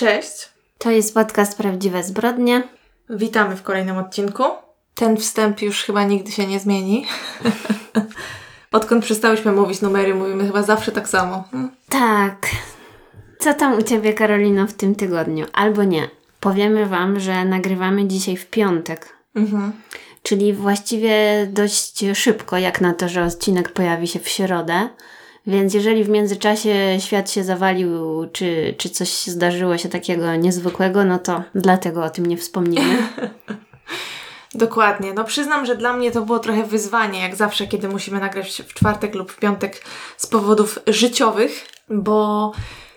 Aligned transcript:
Cześć. 0.00 0.48
To 0.78 0.90
jest 0.90 1.14
podcast 1.14 1.58
Prawdziwe 1.58 2.02
Zbrodnie. 2.02 2.62
Witamy 3.10 3.56
w 3.56 3.62
kolejnym 3.62 3.98
odcinku. 3.98 4.42
Ten 4.94 5.16
wstęp 5.16 5.62
już 5.62 5.84
chyba 5.84 6.04
nigdy 6.04 6.32
się 6.32 6.46
nie 6.46 6.60
zmieni. 6.60 7.06
Odkąd 8.72 9.04
przestałyśmy 9.04 9.52
mówić 9.52 9.80
numery, 9.80 10.14
mówimy 10.14 10.46
chyba 10.46 10.62
zawsze 10.62 10.92
tak 10.92 11.08
samo. 11.08 11.44
Hmm? 11.50 11.70
Tak. 11.88 12.46
Co 13.38 13.54
tam 13.54 13.78
u 13.78 13.82
Ciebie, 13.82 14.14
Karolino, 14.14 14.66
w 14.66 14.72
tym 14.72 14.94
tygodniu? 14.94 15.46
Albo 15.52 15.84
nie. 15.84 16.08
Powiemy 16.40 16.86
Wam, 16.86 17.20
że 17.20 17.44
nagrywamy 17.44 18.06
dzisiaj 18.06 18.36
w 18.36 18.46
piątek. 18.46 19.16
Mhm. 19.34 19.72
Czyli 20.22 20.52
właściwie 20.52 21.46
dość 21.50 22.04
szybko, 22.14 22.58
jak 22.58 22.80
na 22.80 22.94
to, 22.94 23.08
że 23.08 23.24
odcinek 23.24 23.72
pojawi 23.72 24.08
się 24.08 24.18
w 24.18 24.28
środę. 24.28 24.88
Więc 25.46 25.74
jeżeli 25.74 26.04
w 26.04 26.08
międzyczasie 26.08 26.74
świat 26.98 27.30
się 27.30 27.44
zawalił, 27.44 28.26
czy, 28.32 28.74
czy 28.78 28.90
coś 28.90 29.08
zdarzyło 29.08 29.78
się 29.78 29.88
takiego 29.88 30.36
niezwykłego, 30.36 31.04
no 31.04 31.18
to 31.18 31.42
dlatego 31.54 32.04
o 32.04 32.10
tym 32.10 32.26
nie 32.26 32.36
wspomnimy. 32.36 32.96
Dokładnie. 34.54 35.12
No 35.12 35.24
przyznam, 35.24 35.66
że 35.66 35.76
dla 35.76 35.92
mnie 35.92 36.10
to 36.10 36.22
było 36.22 36.38
trochę 36.38 36.64
wyzwanie, 36.64 37.20
jak 37.20 37.36
zawsze, 37.36 37.66
kiedy 37.66 37.88
musimy 37.88 38.20
nagrać 38.20 38.62
w 38.68 38.74
czwartek 38.74 39.14
lub 39.14 39.32
w 39.32 39.38
piątek 39.38 39.84
z 40.16 40.26
powodów 40.26 40.78
życiowych, 40.86 41.66
bo 41.88 42.52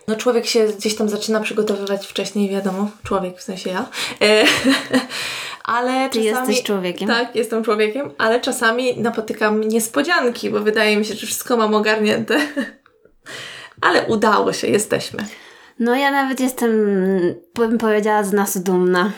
no 0.07 0.15
człowiek 0.15 0.45
się 0.45 0.67
gdzieś 0.77 0.95
tam 0.95 1.09
zaczyna 1.09 1.39
przygotowywać 1.39 2.07
wcześniej, 2.07 2.49
wiadomo, 2.49 2.89
człowiek, 3.03 3.37
w 3.37 3.43
sensie 3.43 3.69
ja. 3.69 3.89
E, 4.21 4.43
ale 5.75 6.09
Ty 6.09 6.23
czasami... 6.23 6.25
jesteś 6.25 6.63
człowiekiem. 6.63 7.07
Tak, 7.07 7.35
jestem 7.35 7.63
człowiekiem, 7.63 8.11
ale 8.17 8.41
czasami 8.41 8.97
napotykam 8.97 9.63
niespodzianki, 9.63 10.49
bo 10.49 10.59
wydaje 10.59 10.97
mi 10.97 11.05
się, 11.05 11.13
że 11.13 11.27
wszystko 11.27 11.57
mam 11.57 11.75
ogarnięte. 11.75 12.39
ale 13.81 14.05
udało 14.05 14.53
się, 14.53 14.67
jesteśmy. 14.67 15.25
No 15.79 15.95
ja 15.95 16.11
nawet 16.11 16.39
jestem, 16.39 16.71
bym 17.55 17.77
powiedziała, 17.77 18.23
z 18.23 18.33
nas 18.33 18.63
dumna, 18.63 19.11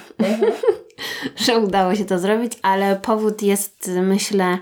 że 1.45 1.57
udało 1.57 1.95
się 1.95 2.05
to 2.05 2.19
zrobić, 2.19 2.53
ale 2.61 2.95
powód 2.95 3.41
jest, 3.41 3.91
myślę, 4.01 4.57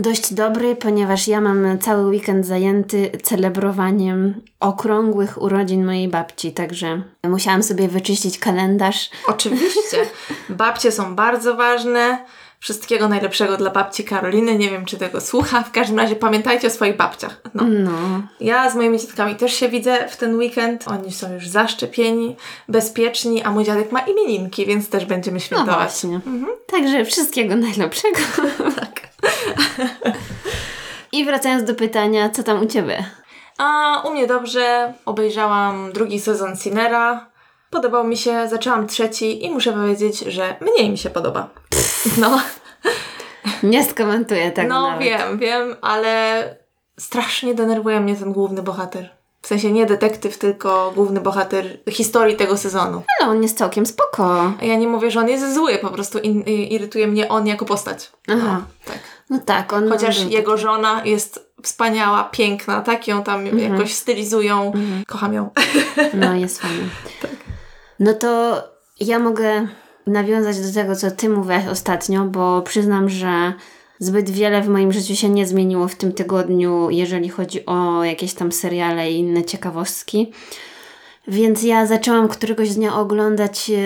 dość 0.00 0.34
dobry, 0.34 0.76
ponieważ 0.76 1.28
ja 1.28 1.40
mam 1.40 1.78
cały 1.78 2.04
weekend 2.06 2.46
zajęty 2.46 3.10
celebrowaniem 3.22 4.40
okrągłych 4.60 5.42
urodzin 5.42 5.84
mojej 5.86 6.08
babci, 6.08 6.52
także 6.52 7.02
musiałam 7.28 7.62
sobie 7.62 7.88
wyczyścić 7.88 8.38
kalendarz. 8.38 9.10
Oczywiście. 9.26 9.96
Babcie 10.48 10.92
są 10.92 11.14
bardzo 11.14 11.56
ważne. 11.56 12.18
Wszystkiego 12.60 13.08
najlepszego 13.08 13.56
dla 13.56 13.70
babci 13.70 14.04
Karoliny. 14.04 14.58
Nie 14.58 14.70
wiem, 14.70 14.84
czy 14.84 14.96
tego 14.96 15.20
słucha. 15.20 15.62
W 15.62 15.72
każdym 15.72 15.98
razie 15.98 16.16
pamiętajcie 16.16 16.66
o 16.66 16.70
swoich 16.70 16.96
babciach. 16.96 17.40
No. 17.54 17.64
No, 17.64 18.22
Ja 18.40 18.70
z 18.70 18.74
moimi 18.74 18.98
dzietkami 18.98 19.36
też 19.36 19.52
się 19.54 19.68
widzę 19.68 20.08
w 20.08 20.16
ten 20.16 20.34
weekend. 20.36 20.88
Oni 20.88 21.12
są 21.12 21.32
już 21.34 21.48
zaszczepieni, 21.48 22.36
bezpieczni, 22.68 23.42
a 23.42 23.50
mój 23.50 23.64
dziadek 23.64 23.92
ma 23.92 24.00
imieninki, 24.00 24.66
więc 24.66 24.88
też 24.88 25.04
będziemy 25.04 25.34
no 25.36 25.40
świętować. 25.40 25.74
właśnie. 25.76 26.20
Także 26.66 27.04
wszystkiego 27.04 27.56
najlepszego. 27.56 28.18
tak. 28.80 29.07
I 31.12 31.24
wracając 31.24 31.64
do 31.64 31.74
pytania, 31.74 32.30
co 32.30 32.42
tam 32.42 32.62
u 32.62 32.66
Ciebie? 32.66 33.04
A 33.58 34.00
u 34.06 34.10
mnie 34.10 34.26
dobrze. 34.26 34.94
Obejrzałam 35.06 35.92
drugi 35.92 36.20
sezon 36.20 36.56
Sinera. 36.56 37.26
Podobał 37.70 38.04
mi 38.04 38.16
się, 38.16 38.48
zaczęłam 38.48 38.86
trzeci 38.86 39.44
i 39.46 39.50
muszę 39.50 39.72
powiedzieć, 39.72 40.18
że 40.18 40.56
mniej 40.60 40.90
mi 40.90 40.98
się 40.98 41.10
podoba. 41.10 41.48
No, 42.18 42.40
Nie 43.62 43.84
skomentuję 43.84 44.50
tego 44.50 44.68
no 44.68 44.90
nawet. 44.90 45.04
wiem, 45.04 45.38
wiem, 45.38 45.76
ale 45.82 46.42
strasznie 46.98 47.54
denerwuje 47.54 48.00
mnie 48.00 48.16
ten 48.16 48.32
główny 48.32 48.62
bohater. 48.62 49.10
W 49.42 49.46
sensie 49.46 49.72
nie 49.72 49.86
detektyw, 49.86 50.38
tylko 50.38 50.92
główny 50.94 51.20
bohater 51.20 51.78
historii 51.90 52.36
tego 52.36 52.56
sezonu. 52.56 53.02
Ale 53.20 53.30
on 53.30 53.42
jest 53.42 53.58
całkiem 53.58 53.86
spoko. 53.86 54.52
Ja 54.62 54.76
nie 54.76 54.88
mówię, 54.88 55.10
że 55.10 55.20
on 55.20 55.28
jest 55.28 55.54
zły, 55.54 55.78
po 55.78 55.88
prostu 55.88 56.18
in, 56.18 56.42
irytuje 56.46 57.06
mnie 57.06 57.28
on 57.28 57.46
jako 57.46 57.64
postać. 57.64 58.12
Aha. 58.28 58.36
No, 58.60 58.62
tak. 58.84 58.98
No 59.30 59.38
tak, 59.38 59.72
on 59.72 59.88
Chociaż 59.88 60.24
jego 60.24 60.56
żona 60.56 61.04
jest 61.04 61.52
wspaniała, 61.62 62.24
piękna, 62.24 62.80
tak 62.80 63.08
ją 63.08 63.22
tam 63.22 63.46
Mhm. 63.46 63.72
jakoś 63.72 63.94
stylizują. 63.94 64.72
Kocham 65.06 65.32
ją. 65.32 65.50
No, 66.14 66.34
jest 66.34 66.60
fajny. 66.60 66.88
No 68.00 68.14
to 68.14 68.62
ja 69.00 69.18
mogę 69.18 69.68
nawiązać 70.06 70.60
do 70.60 70.72
tego, 70.72 70.96
co 70.96 71.10
ty 71.10 71.28
mówiłaś 71.28 71.66
ostatnio, 71.66 72.24
bo 72.24 72.62
przyznam, 72.62 73.08
że 73.08 73.52
zbyt 73.98 74.30
wiele 74.30 74.62
w 74.62 74.68
moim 74.68 74.92
życiu 74.92 75.16
się 75.16 75.28
nie 75.28 75.46
zmieniło 75.46 75.88
w 75.88 75.94
tym 75.94 76.12
tygodniu, 76.12 76.90
jeżeli 76.90 77.28
chodzi 77.28 77.66
o 77.66 78.04
jakieś 78.04 78.34
tam 78.34 78.52
seriale 78.52 79.10
i 79.10 79.18
inne 79.18 79.44
ciekawostki. 79.44 80.32
Więc 81.28 81.62
ja 81.62 81.86
zaczęłam 81.86 82.28
któregoś 82.28 82.70
dnia 82.70 82.96
oglądać 82.96 83.70
e, 83.70 83.76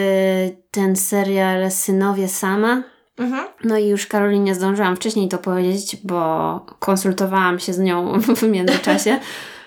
ten 0.71 0.97
serial 0.97 1.71
Synowie 1.71 2.29
Sama. 2.29 2.83
Mhm. 3.19 3.47
No 3.65 3.79
i 3.79 3.89
już 3.89 4.07
Karolinie 4.07 4.55
zdążyłam 4.55 4.97
wcześniej 4.97 5.29
to 5.29 5.39
powiedzieć, 5.39 5.97
bo 6.05 6.61
konsultowałam 6.79 7.59
się 7.59 7.73
z 7.73 7.79
nią 7.79 8.21
w 8.37 8.43
międzyczasie, 8.43 9.21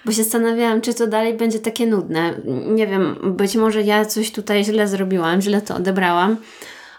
bo 0.06 0.12
się 0.12 0.24
zastanawiałam, 0.24 0.82
czy 0.82 0.94
to 0.94 1.08
dalej 1.08 1.34
będzie 1.34 1.60
takie 1.60 1.88
nudne. 1.88 2.34
Nie 2.68 2.88
wiem, 2.88 3.16
być 3.24 3.56
może 3.56 3.82
ja 3.82 4.06
coś 4.06 4.32
tutaj 4.32 4.64
źle 4.64 4.88
zrobiłam, 4.88 5.42
źle 5.42 5.62
to 5.62 5.76
odebrałam, 5.76 6.38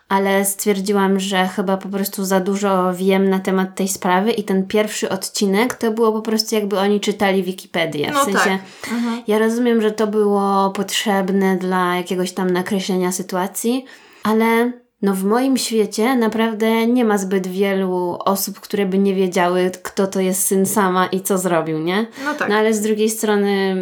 ale 0.08 0.44
stwierdziłam, 0.44 1.20
że 1.20 1.48
chyba 1.48 1.76
po 1.76 1.88
prostu 1.88 2.24
za 2.24 2.40
dużo 2.40 2.94
wiem 2.94 3.30
na 3.30 3.38
temat 3.38 3.74
tej 3.74 3.88
sprawy 3.88 4.32
i 4.32 4.44
ten 4.44 4.66
pierwszy 4.66 5.08
odcinek 5.08 5.74
to 5.74 5.90
było 5.90 6.12
po 6.12 6.22
prostu 6.22 6.54
jakby 6.54 6.78
oni 6.78 7.00
czytali 7.00 7.42
Wikipedię. 7.42 8.10
W 8.10 8.14
No 8.14 8.24
sensie, 8.24 8.58
tak. 8.82 8.92
Mhm. 8.92 9.22
ja 9.26 9.38
rozumiem, 9.38 9.82
że 9.82 9.90
to 9.90 10.06
było 10.06 10.70
potrzebne 10.70 11.56
dla 11.56 11.96
jakiegoś 11.96 12.32
tam 12.32 12.50
nakreślenia 12.50 13.12
sytuacji, 13.12 13.84
ale 14.22 14.72
no 15.06 15.14
w 15.14 15.24
moim 15.24 15.56
świecie 15.56 16.16
naprawdę 16.16 16.86
nie 16.86 17.04
ma 17.04 17.18
zbyt 17.18 17.46
wielu 17.46 18.18
osób, 18.24 18.60
które 18.60 18.86
by 18.86 18.98
nie 18.98 19.14
wiedziały, 19.14 19.70
kto 19.82 20.06
to 20.06 20.20
jest 20.20 20.46
syn 20.46 20.66
sama 20.66 21.06
i 21.06 21.20
co 21.20 21.38
zrobił, 21.38 21.78
nie? 21.78 22.06
No 22.24 22.34
tak. 22.34 22.48
No 22.48 22.56
ale 22.56 22.74
z 22.74 22.80
drugiej 22.80 23.10
strony 23.10 23.76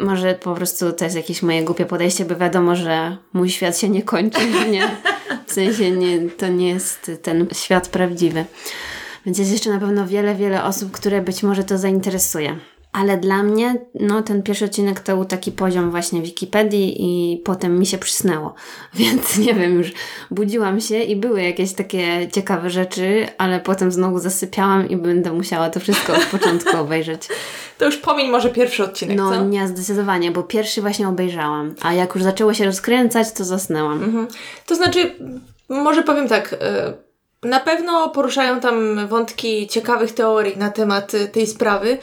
może 0.00 0.34
po 0.34 0.54
prostu 0.54 0.92
to 0.92 1.04
jest 1.04 1.16
jakieś 1.16 1.42
moje 1.42 1.64
głupie 1.64 1.86
podejście, 1.86 2.24
bo 2.24 2.36
wiadomo, 2.36 2.76
że 2.76 3.16
mój 3.32 3.50
świat 3.50 3.78
się 3.78 3.88
nie 3.88 4.02
kończy, 4.02 4.40
nie? 4.70 4.90
W 5.46 5.52
sensie 5.52 5.90
nie, 5.90 6.30
to 6.30 6.48
nie 6.48 6.68
jest 6.68 7.10
ten 7.22 7.46
świat 7.52 7.88
prawdziwy. 7.88 8.44
Więc 9.26 9.38
jest 9.38 9.52
jeszcze 9.52 9.70
na 9.70 9.78
pewno 9.78 10.06
wiele, 10.06 10.34
wiele 10.34 10.64
osób, 10.64 10.90
które 10.90 11.22
być 11.22 11.42
może 11.42 11.64
to 11.64 11.78
zainteresuje. 11.78 12.56
Ale 12.98 13.16
dla 13.16 13.42
mnie, 13.42 13.74
no 14.00 14.22
ten 14.22 14.42
pierwszy 14.42 14.64
odcinek 14.64 15.00
to 15.00 15.16
był 15.16 15.24
taki 15.24 15.52
poziom 15.52 15.90
właśnie 15.90 16.22
Wikipedii 16.22 16.96
i 16.98 17.38
potem 17.38 17.78
mi 17.78 17.86
się 17.86 17.98
przysnęło. 17.98 18.54
Więc 18.94 19.38
nie 19.38 19.54
wiem, 19.54 19.74
już 19.74 19.92
budziłam 20.30 20.80
się 20.80 20.98
i 21.02 21.16
były 21.16 21.42
jakieś 21.42 21.72
takie 21.72 22.28
ciekawe 22.32 22.70
rzeczy, 22.70 23.26
ale 23.38 23.60
potem 23.60 23.92
znowu 23.92 24.18
zasypiałam 24.18 24.88
i 24.88 24.96
będę 24.96 25.32
musiała 25.32 25.70
to 25.70 25.80
wszystko 25.80 26.12
od 26.12 26.24
początku 26.24 26.76
obejrzeć. 26.86 27.28
To 27.78 27.84
już 27.84 27.96
pomiń 27.96 28.30
może 28.30 28.50
pierwszy 28.50 28.84
odcinek, 28.84 29.16
No 29.16 29.30
co? 29.30 29.44
nie, 29.44 29.68
zdecydowanie, 29.68 30.30
bo 30.30 30.42
pierwszy 30.42 30.80
właśnie 30.80 31.08
obejrzałam, 31.08 31.74
a 31.82 31.92
jak 31.92 32.14
już 32.14 32.24
zaczęło 32.24 32.54
się 32.54 32.64
rozkręcać, 32.64 33.32
to 33.32 33.44
zasnęłam. 33.44 34.02
Mhm. 34.02 34.28
To 34.66 34.74
znaczy, 34.74 35.14
może 35.68 36.02
powiem 36.02 36.28
tak, 36.28 36.52
y, 36.52 37.48
na 37.48 37.60
pewno 37.60 38.08
poruszają 38.08 38.60
tam 38.60 39.06
wątki 39.08 39.68
ciekawych 39.68 40.12
teorii 40.12 40.58
na 40.58 40.70
temat 40.70 41.14
y, 41.14 41.28
tej 41.28 41.46
sprawy, 41.46 41.98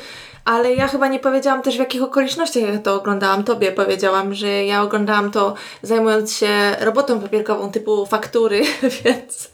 ale 0.46 0.74
ja 0.74 0.88
chyba 0.88 1.08
nie 1.08 1.20
powiedziałam 1.20 1.62
też 1.62 1.76
w 1.76 1.80
jakich 1.80 2.04
okolicznościach 2.04 2.64
ja 2.64 2.80
to 2.80 2.96
oglądałam. 2.96 3.44
Tobie 3.44 3.72
powiedziałam, 3.72 4.34
że 4.34 4.66
ja 4.66 4.82
oglądałam 4.82 5.32
to 5.32 5.54
zajmując 5.82 6.34
się 6.34 6.50
robotą 6.80 7.20
papierkową 7.20 7.72
typu 7.72 8.06
faktury, 8.06 8.62
więc, 9.04 9.50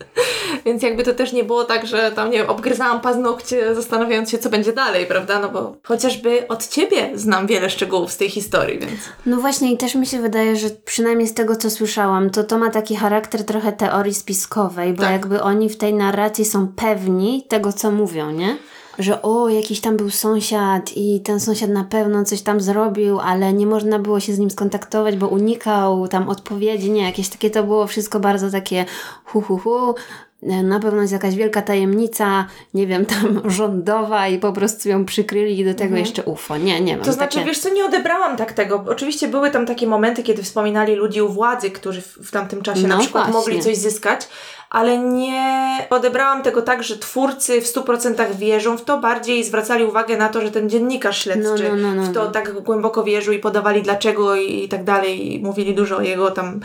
więc 0.65 0.83
jakby 0.83 1.03
to 1.03 1.13
też 1.13 1.33
nie 1.33 1.43
było 1.43 1.63
tak, 1.63 1.87
że 1.87 2.11
tam 2.11 2.29
nie 2.31 2.37
wiem, 2.37 2.49
obgryzałam 2.49 3.01
paznokcie 3.01 3.75
zastanawiając 3.75 4.29
się, 4.29 4.37
co 4.37 4.49
będzie 4.49 4.73
dalej, 4.73 5.05
prawda? 5.05 5.39
No 5.39 5.49
bo 5.49 5.75
chociażby 5.83 6.47
od 6.47 6.67
Ciebie 6.67 7.09
znam 7.15 7.47
wiele 7.47 7.69
szczegółów 7.69 8.11
z 8.11 8.17
tej 8.17 8.29
historii, 8.29 8.79
więc... 8.79 8.99
No 9.25 9.37
właśnie 9.37 9.73
i 9.73 9.77
też 9.77 9.95
mi 9.95 10.07
się 10.07 10.19
wydaje, 10.21 10.55
że 10.55 10.69
przynajmniej 10.69 11.27
z 11.27 11.33
tego, 11.33 11.55
co 11.55 11.69
słyszałam, 11.69 12.29
to 12.29 12.43
to 12.43 12.57
ma 12.57 12.69
taki 12.69 12.95
charakter 12.95 13.45
trochę 13.45 13.71
teorii 13.71 14.13
spiskowej, 14.13 14.93
bo 14.93 15.01
Tak. 15.01 15.11
jakby 15.11 15.41
oni 15.41 15.69
w 15.69 15.77
tej 15.77 15.93
narracji 15.93 16.45
są 16.45 16.67
pewni 16.67 17.45
tego, 17.49 17.73
co 17.73 17.91
mówią, 17.91 18.31
nie? 18.31 18.57
Że 19.01 19.21
o, 19.21 19.49
jakiś 19.49 19.81
tam 19.81 19.97
był 19.97 20.09
sąsiad 20.09 20.91
i 20.95 21.21
ten 21.21 21.39
sąsiad 21.39 21.69
na 21.69 21.83
pewno 21.83 22.23
coś 22.23 22.41
tam 22.41 22.61
zrobił, 22.61 23.19
ale 23.19 23.53
nie 23.53 23.67
można 23.67 23.99
było 23.99 24.19
się 24.19 24.33
z 24.33 24.39
nim 24.39 24.51
skontaktować, 24.51 25.17
bo 25.17 25.27
unikał 25.27 26.07
tam 26.07 26.29
odpowiedzi, 26.29 26.91
nie? 26.91 27.03
Jakieś 27.03 27.29
takie 27.29 27.49
to 27.49 27.63
było 27.63 27.87
wszystko 27.87 28.19
bardzo 28.19 28.51
takie 28.51 28.85
hu 29.25 29.41
hu 29.41 29.57
hu, 29.57 29.95
na 30.43 30.79
pewno 30.79 31.01
jest 31.01 31.13
jakaś 31.13 31.35
wielka 31.35 31.61
tajemnica, 31.61 32.45
nie 32.73 32.87
wiem, 32.87 33.05
tam 33.05 33.41
rządowa 33.51 34.27
i 34.27 34.39
po 34.39 34.53
prostu 34.53 34.89
ją 34.89 35.05
przykryli 35.05 35.59
i 35.59 35.65
do 35.65 35.73
tego 35.73 35.97
jeszcze 35.97 36.23
UFO. 36.23 36.57
Nie, 36.57 36.81
nie 36.81 36.95
mam 36.95 37.05
To 37.05 37.13
znaczy, 37.13 37.35
takie... 37.35 37.47
wiesz 37.47 37.59
co, 37.59 37.73
nie 37.73 37.85
odebrałam 37.85 38.37
tak 38.37 38.53
tego. 38.53 38.83
Oczywiście 38.87 39.27
były 39.27 39.51
tam 39.51 39.65
takie 39.65 39.87
momenty, 39.87 40.23
kiedy 40.23 40.43
wspominali 40.43 40.95
ludzi 40.95 41.21
u 41.21 41.29
władzy, 41.29 41.71
którzy 41.71 42.01
w, 42.01 42.17
w 42.17 42.31
tamtym 42.31 42.61
czasie 42.61 42.81
No 42.81 42.87
na 42.87 42.97
przykład 42.97 43.31
właśnie. 43.31 43.39
mogli 43.39 43.63
coś 43.63 43.77
zyskać, 43.77 44.27
ale 44.69 44.97
nie 44.97 45.77
odebrałam 45.89 46.43
tego 46.43 46.61
tak, 46.61 46.83
że 46.83 46.97
twórcy 46.97 47.61
w 47.61 47.65
100% 47.65 48.35
wierzą 48.35 48.77
w 48.77 48.83
to, 48.83 48.97
bardziej 48.97 49.43
zwracali 49.43 49.83
uwagę 49.83 50.17
na 50.17 50.29
to, 50.29 50.41
że 50.41 50.51
ten 50.51 50.69
dziennikarz 50.69 51.23
śledczy 51.23 51.69
No, 51.69 51.75
no, 51.75 51.93
no, 51.93 51.95
no, 51.95 52.03
w 52.03 52.13
to 52.13 52.23
no. 52.23 52.31
tak 52.31 52.61
głęboko 52.61 53.03
wierzył 53.03 53.33
i 53.33 53.39
podawali 53.39 53.81
dlaczego 53.81 54.35
i, 54.35 54.63
i 54.63 54.69
tak 54.69 54.83
dalej. 54.83 55.33
I 55.33 55.39
mówili 55.39 55.75
dużo 55.75 55.97
o 55.97 56.01
jego 56.01 56.31
tam 56.31 56.59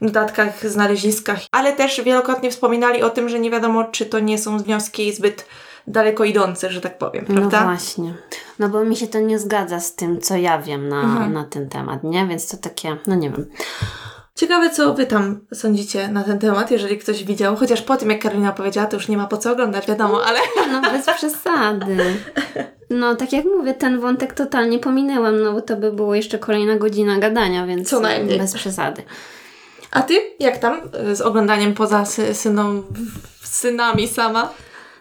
notatkach, 0.00 0.70
znaleziskach, 0.70 1.38
ale 1.52 1.72
też 1.72 2.00
wielokrotnie 2.04 2.50
wspominali 2.50 3.02
o 3.02 3.10
tym, 3.10 3.28
że 3.28 3.38
nie 3.40 3.50
wiadomo, 3.50 3.84
czy 3.84 4.06
to 4.06 4.18
nie 4.18 4.38
są 4.38 4.58
wnioski 4.58 5.12
zbyt 5.12 5.46
daleko 5.86 6.24
idące, 6.24 6.70
że 6.70 6.80
tak 6.80 6.98
powiem, 6.98 7.24
prawda? 7.24 7.60
No 7.60 7.66
właśnie. 7.66 8.14
No 8.58 8.68
bo 8.68 8.84
mi 8.84 8.96
się 8.96 9.06
to 9.06 9.20
nie 9.20 9.38
zgadza 9.38 9.80
z 9.80 9.94
tym, 9.94 10.20
co 10.20 10.36
ja 10.36 10.58
wiem 10.62 10.88
na, 10.88 11.00
Mhm. 11.02 11.32
na 11.32 11.44
ten 11.44 11.68
temat, 11.68 12.04
nie? 12.04 12.26
Więc 12.26 12.48
to 12.48 12.56
takie, 12.56 12.96
no 13.06 13.14
nie 13.14 13.30
wiem. 13.30 13.46
Ciekawe, 14.34 14.70
co 14.70 14.94
wy 14.94 15.06
tam 15.06 15.40
sądzicie 15.54 16.08
na 16.08 16.22
ten 16.24 16.38
temat, 16.38 16.70
jeżeli 16.70 16.98
ktoś 16.98 17.24
widział. 17.24 17.56
Chociaż 17.56 17.82
po 17.82 17.96
tym, 17.96 18.10
jak 18.10 18.22
Karolina 18.22 18.52
powiedziała, 18.52 18.86
to 18.86 18.96
już 18.96 19.08
nie 19.08 19.16
ma 19.16 19.26
po 19.26 19.36
co 19.36 19.52
oglądać, 19.52 19.86
wiadomo, 19.86 20.20
ale 20.24 20.38
No 20.72 20.80
bez 20.82 21.06
przesady. 21.16 21.96
No 22.90 23.14
tak 23.16 23.32
jak 23.32 23.44
mówię, 23.44 23.74
ten 23.74 24.00
wątek 24.00 24.34
totalnie 24.34 24.78
pominęłam, 24.78 25.42
no 25.42 25.52
bo 25.52 25.60
to 25.62 25.76
by 25.76 25.92
było 25.92 26.14
jeszcze 26.14 26.38
kolejna 26.38 26.76
godzina 26.76 27.18
gadania, 27.18 27.66
więc 27.66 27.88
Co 27.90 28.00
najmniej. 28.00 28.38
bez 28.38 28.54
przesady. 28.54 29.02
A 29.96 30.02
ty, 30.02 30.14
jak 30.40 30.58
tam 30.58 30.80
y, 31.10 31.16
z 31.16 31.20
oglądaniem 31.20 31.74
poza 31.74 32.02
sy- 32.02 32.34
syną, 32.34 32.82
synami 33.42 34.08
sama? 34.08 34.52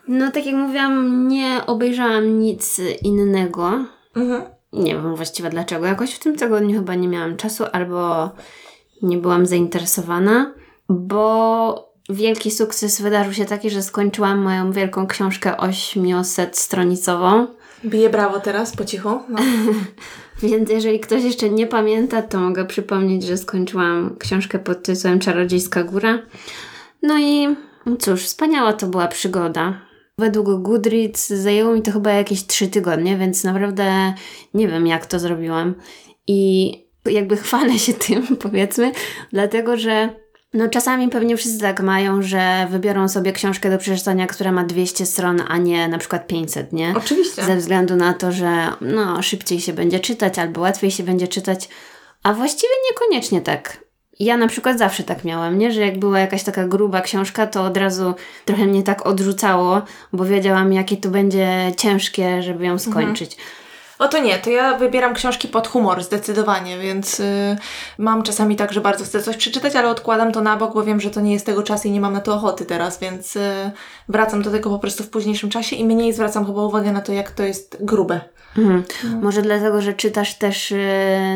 No 0.07 0.31
tak 0.31 0.45
jak 0.45 0.55
mówiłam, 0.55 1.27
nie 1.27 1.61
obejrzałam 1.67 2.39
nic 2.39 2.81
innego. 3.01 3.85
Mhm. 4.15 4.41
Nie 4.73 4.93
wiem 4.93 5.15
właściwie 5.15 5.49
dlaczego. 5.49 5.85
Jakoś 5.85 6.13
w 6.13 6.19
tym 6.19 6.35
tygodniu 6.35 6.73
chyba 6.75 6.95
nie 6.95 7.07
miałam 7.07 7.37
czasu 7.37 7.63
albo 7.71 8.29
nie 9.01 9.17
byłam 9.17 9.45
zainteresowana, 9.45 10.53
bo 10.89 11.93
wielki 12.09 12.51
sukces 12.51 13.01
wydarzył 13.01 13.33
się 13.33 13.45
taki, 13.45 13.69
że 13.69 13.83
skończyłam 13.83 14.39
moją 14.39 14.71
wielką 14.71 15.07
książkę 15.07 15.51
800-stronicową. 15.57 17.47
Bije 17.85 18.09
brawo 18.09 18.39
teraz, 18.39 18.75
po 18.75 18.85
cichu. 18.85 19.09
No. 19.29 19.37
Więc 20.43 20.69
jeżeli 20.69 20.99
ktoś 20.99 21.23
jeszcze 21.23 21.49
nie 21.49 21.67
pamięta, 21.67 22.21
to 22.21 22.39
mogę 22.39 22.65
przypomnieć, 22.65 23.23
że 23.23 23.37
skończyłam 23.37 24.15
książkę 24.19 24.59
pod 24.59 24.83
tytułem 24.83 25.19
Czarodziejska 25.19 25.83
Góra. 25.83 26.19
No 27.01 27.19
i 27.19 27.55
cóż, 27.99 28.23
wspaniała 28.23 28.73
to 28.73 28.87
była 28.87 29.07
przygoda. 29.07 29.81
Według 30.17 30.61
Goodreads 30.61 31.29
zajęło 31.29 31.73
mi 31.73 31.81
to 31.81 31.91
chyba 31.91 32.11
jakieś 32.11 32.45
trzy 32.45 32.67
tygodnie, 32.67 33.17
więc 33.17 33.43
naprawdę 33.43 34.13
nie 34.53 34.67
wiem, 34.67 34.87
jak 34.87 35.05
to 35.05 35.19
zrobiłam. 35.19 35.75
I 36.27 36.71
jakby 37.05 37.37
chwalę 37.37 37.79
się 37.79 37.93
tym, 38.07 38.37
powiedzmy, 38.37 38.91
dlatego 39.31 39.77
że 39.77 40.24
no 40.55 40.69
czasami 40.69 41.09
pewnie 41.09 41.37
wszyscy 41.37 41.59
tak 41.59 41.81
mają, 41.81 42.21
że 42.21 42.67
wybiorą 42.69 43.09
sobie 43.09 43.31
książkę 43.31 43.69
do 43.69 43.77
przeczytania, 43.77 44.27
która 44.27 44.51
ma 44.51 44.63
200 44.63 45.05
stron, 45.05 45.41
a 45.47 45.57
nie 45.57 45.87
na 45.87 45.97
przykład 45.97 46.27
500, 46.27 46.73
nie? 46.73 46.93
Oczywiście. 46.97 47.43
Ze 47.43 47.55
względu 47.55 47.95
na 47.95 48.13
to, 48.13 48.31
że 48.31 48.67
no, 48.81 49.21
szybciej 49.21 49.59
się 49.59 49.73
będzie 49.73 49.99
czytać 49.99 50.39
albo 50.39 50.61
łatwiej 50.61 50.91
się 50.91 51.03
będzie 51.03 51.27
czytać, 51.27 51.69
a 52.23 52.33
właściwie 52.33 52.73
niekoniecznie 52.91 53.41
tak. 53.41 53.85
Ja 54.19 54.37
na 54.37 54.47
przykład 54.47 54.77
zawsze 54.77 55.03
tak 55.03 55.23
miałam, 55.23 55.57
nie? 55.57 55.71
Że 55.71 55.81
jak 55.81 55.99
była 55.99 56.19
jakaś 56.19 56.43
taka 56.43 56.67
gruba 56.67 57.01
książka, 57.01 57.47
to 57.47 57.63
od 57.63 57.77
razu 57.77 58.13
trochę 58.45 58.65
mnie 58.65 58.83
tak 58.83 59.05
odrzucało, 59.05 59.81
bo 60.13 60.25
wiedziałam, 60.25 60.73
jakie 60.73 60.97
to 60.97 61.09
będzie 61.09 61.71
ciężkie, 61.77 62.43
żeby 62.43 62.65
ją 62.65 62.79
skończyć. 62.79 63.37
O 63.99 64.07
to 64.07 64.19
nie, 64.19 64.37
to 64.39 64.49
ja 64.49 64.77
wybieram 64.77 65.13
książki 65.13 65.47
pod 65.47 65.67
humor 65.67 66.03
zdecydowanie, 66.03 66.77
więc 66.79 67.19
y, 67.19 67.57
mam 67.97 68.23
czasami 68.23 68.55
tak, 68.55 68.73
że 68.73 68.81
bardzo 68.81 69.05
chcę 69.05 69.23
coś 69.23 69.37
przeczytać, 69.37 69.75
ale 69.75 69.89
odkładam 69.89 70.31
to 70.31 70.41
na 70.41 70.57
bok, 70.57 70.73
bo 70.73 70.83
wiem, 70.83 71.01
że 71.01 71.11
to 71.11 71.21
nie 71.21 71.33
jest 71.33 71.45
tego 71.45 71.63
czasu 71.63 71.87
i 71.87 71.91
nie 71.91 72.01
mam 72.01 72.13
na 72.13 72.21
to 72.21 72.33
ochoty 72.33 72.65
teraz, 72.65 72.99
więc 72.99 73.35
y, 73.35 73.71
wracam 74.09 74.41
do 74.41 74.51
tego 74.51 74.69
po 74.69 74.79
prostu 74.79 75.03
w 75.03 75.09
późniejszym 75.09 75.49
czasie 75.49 75.75
i 75.75 75.85
mniej 75.85 76.13
zwracam 76.13 76.45
chyba 76.45 76.63
uwagę 76.63 76.91
na 76.91 77.01
to, 77.01 77.13
jak 77.13 77.31
to 77.31 77.43
jest 77.43 77.77
grube. 77.79 78.21
Mhm. 78.57 78.83
Może 79.21 79.41
dlatego, 79.41 79.81
że 79.81 79.93
czytasz 79.93 80.37
też 80.37 80.71
y, 80.71 80.77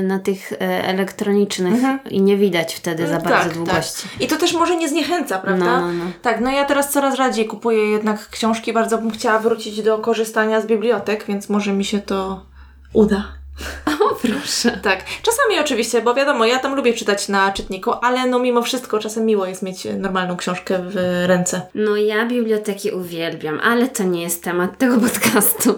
na 0.04 0.20
tych 0.20 0.52
y, 0.52 0.58
elektronicznych 0.62 1.82
i 2.10 2.22
nie 2.22 2.38
widać 2.38 2.74
wtedy 2.76 3.08
za 3.08 3.20
bardzo 3.20 3.50
tak, 3.50 3.54
długości. 3.54 4.10
Tak. 4.10 4.22
I 4.22 4.28
to 4.28 4.38
też 4.38 4.54
może 4.54 4.76
nie 4.76 4.90
zniechęca, 4.90 5.40
prawda? 5.40 5.66
No, 5.66 5.88
no, 5.88 5.94
no. 5.94 6.12
Tak, 6.22 6.42
no 6.42 6.52
ja 6.52 6.66
teraz 6.66 6.92
coraz 6.92 7.16
rzadziej 7.16 7.48
kupuję 7.48 7.90
jednak 7.90 8.30
książki, 8.30 8.74
bardzo 8.74 8.98
bym 8.98 9.12
chciała 9.12 9.40
wrócić 9.40 9.82
do 9.82 9.98
korzystania 9.98 10.62
z 10.62 10.66
bibliotek, 10.66 11.26
więc 11.28 11.50
może 11.50 11.74
mi 11.74 11.86
się 11.86 12.00
to 12.00 12.46
uda. 12.94 13.39
O, 14.00 14.16
proszę. 14.16 14.80
Tak, 14.84 15.06
czasami 15.22 15.60
oczywiście, 15.60 16.02
bo 16.02 16.14
wiadomo, 16.14 16.46
ja 16.46 16.60
tam 16.60 16.76
lubię 16.76 16.94
czytać 16.94 17.28
na 17.28 17.52
czytniku, 17.52 17.92
ale 18.02 18.28
no 18.28 18.40
mimo 18.40 18.62
wszystko 18.62 19.00
czasem 19.00 19.26
miło 19.26 19.46
jest 19.46 19.62
mieć 19.62 19.88
normalną 19.98 20.38
książkę 20.38 20.80
w 20.90 20.96
ręce. 21.26 21.62
No 21.76 21.96
ja 21.96 22.26
biblioteki 22.26 22.92
uwielbiam, 22.92 23.60
ale 23.64 23.88
to 23.88 24.04
nie 24.04 24.22
jest 24.22 24.44
temat 24.44 24.78
tego 24.78 24.98
podcastu. 25.08 25.76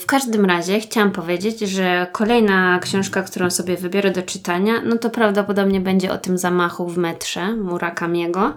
W 0.00 0.06
każdym 0.06 0.44
razie 0.44 0.80
chciałam 0.80 1.10
powiedzieć, 1.10 1.60
że 1.60 2.06
kolejna 2.12 2.78
książka, 2.82 3.22
którą 3.22 3.50
sobie 3.50 3.76
wybiorę 3.76 4.10
do 4.10 4.22
czytania, 4.22 4.74
no 4.84 4.98
to 4.98 5.10
prawdopodobnie 5.10 5.80
będzie 5.80 6.12
o 6.12 6.18
tym 6.18 6.38
zamachu 6.38 6.88
w 6.88 6.98
metrze 6.98 7.56
Murakamiego. 7.56 8.52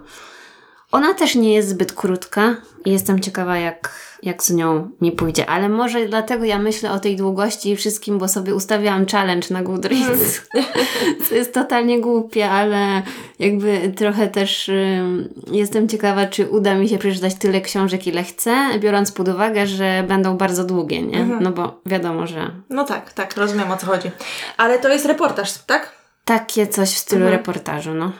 Ona 0.93 1.13
też 1.13 1.35
nie 1.35 1.53
jest 1.53 1.69
zbyt 1.69 1.93
krótka 1.93 2.55
i 2.85 2.91
jestem 2.91 3.19
ciekawa, 3.19 3.57
jak, 3.57 3.95
jak 4.23 4.43
z 4.43 4.51
nią 4.51 4.89
mi 5.01 5.11
pójdzie. 5.11 5.49
Ale 5.49 5.69
może 5.69 6.07
dlatego 6.07 6.45
ja 6.45 6.59
myślę 6.59 6.91
o 6.91 6.99
tej 6.99 7.15
długości 7.15 7.71
i 7.71 7.75
wszystkim, 7.75 8.17
bo 8.17 8.27
sobie 8.27 8.55
ustawiałam 8.55 9.05
challenge 9.05 9.47
na 9.51 9.63
Goodreads. 9.63 10.41
Co 11.29 11.35
jest 11.35 11.53
totalnie 11.53 12.01
głupie, 12.01 12.49
ale 12.49 13.01
jakby 13.39 13.93
trochę 13.95 14.27
też 14.27 14.69
ym, 14.69 15.29
jestem 15.51 15.89
ciekawa, 15.89 16.25
czy 16.25 16.49
uda 16.49 16.75
mi 16.75 16.89
się 16.89 16.97
przeczytać 16.97 17.35
tyle 17.35 17.61
książek, 17.61 18.07
ile 18.07 18.23
chcę, 18.23 18.79
biorąc 18.79 19.11
pod 19.11 19.27
uwagę, 19.27 19.67
że 19.67 20.03
będą 20.07 20.37
bardzo 20.37 20.63
długie, 20.63 21.01
nie? 21.01 21.25
No 21.25 21.51
bo 21.51 21.81
wiadomo, 21.85 22.27
że 22.27 22.51
No 22.69 22.83
tak, 22.83 23.13
tak, 23.13 23.37
rozumiem 23.37 23.71
o 23.71 23.77
co 23.77 23.85
chodzi. 23.85 24.11
Ale 24.57 24.79
to 24.79 24.89
jest 24.89 25.05
reportaż, 25.05 25.53
tak? 25.53 26.03
takie 26.25 26.67
coś 26.67 26.89
w 26.89 26.97
stylu 26.97 27.29
reportażu, 27.29 27.93
no. 27.93 28.11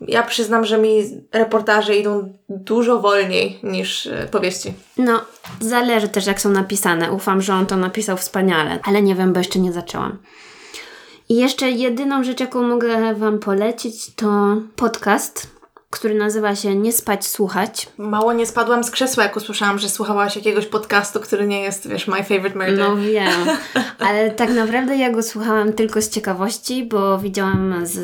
Ja 0.00 0.22
przyznam, 0.22 0.64
że 0.64 0.78
mi 0.78 1.04
reportaże 1.32 1.96
idą 1.96 2.34
dużo 2.48 3.00
wolniej 3.00 3.58
niż 3.62 4.06
e, 4.06 4.28
powieści. 4.30 4.72
No, 4.96 5.20
zależy 5.60 6.08
też 6.08 6.26
jak 6.26 6.40
są 6.40 6.50
napisane. 6.50 7.12
Ufam, 7.12 7.42
że 7.42 7.54
on 7.54 7.66
to 7.66 7.76
napisał 7.76 8.16
wspaniale, 8.16 8.78
ale 8.82 9.02
nie 9.02 9.14
wiem, 9.14 9.32
bo 9.32 9.38
jeszcze 9.38 9.58
nie 9.58 9.72
zaczęłam. 9.72 10.18
I 11.28 11.36
jeszcze 11.36 11.70
jedyną 11.70 12.24
rzecz, 12.24 12.40
jaką 12.40 12.62
mogę 12.62 13.14
Wam 13.14 13.38
polecić, 13.38 14.14
to 14.14 14.56
podcast, 14.76 15.57
który 15.90 16.14
nazywa 16.14 16.56
się 16.56 16.74
Nie 16.74 16.92
spać, 16.92 17.26
słuchać. 17.26 17.88
Mało 17.98 18.32
nie 18.32 18.46
spadłam 18.46 18.84
z 18.84 18.90
krzesła, 18.90 19.24
jak 19.24 19.36
usłyszałam, 19.36 19.78
że 19.78 19.88
słuchałaś 19.88 20.36
jakiegoś 20.36 20.66
podcastu, 20.66 21.20
który 21.20 21.46
nie 21.46 21.62
jest, 21.62 21.88
wiesz, 21.88 22.08
my 22.08 22.24
favorite 22.24 22.58
murder. 22.58 22.78
No 22.78 22.96
wiem, 22.96 23.48
ale 24.08 24.30
tak 24.30 24.50
naprawdę 24.50 24.96
ja 24.96 25.10
go 25.10 25.22
słuchałam 25.22 25.72
tylko 25.72 26.02
z 26.02 26.10
ciekawości, 26.10 26.84
bo 26.84 27.18
widziałam 27.18 27.86
z 27.86 27.98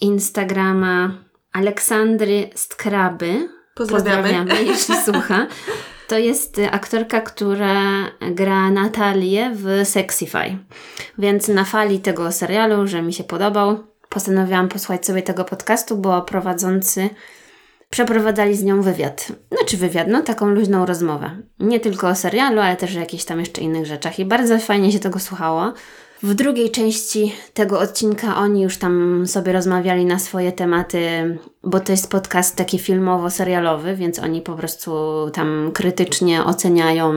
Instagrama 0.00 1.10
Aleksandry 1.52 2.50
Skraby. 2.54 3.48
Pozdrawiamy. 3.74 4.64
jeśli 4.64 4.96
słucha. 4.96 5.46
To 6.08 6.18
jest 6.18 6.60
aktorka, 6.70 7.20
która 7.20 8.04
gra 8.30 8.70
Natalię 8.70 9.50
w 9.54 9.80
Sexify. 9.84 10.58
Więc 11.18 11.48
na 11.48 11.64
fali 11.64 12.00
tego 12.00 12.32
serialu, 12.32 12.86
że 12.86 13.02
mi 13.02 13.12
się 13.12 13.24
podobał, 13.24 13.78
postanowiłam 14.08 14.68
posłuchać 14.68 15.06
sobie 15.06 15.22
tego 15.22 15.44
podcastu, 15.44 15.96
bo 15.96 16.22
prowadzący 16.22 17.10
przeprowadzali 17.90 18.56
z 18.56 18.64
nią 18.64 18.82
wywiad. 18.82 19.32
Znaczy 19.56 19.76
wywiad, 19.76 20.08
no 20.08 20.22
taką 20.22 20.46
luźną 20.46 20.86
rozmowę. 20.86 21.30
Nie 21.58 21.80
tylko 21.80 22.08
o 22.08 22.14
serialu, 22.14 22.60
ale 22.60 22.76
też 22.76 22.96
o 22.96 23.00
jakichś 23.00 23.24
tam 23.24 23.40
jeszcze 23.40 23.60
innych 23.60 23.86
rzeczach. 23.86 24.18
I 24.18 24.24
bardzo 24.24 24.58
fajnie 24.58 24.92
się 24.92 24.98
tego 24.98 25.18
słuchało. 25.18 25.72
W 26.22 26.34
drugiej 26.34 26.70
części 26.70 27.32
tego 27.54 27.80
odcinka 27.80 28.36
oni 28.36 28.62
już 28.62 28.78
tam 28.78 29.24
sobie 29.26 29.52
rozmawiali 29.52 30.04
na 30.04 30.18
swoje 30.18 30.52
tematy, 30.52 31.00
bo 31.64 31.80
to 31.80 31.92
jest 31.92 32.10
podcast 32.10 32.56
taki 32.56 32.78
filmowo-serialowy, 32.78 33.96
więc 33.96 34.18
oni 34.18 34.42
po 34.42 34.54
prostu 34.54 34.92
tam 35.32 35.70
krytycznie 35.74 36.44
oceniają, 36.44 37.12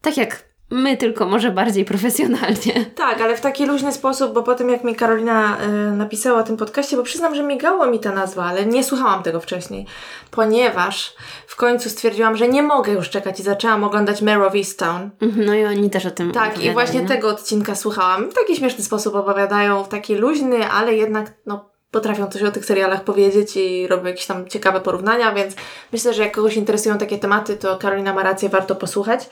tak 0.00 0.16
jak 0.16 0.45
my, 0.70 0.96
tylko 0.96 1.26
może 1.26 1.50
bardziej 1.50 1.84
profesjonalnie. 1.84 2.84
Tak, 2.94 3.20
ale 3.20 3.36
w 3.36 3.40
taki 3.40 3.66
luźny 3.66 3.92
sposób, 3.92 4.32
bo 4.32 4.42
po 4.42 4.54
tym 4.54 4.70
jak 4.70 4.84
mi 4.84 4.94
Karolina 4.94 5.56
y, 5.92 5.96
napisała 5.96 6.40
o 6.40 6.42
tym 6.42 6.56
podcaście, 6.56 6.96
bo 6.96 7.02
przyznam, 7.02 7.34
że 7.34 7.42
migało 7.42 7.86
mi 7.86 8.00
ta 8.00 8.12
nazwa, 8.12 8.44
ale 8.44 8.66
nie 8.66 8.84
słuchałam 8.84 9.22
tego 9.22 9.40
wcześniej, 9.40 9.86
ponieważ 10.30 11.14
w 11.46 11.56
końcu 11.56 11.90
stwierdziłam, 11.90 12.36
że 12.36 12.48
nie 12.48 12.62
mogę 12.62 12.92
już 12.92 13.10
czekać 13.10 13.40
i 13.40 13.42
zaczęłam 13.42 13.84
oglądać 13.84 14.22
Mare 14.22 14.46
of 14.46 14.54
Easttown. 14.54 15.10
No 15.36 15.54
i 15.54 15.64
oni 15.64 15.90
też 15.90 16.06
o 16.06 16.10
tym 16.10 16.32
Tak, 16.32 16.64
i 16.64 16.70
właśnie 16.70 17.02
no. 17.02 17.08
tego 17.08 17.28
odcinka 17.28 17.74
słuchałam. 17.74 18.30
W 18.30 18.34
taki 18.34 18.56
śmieszny 18.56 18.84
sposób 18.84 19.14
opowiadają, 19.14 19.84
w 19.84 19.88
taki 19.88 20.14
luźny, 20.14 20.70
ale 20.70 20.94
jednak 20.94 21.32
no, 21.46 21.70
potrafią 21.90 22.26
coś 22.26 22.42
o 22.42 22.50
tych 22.50 22.64
serialach 22.64 23.04
powiedzieć 23.04 23.56
i 23.56 23.86
robią 23.86 24.04
jakieś 24.04 24.26
tam 24.26 24.48
ciekawe 24.48 24.80
porównania, 24.80 25.32
więc 25.32 25.54
myślę, 25.92 26.14
że 26.14 26.22
jak 26.22 26.34
kogoś 26.34 26.56
interesują 26.56 26.98
takie 26.98 27.18
tematy, 27.18 27.56
to 27.56 27.76
Karolina 27.76 28.14
ma 28.14 28.22
rację, 28.22 28.48
warto 28.48 28.74
posłuchać. 28.74 29.30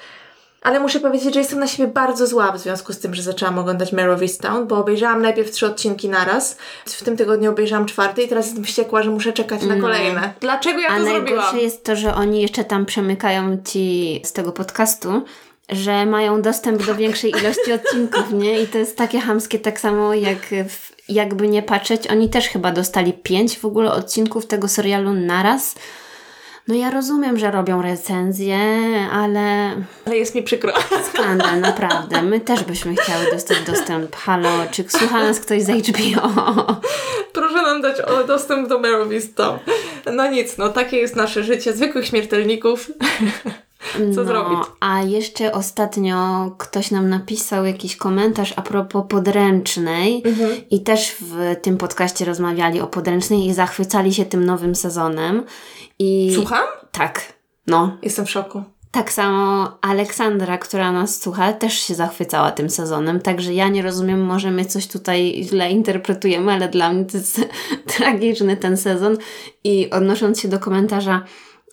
Ale 0.65 0.81
muszę 0.81 1.01
powiedzieć, 1.01 1.35
że 1.35 1.41
jestem 1.41 1.59
na 1.59 1.67
siebie 1.67 1.89
bardzo 1.89 2.27
zła 2.27 2.53
w 2.53 2.59
związku 2.59 2.93
z 2.93 2.99
tym, 2.99 3.15
że 3.15 3.23
zaczęłam 3.23 3.59
oglądać 3.59 3.93
Mare 3.93 4.13
of 4.13 4.23
Easttown, 4.23 4.67
bo 4.67 4.79
obejrzałam 4.79 5.23
najpierw 5.23 5.51
trzy 5.51 5.67
odcinki 5.67 6.09
naraz. 6.09 6.57
W 6.87 7.05
tym 7.05 7.17
tygodniu 7.17 7.51
obejrzałam 7.51 7.87
czwarty 7.87 8.23
i 8.23 8.29
teraz 8.29 8.47
jestem 8.47 8.65
wściekła, 8.65 9.03
że 9.03 9.11
muszę 9.11 9.33
czekać 9.33 9.63
na 9.63 9.77
kolejne. 9.77 10.33
Dlaczego 10.41 10.81
ja 10.81 10.89
A 10.89 10.99
to 10.99 11.05
zrobiłam? 11.05 11.25
najgorsze 11.25 11.59
jest 11.59 11.85
to, 11.85 11.97
że 11.97 12.15
oni 12.15 12.43
jeszcze 12.43 12.65
tam 12.65 12.87
przemykają 12.87 13.59
ci 13.65 14.21
z 14.25 14.33
tego 14.33 14.53
podcastu, 14.53 15.23
że 15.69 16.07
mają 16.07 16.43
dostęp 16.43 16.87
do 16.87 16.95
większej 16.95 17.31
ilości 17.31 17.73
odcinków, 17.83 18.33
nie? 18.33 18.63
I 18.63 18.67
to 18.67 18.79
jest 18.79 18.97
takie 18.97 19.21
hamskie, 19.21 19.59
tak 19.59 19.81
samo 19.81 20.15
jak 20.15 20.39
w, 20.69 20.93
jakby 21.09 21.49
nie 21.49 21.63
patrzeć, 21.63 22.07
oni 22.07 22.31
też 22.31 22.49
chyba 22.49 22.73
dostali 22.73 23.13
pięć 23.13 23.59
w 23.59 23.65
ogóle 23.65 23.93
odcinków 23.93 24.47
tego 24.47 24.69
serialu 24.69 25.13
naraz. 25.13 25.75
No 26.69 26.75
ja 26.75 26.91
rozumiem, 26.91 27.39
że 27.39 27.51
robią 27.51 27.83
recenzje, 27.83 28.59
ale 29.13 29.71
Ale 30.07 30.17
jest 30.17 30.35
mi 30.35 30.43
przykro. 30.43 30.73
skandal, 31.13 31.61
naprawdę. 31.61 32.23
My 32.23 32.41
też 32.41 32.63
byśmy 32.63 32.95
chciały 32.97 33.31
dostać 33.33 33.59
dostęp. 33.67 34.17
Halo, 34.17 34.49
czy 34.71 34.85
słucha 34.89 35.23
nas 35.23 35.41
ktoś 35.41 35.63
z 35.63 35.71
HBO? 35.71 36.81
Proszę 37.33 37.63
nam 37.63 37.83
dać 37.83 37.97
dostęp 38.27 38.69
do 38.69 38.81
Easttown. 39.13 39.59
No 40.13 40.31
nic, 40.31 40.59
no 40.59 40.69
takie 40.69 40.97
jest 40.97 41.17
nasze 41.17 41.45
życie 41.45 41.73
zwykłych 41.73 42.07
śmiertelników. 42.07 42.91
Co 44.15 44.25
zrobić? 44.25 44.59
A 44.81 45.03
jeszcze 45.03 45.53
ostatnio 45.53 46.51
ktoś 46.59 46.91
nam 46.91 47.09
napisał 47.09 47.65
jakiś 47.65 47.97
komentarz 47.97 48.53
a 48.57 48.63
propos 48.63 49.05
podręcznej 49.09 50.23
Mhm. 50.27 50.51
i 50.71 50.81
też 50.83 51.17
w 51.21 51.57
tym 51.63 51.77
podcaście 51.77 52.25
rozmawiali 52.25 52.81
o 52.81 52.87
podręcznej 52.87 53.47
i 53.47 53.55
zachwycali 53.55 54.15
się 54.15 54.25
tym 54.25 54.45
nowym 54.45 54.75
sezonem. 54.75 55.43
I 55.99 56.33
Słucham? 56.35 56.65
tak, 56.93 57.33
no. 57.67 57.97
Jestem 58.03 58.27
w 58.27 58.31
szoku. 58.31 58.63
Tak 58.91 59.13
samo 59.13 59.69
Aleksandra, 59.81 60.59
która 60.59 60.93
nas 60.93 61.23
słucha, 61.23 61.53
też 61.53 61.75
się 61.75 61.95
zachwycała 61.95 62.51
tym 62.51 62.71
sezonem, 62.71 63.21
także 63.21 63.55
ja 63.55 63.69
nie 63.69 63.83
rozumiem, 63.83 64.21
może 64.25 64.51
my 64.51 64.65
coś 64.65 64.87
tutaj 64.89 65.41
źle 65.43 65.71
interpretujemy, 65.71 66.53
ale 66.53 66.69
dla 66.69 66.93
mnie 66.93 67.05
to 67.05 67.17
jest 67.17 67.41
tragiczny 67.97 68.57
ten 68.57 68.77
sezon. 68.77 69.17
I 69.65 69.91
odnosząc 69.91 70.41
się 70.41 70.49
do 70.49 70.59
komentarza, 70.59 71.23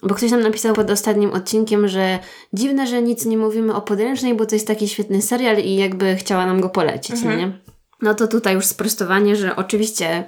bo 0.03 0.15
ktoś 0.15 0.31
nam 0.31 0.41
napisał 0.41 0.75
pod 0.75 0.89
ostatnim 0.89 1.33
odcinkiem, 1.33 1.87
że 1.87 2.19
dziwne, 2.53 2.87
że 2.87 3.01
nic 3.01 3.25
nie 3.25 3.37
mówimy 3.37 3.75
o 3.75 3.81
podręcznej, 3.81 4.33
bo 4.33 4.45
to 4.45 4.55
jest 4.55 4.67
taki 4.67 4.87
świetny 4.87 5.21
serial 5.21 5.57
i 5.57 5.75
jakby 5.75 6.15
chciała 6.15 6.45
nam 6.45 6.61
go 6.61 6.69
polecić, 6.69 7.15
no 7.23 7.35
nie? 7.35 7.51
No 8.01 8.13
to 8.13 8.27
tutaj 8.27 8.53
już 8.53 8.65
sprostowanie, 8.65 9.35
że 9.35 9.55
oczywiście 9.55 10.23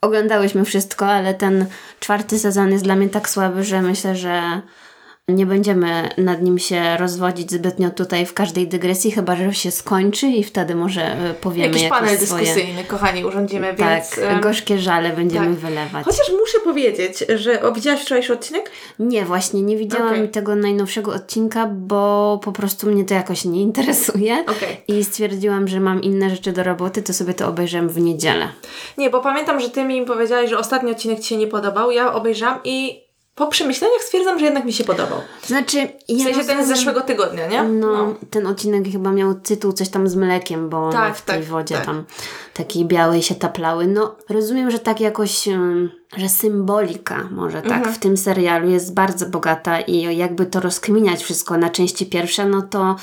oglądałyśmy 0.00 0.64
wszystko, 0.64 1.06
ale 1.06 1.34
ten 1.34 1.66
czwarty 2.00 2.38
sezon 2.38 2.72
jest 2.72 2.84
dla 2.84 2.96
mnie 2.96 3.08
tak 3.08 3.30
słaby, 3.30 3.64
że 3.64 3.82
myślę, 3.82 4.16
że 4.16 4.62
nie 5.28 5.46
będziemy 5.46 6.08
nad 6.18 6.42
nim 6.42 6.58
się 6.58 6.96
rozwodzić 6.96 7.50
zbytnio 7.50 7.90
tutaj 7.90 8.26
w 8.26 8.34
każdej 8.34 8.68
dygresji, 8.68 9.10
chyba 9.10 9.36
że 9.36 9.54
się 9.54 9.70
skończy 9.70 10.26
i 10.26 10.44
wtedy 10.44 10.74
może 10.74 11.02
e, 11.02 11.34
powiemy 11.34 11.66
Jakiś 11.66 11.82
jakieś 11.82 11.98
panel 11.98 12.18
swoje... 12.18 12.44
dyskusyjny, 12.44 12.84
kochani, 12.84 13.24
urządzimy, 13.24 13.74
Tak, 13.74 13.88
więc... 13.88 14.18
em, 14.18 14.40
gorzkie 14.40 14.78
żale 14.78 15.10
będziemy 15.10 15.46
tak. 15.46 15.54
wylewać. 15.54 16.04
Chociaż 16.04 16.30
muszę 16.40 16.58
powiedzieć, 16.64 17.24
że... 17.36 17.62
O, 17.62 17.72
widziałaś 17.72 18.02
wczorajszy 18.02 18.32
odcinek? 18.32 18.70
Nie, 18.98 19.24
właśnie, 19.24 19.62
nie 19.62 19.76
widziałam 19.76 20.12
Okej. 20.12 20.28
tego 20.28 20.56
najnowszego 20.56 21.12
odcinka, 21.12 21.66
bo 21.66 22.40
po 22.44 22.52
prostu 22.52 22.86
mnie 22.86 23.04
to 23.04 23.14
jakoś 23.14 23.44
nie 23.44 23.62
interesuje. 23.62 24.42
Okej. 24.42 24.82
I 24.88 25.04
stwierdziłam, 25.04 25.68
że 25.68 25.80
mam 25.80 26.02
inne 26.02 26.30
rzeczy 26.30 26.52
do 26.52 26.62
roboty, 26.62 27.02
to 27.02 27.12
sobie 27.12 27.34
to 27.34 27.48
obejrzę 27.48 27.82
w 27.82 28.00
niedzielę. 28.00 28.48
Nie, 28.98 29.10
bo 29.10 29.20
pamiętam, 29.20 29.60
że 29.60 29.70
ty 29.70 29.84
mi 29.84 30.06
powiedziałaś, 30.06 30.50
że 30.50 30.58
ostatni 30.58 30.92
odcinek 30.92 31.20
ci 31.20 31.28
się 31.28 31.36
nie 31.36 31.46
podobał. 31.46 31.90
Ja 31.90 32.12
obejrzałam 32.14 32.58
i 32.64 33.01
po 33.34 33.46
przemyśleniach 33.46 34.02
stwierdzam, 34.02 34.38
że 34.38 34.44
jednak 34.44 34.64
mi 34.64 34.72
się 34.72 34.84
podobał. 34.84 35.18
Znaczy, 35.46 35.86
W 35.86 35.92
ja 36.08 36.24
sensie 36.24 36.34
ten 36.34 36.44
z 36.44 36.48
rozumiem- 36.48 36.66
zeszłego 36.66 37.00
tygodnia, 37.00 37.46
nie? 37.46 37.62
No, 37.62 38.14
ten 38.30 38.46
odcinek 38.46 38.84
chyba 38.92 39.12
miał 39.12 39.34
tytuł 39.34 39.72
coś 39.72 39.88
tam 39.88 40.08
z 40.08 40.16
mlekiem, 40.16 40.68
bo 40.68 40.92
Tak, 40.92 41.16
w 41.16 41.22
tej 41.22 41.36
tak, 41.40 41.44
wodzie 41.44 41.74
tak. 41.74 41.86
tam 41.86 42.04
takiej 42.54 42.84
białej 42.84 43.22
się 43.22 43.34
taplały. 43.34 43.86
No, 43.86 44.14
rozumiem, 44.28 44.70
że 44.70 44.78
tak 44.78 45.00
jakoś, 45.00 45.48
że 46.16 46.28
symbolika 46.28 47.28
może 47.30 47.62
tak 47.62 47.72
Mhm. 47.72 47.94
w 47.94 47.98
tym 47.98 48.16
serialu 48.16 48.70
jest 48.70 48.94
bardzo 48.94 49.26
bogata 49.26 49.80
i 49.80 50.16
jakby 50.16 50.46
to 50.46 50.60
rozkminiać 50.60 51.22
wszystko 51.24 51.56
na 51.58 51.70
części 51.70 52.06
pierwsze, 52.06 52.46
no 52.46 52.62
to 52.62 52.96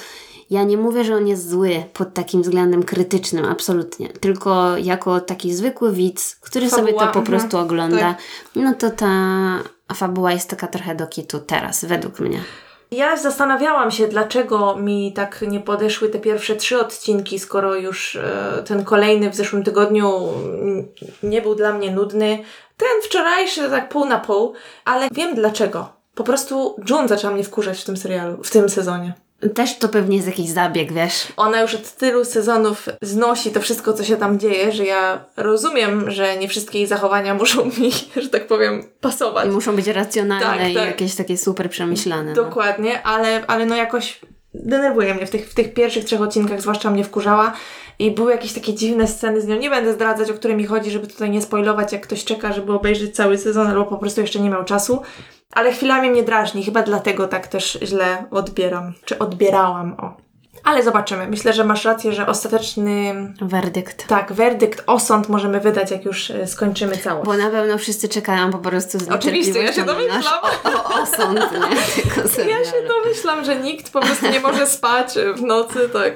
ja 0.49 0.63
nie 0.63 0.77
mówię, 0.77 1.03
że 1.03 1.15
on 1.15 1.27
jest 1.27 1.49
zły 1.49 1.83
pod 1.93 2.13
takim 2.13 2.41
względem 2.41 2.83
krytycznym, 2.83 3.45
absolutnie. 3.45 4.09
Tylko 4.09 4.77
jako 4.77 5.19
taki 5.21 5.53
zwykły 5.53 5.91
widz, 5.93 6.35
który 6.41 6.69
sobie 6.69 6.83
Fabuła, 6.87 7.07
to 7.07 7.13
po 7.13 7.19
mhm, 7.19 7.39
prostu 7.39 7.57
ogląda, 7.57 7.97
tak. 7.99 8.17
no 8.55 8.73
to 8.73 8.89
ta 8.89 9.09
fabuła 9.93 10.31
jest 10.31 10.49
taka 10.49 10.67
trochę 10.67 10.95
do 10.95 11.07
kitu 11.07 11.39
teraz, 11.39 11.85
według 11.85 12.19
mnie. 12.19 12.41
Ja 12.91 13.17
zastanawiałam 13.17 13.91
się, 13.91 14.07
dlaczego 14.07 14.75
mi 14.75 15.13
tak 15.13 15.41
nie 15.41 15.59
podeszły 15.59 16.09
te 16.09 16.19
pierwsze 16.19 16.55
trzy 16.55 16.79
odcinki, 16.79 17.39
skoro 17.39 17.75
już 17.75 18.15
e, 18.15 18.63
ten 18.65 18.83
kolejny 18.83 19.29
w 19.29 19.35
zeszłym 19.35 19.63
tygodniu 19.63 20.11
nie 21.23 21.41
był 21.41 21.55
dla 21.55 21.73
mnie 21.73 21.91
nudny. 21.91 22.43
Ten 22.77 23.01
wczorajszy 23.03 23.69
tak 23.69 23.89
pół 23.89 24.05
na 24.05 24.19
pół, 24.19 24.53
ale 24.85 25.07
wiem 25.11 25.35
dlaczego. 25.35 25.89
Po 26.15 26.23
prostu 26.23 26.75
June 26.89 27.07
zaczęła 27.07 27.33
mnie 27.33 27.43
wkurzać 27.43 27.81
w 27.81 27.85
tym 27.85 27.97
serialu, 27.97 28.43
w 28.43 28.51
tym 28.51 28.69
sezonie. 28.69 29.13
Też 29.55 29.77
to 29.77 29.89
pewnie 29.89 30.15
jest 30.15 30.27
jakiś 30.27 30.49
zabieg, 30.49 30.93
wiesz? 30.93 31.27
Ona 31.37 31.61
już 31.61 31.75
od 31.75 31.91
tylu 31.95 32.25
sezonów 32.25 32.85
znosi 33.01 33.51
to 33.51 33.61
wszystko, 33.61 33.93
co 33.93 34.03
się 34.03 34.15
tam 34.15 34.39
dzieje, 34.39 34.71
że 34.71 34.85
ja 34.85 35.25
rozumiem, 35.37 36.11
że 36.11 36.37
nie 36.37 36.47
wszystkie 36.47 36.77
jej 36.77 36.87
zachowania 36.87 37.33
muszą 37.33 37.65
mi, 37.65 37.91
że 38.23 38.29
tak 38.29 38.47
powiem, 38.47 38.83
pasować. 39.01 39.47
I 39.47 39.49
muszą 39.49 39.75
być 39.75 39.87
racjonalne 39.87 40.57
Tak, 40.57 40.69
i 40.69 40.73
tak. 40.73 40.85
jakieś 40.85 41.15
takie 41.15 41.37
super 41.37 41.69
przemyślane. 41.69 42.33
No. 42.35 42.43
Dokładnie, 42.43 43.03
ale, 43.03 43.47
ale 43.47 43.65
no 43.65 43.75
jakoś 43.75 44.19
denerwuje 44.53 45.13
mnie 45.13 45.25
w 45.25 45.29
tych, 45.29 45.49
w 45.49 45.53
tych 45.53 45.73
pierwszych 45.73 46.05
trzech 46.05 46.21
odcinkach, 46.21 46.61
zwłaszcza 46.61 46.91
mnie 46.91 47.03
wkurzała 47.03 47.53
i 47.99 48.11
były 48.11 48.31
jakieś 48.31 48.53
takie 48.53 48.73
dziwne 48.73 49.07
sceny 49.07 49.41
z 49.41 49.47
nią. 49.47 49.55
Nie 49.55 49.69
będę 49.69 49.93
zdradzać, 49.93 50.31
o 50.31 50.33
które 50.33 50.55
mi 50.55 50.65
chodzi, 50.65 50.91
żeby 50.91 51.07
tutaj 51.07 51.29
nie 51.29 51.41
spoilować, 51.41 51.93
jak 51.93 52.01
ktoś 52.01 52.23
czeka, 52.23 52.53
żeby 52.53 52.73
obejrzeć 52.73 53.15
cały 53.15 53.37
sezon, 53.37 53.67
albo 53.67 53.85
po 53.85 53.97
prostu 53.97 54.21
jeszcze 54.21 54.39
nie 54.39 54.49
miał 54.49 54.65
czasu. 54.65 55.01
Ale 55.53 55.71
chwilami 55.71 56.09
mnie 56.09 56.23
drażni, 56.23 56.63
chyba 56.65 56.81
dlatego 56.81 57.27
tak 57.27 57.47
też 57.47 57.77
źle 57.83 58.25
odbieram, 58.31 58.93
czy 59.05 59.19
odbierałam, 59.19 59.93
o. 59.93 60.17
Ale 60.63 60.83
zobaczymy. 60.83 61.27
Myślę, 61.27 61.53
że 61.53 61.63
masz 61.63 61.85
rację, 61.85 62.13
że 62.13 62.27
ostateczny, 62.27 63.13
Werdykt. 63.41 64.07
tak, 64.07 64.33
werdykt, 64.33 64.83
osąd 64.87 65.29
możemy 65.29 65.59
wydać, 65.59 65.91
jak 65.91 66.05
już 66.05 66.31
e, 66.31 66.47
skończymy 66.47 66.97
całość. 66.97 67.25
Bo 67.25 67.37
na 67.37 67.49
pewno 67.49 67.77
wszyscy 67.77 68.09
czekają 68.09 68.51
po 68.51 68.57
prostu 68.57 68.99
z 68.99 69.09
Oczywiście, 69.09 69.63
ja 69.63 69.73
się 69.73 69.85
na 69.85 69.93
domyślam. 69.93 70.43
O, 70.63 70.69
o, 70.69 71.01
osąd, 71.01 71.39
nie? 71.39 72.11
Tego 72.35 72.49
Ja 72.49 72.65
się 72.65 72.87
domyślam, 72.87 73.45
że 73.45 73.55
nikt 73.55 73.91
po 73.91 73.99
prostu 73.99 74.27
nie 74.31 74.39
może 74.39 74.67
spać 74.67 75.13
w 75.35 75.41
nocy, 75.41 75.89
tak. 75.93 76.13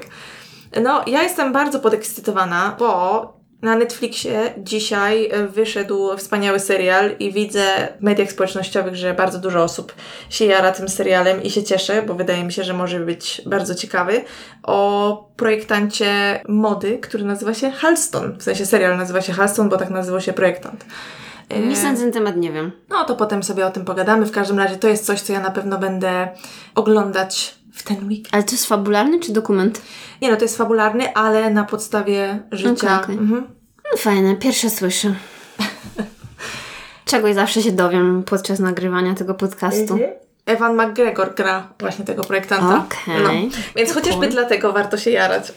No, 0.81 1.01
ja 1.07 1.23
jestem 1.23 1.53
bardzo 1.53 1.79
podekscytowana, 1.79 2.75
bo 2.79 3.42
na 3.63 3.75
Netflixie 3.75 4.53
dzisiaj 4.57 5.29
e, 5.31 5.47
wyszedł 5.47 6.17
wspaniały 6.17 6.59
serial 6.59 7.11
i 7.19 7.31
widzę 7.31 7.63
w 7.99 8.03
mediach 8.03 8.31
społecznościowych, 8.31 8.95
że 8.95 9.13
bardzo 9.13 9.39
dużo 9.39 9.63
osób 9.63 9.93
się 10.29 10.45
jara 10.45 10.71
tym 10.71 10.89
serialem 10.89 11.43
i 11.43 11.49
się 11.49 11.63
cieszę, 11.63 12.01
bo 12.01 12.13
wydaje 12.13 12.43
mi 12.43 12.53
się, 12.53 12.63
że 12.63 12.73
może 12.73 12.99
być 12.99 13.41
bardzo 13.45 13.75
ciekawy, 13.75 14.21
o 14.63 15.29
projektancie 15.37 16.41
mody, 16.47 16.97
który 16.97 17.23
nazywa 17.23 17.53
się 17.53 17.71
Halston. 17.71 18.37
W 18.39 18.43
sensie 18.43 18.65
serial 18.65 18.97
nazywa 18.97 19.21
się 19.21 19.33
Halston, 19.33 19.69
bo 19.69 19.77
tak 19.77 19.89
nazywał 19.89 20.21
się 20.21 20.33
projektant. 20.33 20.85
E, 21.49 21.59
Nic 21.59 21.83
na 21.83 21.95
ten 21.95 22.11
temat 22.11 22.37
nie 22.37 22.51
wiem. 22.51 22.71
no 22.89 23.05
to 23.05 23.15
potem 23.15 23.43
sobie 23.43 23.65
o 23.65 23.71
tym 23.71 23.85
pogadamy. 23.85 24.25
W 24.25 24.31
każdym 24.31 24.59
razie 24.59 24.75
to 24.75 24.87
jest 24.87 25.05
coś, 25.05 25.21
co 25.21 25.33
ja 25.33 25.39
na 25.39 25.51
pewno 25.51 25.77
będę 25.77 26.27
oglądać 26.75 27.55
w 27.73 27.83
ten 27.83 28.07
weekend. 28.07 28.33
Ale 28.33 28.43
to 28.43 28.51
jest 28.51 28.65
fabularny 28.65 29.19
czy 29.19 29.31
dokument? 29.33 29.81
Nie 30.21 30.31
no, 30.31 30.37
to 30.37 30.43
jest 30.43 30.57
fabularny, 30.57 31.13
ale 31.13 31.49
na 31.49 31.63
podstawie 31.63 32.43
życia. 32.51 32.71
Okej, 32.71 33.03
okej. 33.03 33.17
Mhm. 33.17 33.47
No, 33.91 33.97
fajne, 33.97 34.35
pierwsze 34.35 34.69
słyszę. 34.69 35.15
Czegoś 37.05 37.35
zawsze 37.35 37.61
się 37.61 37.71
dowiem 37.71 38.23
podczas 38.23 38.59
nagrywania 38.59 39.13
tego 39.13 39.33
podcastu. 39.33 39.99
Evan 40.45 40.75
McGregor 40.75 41.35
gra 41.35 41.73
właśnie 41.79 42.05
tego 42.05 42.23
projektanta. 42.23 42.85
Okej. 42.85 43.23
No. 43.23 43.57
Więc 43.75 43.93
chociażby 43.93 44.27
dlatego 44.27 44.73
warto 44.73 44.97
się 44.97 45.11
jarać. 45.11 45.53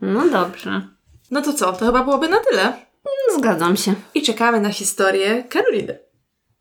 No 0.00 0.28
dobrze. 0.28 0.82
No 1.30 1.42
to 1.42 1.52
co, 1.52 1.72
to 1.72 1.86
chyba 1.86 2.04
byłoby 2.04 2.28
na 2.28 2.38
tyle. 2.50 2.72
Zgadzam 3.38 3.76
się. 3.76 3.94
I 4.14 4.22
czekamy 4.22 4.60
na 4.60 4.72
historię 4.72 5.44
Karoliny. 5.44 5.98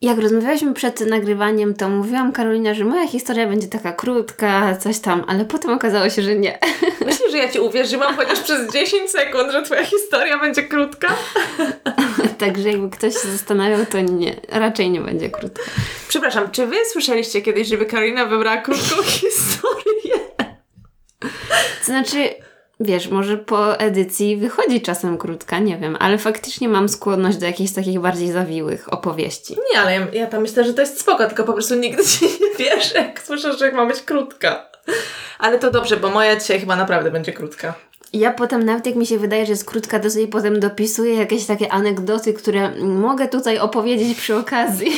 Jak 0.01 0.19
rozmawialiśmy 0.19 0.73
przed 0.73 0.99
nagrywaniem, 0.99 1.73
to 1.73 1.89
mówiłam 1.89 2.31
Karolina, 2.31 2.73
że 2.73 2.85
moja 2.85 3.07
historia 3.07 3.47
będzie 3.47 3.67
taka 3.67 3.91
krótka, 3.93 4.75
coś 4.75 4.99
tam, 4.99 5.23
ale 5.27 5.45
potem 5.45 5.71
okazało 5.71 6.09
się, 6.09 6.21
że 6.21 6.35
nie. 6.35 6.59
Myślisz, 7.05 7.31
że 7.31 7.37
ja 7.37 7.51
Ci 7.51 7.59
uwierzyłam 7.59 8.15
chociaż 8.15 8.39
przez 8.39 8.73
10 8.73 9.11
sekund, 9.11 9.51
że 9.51 9.63
Twoja 9.63 9.85
historia 9.85 10.39
będzie 10.39 10.63
krótka? 10.63 11.07
Także 12.39 12.69
jakby 12.69 12.89
ktoś 12.89 13.13
się 13.13 13.27
zastanawiał, 13.27 13.85
to 13.85 14.01
nie, 14.01 14.35
raczej 14.49 14.89
nie 14.89 15.01
będzie 15.01 15.29
krótka. 15.29 15.63
Przepraszam, 16.07 16.51
czy 16.51 16.67
Wy 16.67 16.75
słyszeliście 16.91 17.41
kiedyś, 17.41 17.67
żeby 17.67 17.85
Karolina 17.85 18.25
wybrała 18.25 18.57
krótką 18.57 19.03
historię? 19.21 20.15
To 21.79 21.85
znaczy, 21.85 22.29
wiesz, 22.81 23.09
może 23.09 23.37
po 23.37 23.79
edycji 23.79 24.37
wychodzi 24.37 24.81
czasem 24.81 25.17
krótka, 25.17 25.59
nie 25.59 25.77
wiem, 25.77 25.97
ale 25.99 26.17
faktycznie 26.17 26.69
mam 26.69 26.89
skłonność 26.89 27.37
do 27.37 27.45
jakichś 27.45 27.71
takich 27.71 27.99
bardziej 27.99 28.31
zawiłych 28.31 28.93
opowieści. 28.93 29.55
Nie, 29.73 29.79
ale 29.79 29.93
ja, 29.93 30.07
ja 30.13 30.27
tam 30.27 30.41
myślę, 30.41 30.63
że 30.63 30.73
to 30.73 30.81
jest 30.81 30.99
spoko, 30.99 31.27
tylko 31.27 31.43
po 31.43 31.53
prostu 31.53 31.75
nigdy 31.75 32.05
ci 32.05 32.25
nie 32.25 32.65
wierzę, 32.65 32.95
jak 32.95 33.23
słyszę, 33.23 33.57
że 33.57 33.71
ma 33.71 33.85
być 33.85 34.01
krótka. 34.01 34.71
Ale 35.39 35.59
to 35.59 35.71
dobrze, 35.71 35.97
bo 35.97 36.09
moja 36.09 36.35
dzisiaj 36.35 36.59
chyba 36.59 36.75
naprawdę 36.75 37.11
będzie 37.11 37.33
krótka. 37.33 37.73
Ja 38.13 38.31
potem, 38.31 38.65
nawet 38.65 38.85
jak 38.85 38.95
mi 38.95 39.05
się 39.05 39.17
wydaje, 39.17 39.45
że 39.45 39.51
jest 39.51 39.65
krótka, 39.65 39.99
to 39.99 40.09
sobie 40.09 40.27
potem 40.27 40.59
dopisuję 40.59 41.15
jakieś 41.15 41.45
takie 41.45 41.71
anegdoty, 41.71 42.33
które 42.33 42.71
mogę 42.81 43.27
tutaj 43.27 43.59
opowiedzieć 43.59 44.17
przy 44.17 44.35
okazji. 44.35 44.91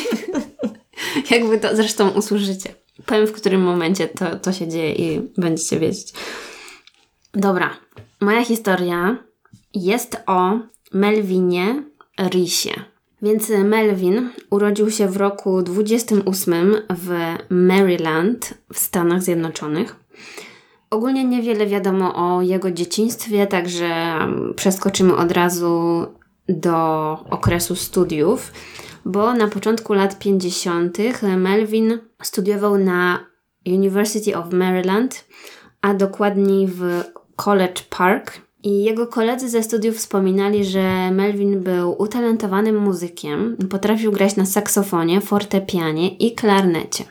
Jakby 1.31 1.59
to 1.59 1.75
zresztą 1.75 2.09
usłyszycie. 2.09 2.69
Powiem, 3.05 3.27
w 3.27 3.31
którym 3.31 3.61
momencie 3.61 4.07
to, 4.07 4.35
to 4.35 4.53
się 4.53 4.67
dzieje 4.67 4.93
i 4.93 5.21
będziecie 5.37 5.79
wiedzieć. 5.79 6.13
Dobra, 7.35 7.69
moja 8.21 8.45
historia 8.45 9.17
jest 9.73 10.17
o 10.27 10.59
Melvinie 10.91 11.83
Risie. 12.29 12.73
Więc 13.21 13.49
Melvin 13.49 14.29
urodził 14.49 14.91
się 14.91 15.07
w 15.07 15.17
roku 15.17 15.61
28 15.61 16.75
w 16.89 17.35
Maryland 17.49 18.53
w 18.73 18.79
Stanach 18.79 19.23
Zjednoczonych. 19.23 19.95
Ogólnie 20.89 21.23
niewiele 21.25 21.67
wiadomo 21.67 22.15
o 22.15 22.41
jego 22.41 22.71
dzieciństwie, 22.71 23.47
także 23.47 24.17
przeskoczymy 24.55 25.15
od 25.15 25.31
razu 25.31 26.05
do 26.49 27.17
okresu 27.29 27.75
studiów, 27.75 28.51
bo 29.05 29.33
na 29.33 29.47
początku 29.47 29.93
lat 29.93 30.19
50. 30.19 30.97
Melvin 31.37 31.99
studiował 32.21 32.77
na 32.77 33.25
University 33.67 34.37
of 34.37 34.51
Maryland, 34.51 35.25
a 35.81 35.93
dokładniej 35.93 36.67
w 36.67 37.03
College 37.35 37.81
Park. 37.89 38.41
I 38.63 38.83
jego 38.83 39.07
koledzy 39.07 39.49
ze 39.49 39.63
studiów 39.63 39.97
wspominali, 39.97 40.65
że 40.65 41.11
Melvin 41.11 41.59
był 41.59 42.01
utalentowanym 42.01 42.77
muzykiem, 42.77 43.57
potrafił 43.69 44.11
grać 44.11 44.35
na 44.35 44.45
saksofonie, 44.45 45.21
fortepianie 45.21 46.09
i 46.09 46.35
klarnecie. 46.35 47.03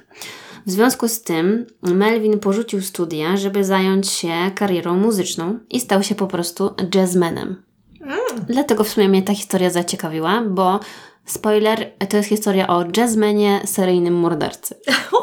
W 0.67 0.71
związku 0.71 1.09
z 1.09 1.23
tym 1.23 1.67
Melvin 1.83 2.38
porzucił 2.38 2.83
studia, 2.83 3.37
żeby 3.37 3.64
zająć 3.64 4.09
się 4.09 4.35
karierą 4.55 4.97
muzyczną 4.97 5.59
i 5.71 5.81
stał 5.81 6.02
się 6.02 6.14
po 6.14 6.26
prostu 6.26 6.75
jazzmenem. 6.95 7.62
Mm. 8.00 8.19
Dlatego 8.49 8.85
w 8.85 8.88
sumie 8.88 9.09
mnie 9.09 9.23
ta 9.23 9.35
historia 9.35 9.71
zaciekawiła, 9.71 10.43
bo 10.49 10.81
spoiler, 11.25 11.91
to 12.09 12.17
jest 12.17 12.29
historia 12.29 12.67
o 12.67 12.85
jazzmenie, 12.97 13.61
seryjnym 13.64 14.14
mordercy. 14.14 14.75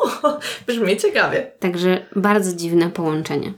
Brzmi 0.68 0.98
ciekawie. 0.98 1.52
Także 1.60 2.06
bardzo 2.16 2.56
dziwne 2.56 2.90
połączenie. 2.90 3.54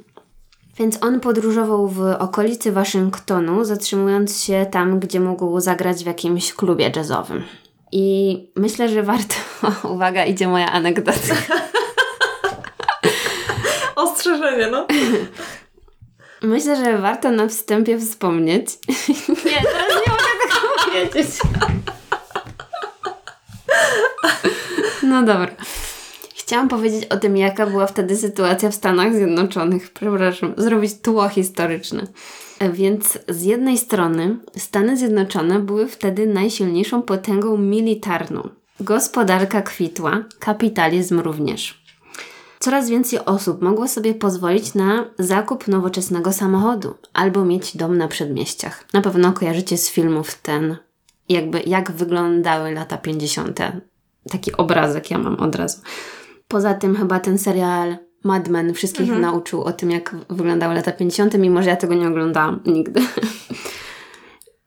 Więc 0.77 1.03
on 1.03 1.19
podróżował 1.19 1.87
w 1.87 2.01
okolicy 2.19 2.71
Waszyngtonu, 2.71 3.65
zatrzymując 3.65 4.43
się 4.43 4.65
tam, 4.71 4.99
gdzie 4.99 5.19
mógł 5.19 5.59
zagrać 5.59 6.03
w 6.03 6.07
jakimś 6.07 6.53
klubie 6.53 6.91
jazzowym. 6.95 7.43
I 7.91 8.37
myślę, 8.55 8.89
że 8.89 9.03
warto. 9.03 9.35
Uwaga, 9.93 10.25
idzie 10.25 10.47
moja 10.47 10.71
anegdota. 10.71 11.11
Ostrzeżenie, 13.95 14.67
no. 14.67 14.87
Myślę, 16.41 16.75
że 16.75 16.97
warto 16.97 17.31
na 17.31 17.47
wstępie 17.47 17.99
wspomnieć. 17.99 18.67
Nie, 19.45 19.61
teraz 19.61 19.93
nie 20.07 20.11
mogę 20.11 20.31
tego 20.41 20.55
powiedzieć. 20.85 21.27
No 25.03 25.23
dobra. 25.23 25.47
Chciałam 26.41 26.67
powiedzieć 26.67 27.05
o 27.05 27.17
tym, 27.17 27.37
jaka 27.37 27.65
była 27.67 27.87
wtedy 27.87 28.15
sytuacja 28.15 28.69
w 28.69 28.75
Stanach 28.75 29.15
Zjednoczonych. 29.15 29.93
Przepraszam, 29.93 30.53
zrobić 30.57 30.93
tło 31.01 31.29
historyczne. 31.29 32.07
Więc 32.73 33.19
z 33.29 33.43
jednej 33.43 33.77
strony 33.77 34.37
Stany 34.57 34.97
Zjednoczone 34.97 35.59
były 35.59 35.87
wtedy 35.87 36.27
najsilniejszą 36.27 37.01
potęgą 37.01 37.57
militarną. 37.57 38.49
Gospodarka 38.79 39.61
kwitła, 39.61 40.23
kapitalizm 40.39 41.19
również. 41.19 41.83
Coraz 42.59 42.89
więcej 42.89 43.19
osób 43.25 43.61
mogło 43.61 43.87
sobie 43.87 44.13
pozwolić 44.13 44.73
na 44.73 45.05
zakup 45.19 45.67
nowoczesnego 45.67 46.33
samochodu 46.33 46.93
albo 47.13 47.45
mieć 47.45 47.77
dom 47.77 47.97
na 47.97 48.07
przedmieściach. 48.07 48.85
Na 48.93 49.01
pewno 49.01 49.33
kojarzycie 49.33 49.77
z 49.77 49.89
filmów 49.89 50.35
ten, 50.35 50.77
jakby 51.29 51.61
jak 51.65 51.91
wyglądały 51.91 52.71
lata 52.71 52.97
50. 52.97 53.59
Taki 54.31 54.51
obrazek 54.57 55.11
ja 55.11 55.17
mam 55.17 55.39
od 55.39 55.55
razu. 55.55 55.81
Poza 56.51 56.73
tym 56.73 56.95
chyba 56.95 57.19
ten 57.19 57.37
serial 57.37 57.97
Mad 58.23 58.47
Men 58.47 58.73
wszystkich 58.73 59.03
mhm. 59.03 59.21
nauczył 59.21 59.63
o 59.63 59.73
tym, 59.73 59.91
jak 59.91 60.15
wyglądały 60.29 60.75
lata 60.75 60.91
50., 60.91 61.37
mimo 61.37 61.63
że 61.63 61.69
ja 61.69 61.75
tego 61.75 61.93
nie 61.93 62.07
oglądałam 62.07 62.59
nigdy. 62.65 63.01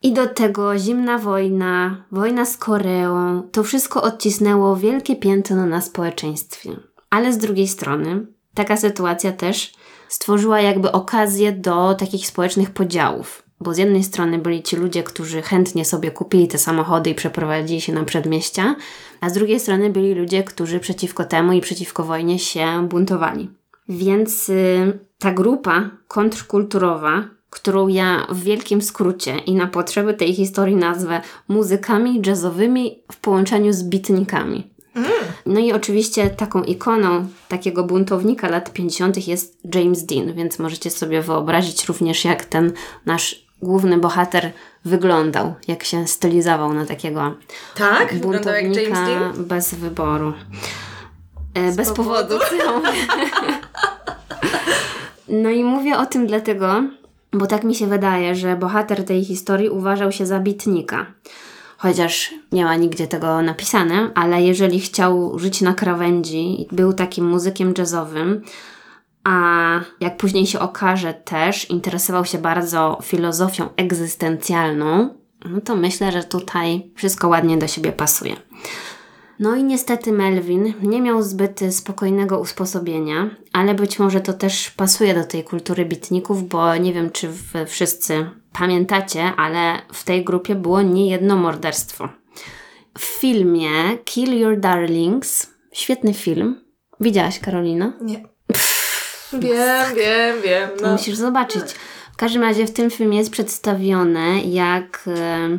I 0.03 0.12
do 0.12 0.26
tego 0.26 0.79
zimna 0.79 1.19
wojna, 1.19 2.05
wojna 2.12 2.45
z 2.45 2.57
Koreą, 2.57 3.43
to 3.53 3.62
wszystko 3.62 4.03
odcisnęło 4.03 4.76
wielkie 4.76 5.17
piętno 5.17 5.67
na 5.67 5.81
społeczeństwie. 5.81 6.70
Ale 7.11 7.33
z 7.33 7.38
drugiej 7.38 7.68
strony, 7.68 8.27
taka 8.55 8.77
sytuacja 8.77 9.33
też 9.33 9.75
stworzyła 10.09 10.61
jakby 10.61 10.92
okazję 10.92 11.53
do 11.53 11.94
takich 11.94 12.27
społecznych 12.27 12.70
podziałów. 12.70 13.43
Bo 13.61 13.75
z 13.75 13.79
jednej 13.79 14.05
strony 14.05 14.38
byli 14.38 14.62
ci 14.62 14.77
ludzie, 14.77 15.03
którzy 15.03 15.43
chętnie 15.43 15.85
sobie 15.85 16.11
kupili 16.11 16.49
te 16.49 16.59
samochody 16.59 17.11
i 17.11 17.14
przeprowadzili 17.14 17.81
się 17.81 17.93
na 17.93 18.05
przedmieścia, 18.05 18.77
a 19.21 19.31
z 19.31 19.33
drugiej 19.33 19.61
strony 19.61 19.90
byli 19.90 20.14
ludzie, 20.14 20.43
którzy 20.43 20.81
przeciwko 20.81 21.25
temu 21.25 21.53
i 21.53 21.61
przeciwko 21.61 22.05
wojnie 22.05 22.38
się 22.38 22.88
buntowali. 22.88 23.51
Więc 23.88 24.49
y, 24.49 24.99
ta 25.19 25.33
grupa 25.33 25.90
kontrkulturowa, 26.09 27.29
którą 27.51 27.88
ja 27.88 28.27
w 28.31 28.43
wielkim 28.43 28.83
skrócie 28.83 29.38
i 29.38 29.55
na 29.55 29.67
potrzeby 29.67 30.14
tej 30.14 30.35
historii 30.35 30.77
nazwę 30.77 31.21
muzykami 31.49 32.23
jazzowymi 32.27 33.03
w 33.12 33.17
połączeniu 33.17 33.73
z 33.73 33.83
bitnikami. 33.83 34.75
Mm. 34.95 35.11
No 35.47 35.61
i 35.61 35.73
oczywiście 35.73 36.31
taką 36.31 36.62
ikoną 36.62 37.27
takiego 37.49 37.85
buntownika 37.85 38.49
lat 38.49 38.73
50. 38.73 39.29
jest 39.29 39.59
James 39.75 40.05
Dean, 40.05 40.33
więc 40.35 40.59
możecie 40.59 40.90
sobie 40.90 41.23
wyobrazić 41.23 41.85
również, 41.85 42.25
jak 42.25 42.45
ten 42.45 42.73
nasz 43.07 43.43
główny 43.64 43.98
bohater 43.98 44.53
wyglądał, 44.85 45.55
jak 45.68 45.85
się 45.85 46.07
stylizował 46.07 46.74
na 46.74 46.87
takiego 46.87 47.35
tak? 47.74 48.14
buntownika 48.14 49.33
bez 49.37 49.74
wyboru. 49.74 50.33
E, 51.55 51.72
bez 51.72 51.92
powodu. 51.92 52.38
powodu. 52.38 52.87
no 55.42 55.50
i 55.50 55.64
mówię 55.64 55.98
o 55.98 56.07
tym 56.07 56.27
dlatego, 56.27 56.83
bo 57.33 57.46
tak 57.46 57.64
mi 57.64 57.74
się 57.74 57.87
wydaje, 57.87 58.35
że 58.35 58.57
bohater 58.57 59.05
tej 59.05 59.24
historii 59.24 59.68
uważał 59.68 60.12
się 60.12 60.27
za 60.27 60.40
bitnika. 60.40 61.07
Chociaż 61.77 62.35
nie 62.53 62.64
ma 62.64 62.77
nigdzie 62.77 63.07
tego 63.07 63.42
napisane, 63.42 64.11
ale 64.14 64.42
jeżeli 64.42 64.81
chciał 64.81 65.38
żyć 65.38 65.61
na 65.61 65.74
krawędzi, 65.74 66.68
był 66.72 66.92
takim 66.92 67.27
muzykiem 67.27 67.74
jazzowym, 67.79 68.42
a 69.25 69.81
jak 70.01 70.17
później 70.17 70.47
się 70.47 70.59
okaże 70.61 71.15
też 71.15 71.71
interesował 71.71 72.25
się 72.25 72.39
bardzo 72.39 72.99
filozofią 73.03 73.69
egzystencjalną, 73.77 75.15
no 75.45 75.61
to 75.61 75.77
myślę, 75.77 76.13
że 76.13 76.25
tutaj 76.25 76.91
wszystko 76.97 77.29
ładnie 77.29 77.59
do 77.59 77.67
siebie 77.67 77.93
pasuje. 77.93 78.37
No 79.41 79.57
i 79.57 79.65
niestety 79.65 80.13
Melvin 80.13 80.73
nie 80.83 81.03
miał 81.03 81.23
zbyt 81.23 81.61
spokojnego 81.71 82.41
usposobienia, 82.41 83.31
ale 83.53 83.75
być 83.75 83.99
może 83.99 84.21
to 84.21 84.33
też 84.33 84.71
pasuje 84.71 85.15
do 85.15 85.25
tej 85.25 85.45
kultury 85.45 85.85
bitników, 85.85 86.49
bo 86.49 86.77
nie 86.77 86.93
wiem, 86.93 87.11
czy 87.11 87.29
wszyscy 87.67 88.31
pamiętacie, 88.53 89.33
ale 89.37 89.79
w 89.93 90.05
tej 90.05 90.25
grupie 90.25 90.55
było 90.55 90.83
niejedno 90.83 91.37
morderstwo. 91.37 92.09
W 92.99 93.05
filmie 93.05 93.71
Kill 94.05 94.39
Your 94.41 94.61
Darlings, 94.61 95.51
świetny 95.73 96.15
film. 96.15 96.65
Widziałaś, 97.01 97.39
Karolina? 97.39 97.93
Nie. 98.01 98.34
Wiem, 99.40 99.94
wiem, 99.97 100.42
wiem. 100.44 100.70
No. 100.83 100.92
Musisz 100.92 101.16
zobaczyć. 101.16 101.62
W 102.12 102.16
każdym 102.16 102.42
razie 102.42 102.66
w 102.66 102.73
tym 102.73 102.90
filmie 102.90 103.18
jest 103.18 103.31
przedstawione, 103.31 104.40
jak 104.40 105.05
e, 105.07 105.59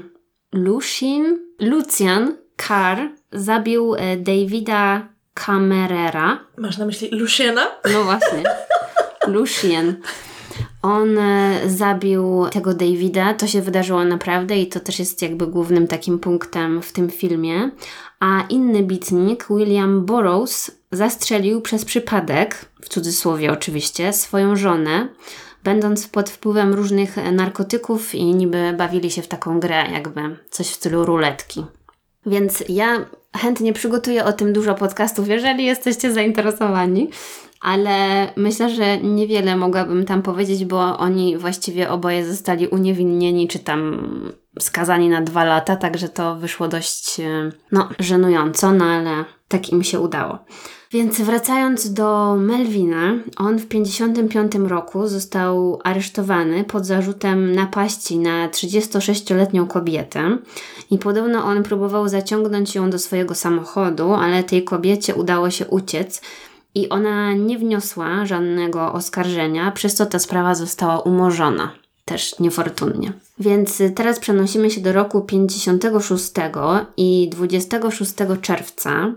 Lucien, 0.53 1.39
Lucian 1.59 2.37
Carr 2.67 2.97
zabił 3.31 3.95
e, 3.95 4.17
Davida 4.17 5.07
Camerera. 5.33 6.39
Masz 6.57 6.77
na 6.77 6.85
myśli 6.85 7.09
Luciana? 7.11 7.67
No 7.93 8.03
właśnie. 8.03 8.43
Lucien. 9.33 9.95
On 10.81 11.17
e, 11.17 11.59
zabił 11.65 12.45
tego 12.51 12.73
Davida, 12.73 13.33
to 13.33 13.47
się 13.47 13.61
wydarzyło 13.61 14.03
naprawdę 14.03 14.57
i 14.57 14.67
to 14.67 14.79
też 14.79 14.99
jest 14.99 15.21
jakby 15.21 15.47
głównym 15.47 15.87
takim 15.87 16.19
punktem 16.19 16.81
w 16.81 16.91
tym 16.91 17.09
filmie. 17.09 17.71
A 18.25 18.41
inny 18.49 18.83
bitnik, 18.83 19.45
William 19.49 20.05
Burroughs, 20.05 20.71
zastrzelił 20.91 21.61
przez 21.61 21.85
przypadek, 21.85 22.65
w 22.81 22.89
cudzysłowie 22.89 23.51
oczywiście, 23.51 24.13
swoją 24.13 24.55
żonę, 24.55 25.07
będąc 25.63 26.07
pod 26.07 26.29
wpływem 26.29 26.73
różnych 26.73 27.17
narkotyków 27.31 28.15
i 28.15 28.35
niby 28.35 28.73
bawili 28.77 29.11
się 29.11 29.21
w 29.21 29.27
taką 29.27 29.59
grę, 29.59 29.91
jakby 29.91 30.21
coś 30.49 30.67
w 30.67 30.75
stylu 30.75 31.05
ruletki. 31.05 31.65
Więc 32.25 32.63
ja 32.69 33.05
chętnie 33.37 33.73
przygotuję 33.73 34.25
o 34.25 34.33
tym 34.33 34.53
dużo 34.53 34.75
podcastów, 34.75 35.27
jeżeli 35.27 35.65
jesteście 35.65 36.11
zainteresowani 36.11 37.09
ale 37.65 38.27
myślę, 38.35 38.69
że 38.69 38.97
niewiele 38.97 39.57
mogłabym 39.57 40.05
tam 40.05 40.21
powiedzieć, 40.21 40.65
bo 40.65 40.97
oni 40.97 41.37
właściwie 41.37 41.89
oboje 41.89 42.25
zostali 42.25 42.67
uniewinnieni, 42.67 43.47
czy 43.47 43.59
tam 43.59 44.01
skazani 44.59 45.09
na 45.09 45.21
dwa 45.21 45.43
lata, 45.43 45.75
także 45.75 46.09
to 46.09 46.35
wyszło 46.35 46.67
dość, 46.67 47.19
e, 47.19 47.51
no, 47.71 47.89
żenująco, 47.99 48.71
no 48.71 48.85
ale 48.85 49.25
tak 49.47 49.69
im 49.69 49.83
się 49.83 49.99
udało. 49.99 50.39
Więc 50.91 51.21
wracając 51.21 51.93
do 51.93 52.35
Melvina, 52.39 53.13
on 53.37 53.57
w 53.57 53.67
1955 53.67 54.69
roku 54.69 55.07
został 55.07 55.79
aresztowany 55.83 56.63
pod 56.63 56.85
zarzutem 56.85 57.55
napaści 57.55 58.17
na 58.17 58.49
36-letnią 58.49 59.67
kobietę 59.67 60.37
i 60.91 60.97
podobno 60.97 61.43
on 61.43 61.63
próbował 61.63 62.09
zaciągnąć 62.09 62.75
ją 62.75 62.89
do 62.89 62.99
swojego 62.99 63.35
samochodu, 63.35 64.13
ale 64.13 64.43
tej 64.43 64.63
kobiecie 64.63 65.15
udało 65.15 65.49
się 65.49 65.67
uciec 65.67 66.21
i 66.75 66.89
ona 66.89 67.33
nie 67.33 67.57
wniosła 67.57 68.25
żadnego 68.25 68.93
oskarżenia, 68.93 69.71
przez 69.71 69.95
co 69.95 70.05
ta 70.05 70.19
sprawa 70.19 70.55
została 70.55 70.99
umorzona. 70.99 71.84
Też 72.05 72.39
niefortunnie. 72.39 73.13
Więc 73.39 73.81
teraz 73.95 74.19
przenosimy 74.19 74.71
się 74.71 74.81
do 74.81 74.93
roku 74.93 75.21
56 75.21 76.31
i 76.97 77.29
26 77.29 78.13
czerwca. 78.41 79.13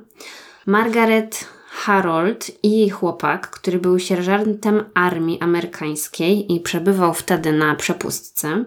Margaret 0.66 1.44
Harold 1.70 2.64
i 2.64 2.78
jej 2.78 2.90
chłopak, 2.90 3.50
który 3.50 3.78
był 3.78 3.98
sierżantem 3.98 4.84
armii 4.94 5.40
amerykańskiej 5.40 6.52
i 6.52 6.60
przebywał 6.60 7.14
wtedy 7.14 7.52
na 7.52 7.74
przepustce, 7.74 8.64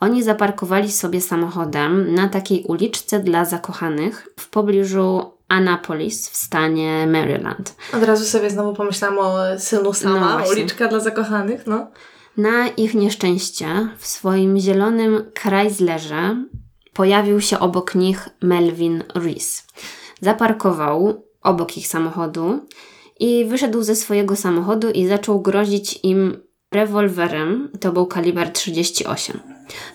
oni 0.00 0.22
zaparkowali 0.22 0.92
sobie 0.92 1.20
samochodem 1.20 2.14
na 2.14 2.28
takiej 2.28 2.64
uliczce 2.64 3.20
dla 3.20 3.44
zakochanych 3.44 4.28
w 4.40 4.48
pobliżu 4.48 5.32
Annapolis 5.48 6.30
w 6.30 6.36
stanie 6.36 7.06
Maryland. 7.06 7.74
Od 7.92 8.02
razu 8.02 8.24
sobie 8.24 8.50
znowu 8.50 8.74
pomyślałam 8.74 9.18
o 9.18 9.58
synu 9.58 9.92
sama, 9.92 10.38
No 10.38 10.50
uliczka 10.50 10.88
dla 10.88 11.00
zakochanych, 11.00 11.66
no. 11.66 11.86
Na 12.36 12.68
ich 12.68 12.94
nieszczęście 12.94 13.88
w 13.98 14.06
swoim 14.06 14.58
zielonym 14.58 15.30
Chryslerze 15.38 16.44
pojawił 16.92 17.40
się 17.40 17.58
obok 17.58 17.94
nich 17.94 18.28
Melvin 18.42 19.02
Reese. 19.14 19.62
Zaparkował 20.20 21.22
obok 21.42 21.76
ich 21.76 21.88
samochodu 21.88 22.60
i 23.20 23.44
wyszedł 23.44 23.82
ze 23.82 23.96
swojego 23.96 24.36
samochodu 24.36 24.90
i 24.90 25.06
zaczął 25.06 25.40
grozić 25.40 26.00
im 26.02 26.36
rewolwerem. 26.72 27.68
To 27.80 27.92
był 27.92 28.06
kaliber 28.06 28.52
38. 28.52 29.40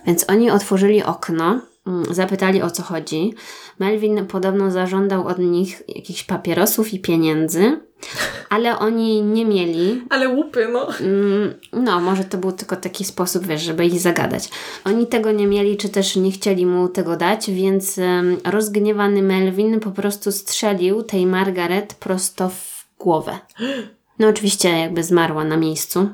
Więc 0.06 0.30
oni 0.30 0.52
otworzyli 0.52 1.04
okno, 1.04 1.62
zapytali 2.12 2.62
o 2.62 2.70
co 2.70 2.84
chodzi. 2.84 3.34
Melvin 3.80 4.26
podobno 4.26 4.72
zażądał 4.72 5.28
od 5.28 5.40
nich 5.40 5.84
jakichś 5.88 6.24
papierosów 6.24 6.94
i 6.94 7.00
pieniędzy, 7.00 7.80
ale 8.50 8.80
oni 8.80 9.22
nie 9.22 9.46
mieli. 9.46 10.02
Ale 10.10 10.30
łupy, 10.30 10.68
no. 10.74 10.88
Mm, 11.00 11.54
No, 11.74 12.00
może 12.00 12.24
to 12.24 12.38
był 12.38 12.52
tylko 12.52 12.76
taki 12.76 13.06
sposób, 13.06 13.46
wiesz, 13.48 13.62
żeby 13.62 13.86
ich 13.86 14.00
zagadać. 14.00 14.50
Oni 14.86 15.08
tego 15.08 15.32
nie 15.32 15.48
mieli, 15.48 15.78
czy 15.78 15.90
też 15.90 16.16
nie 16.16 16.32
chcieli 16.32 16.66
mu 16.66 16.88
tego 16.88 17.18
dać, 17.18 17.52
więc 17.52 18.00
rozgniewany 18.46 19.22
Melvin 19.22 19.80
po 19.80 19.92
prostu 19.92 20.32
strzelił 20.32 21.04
tej 21.04 21.26
Margaret 21.26 21.94
prosto 21.94 22.50
w 22.50 22.86
głowę. 23.00 23.40
No, 24.20 24.28
oczywiście 24.28 24.70
jakby 24.70 25.04
zmarła 25.04 25.44
na 25.44 25.58
miejscu. 25.58 26.10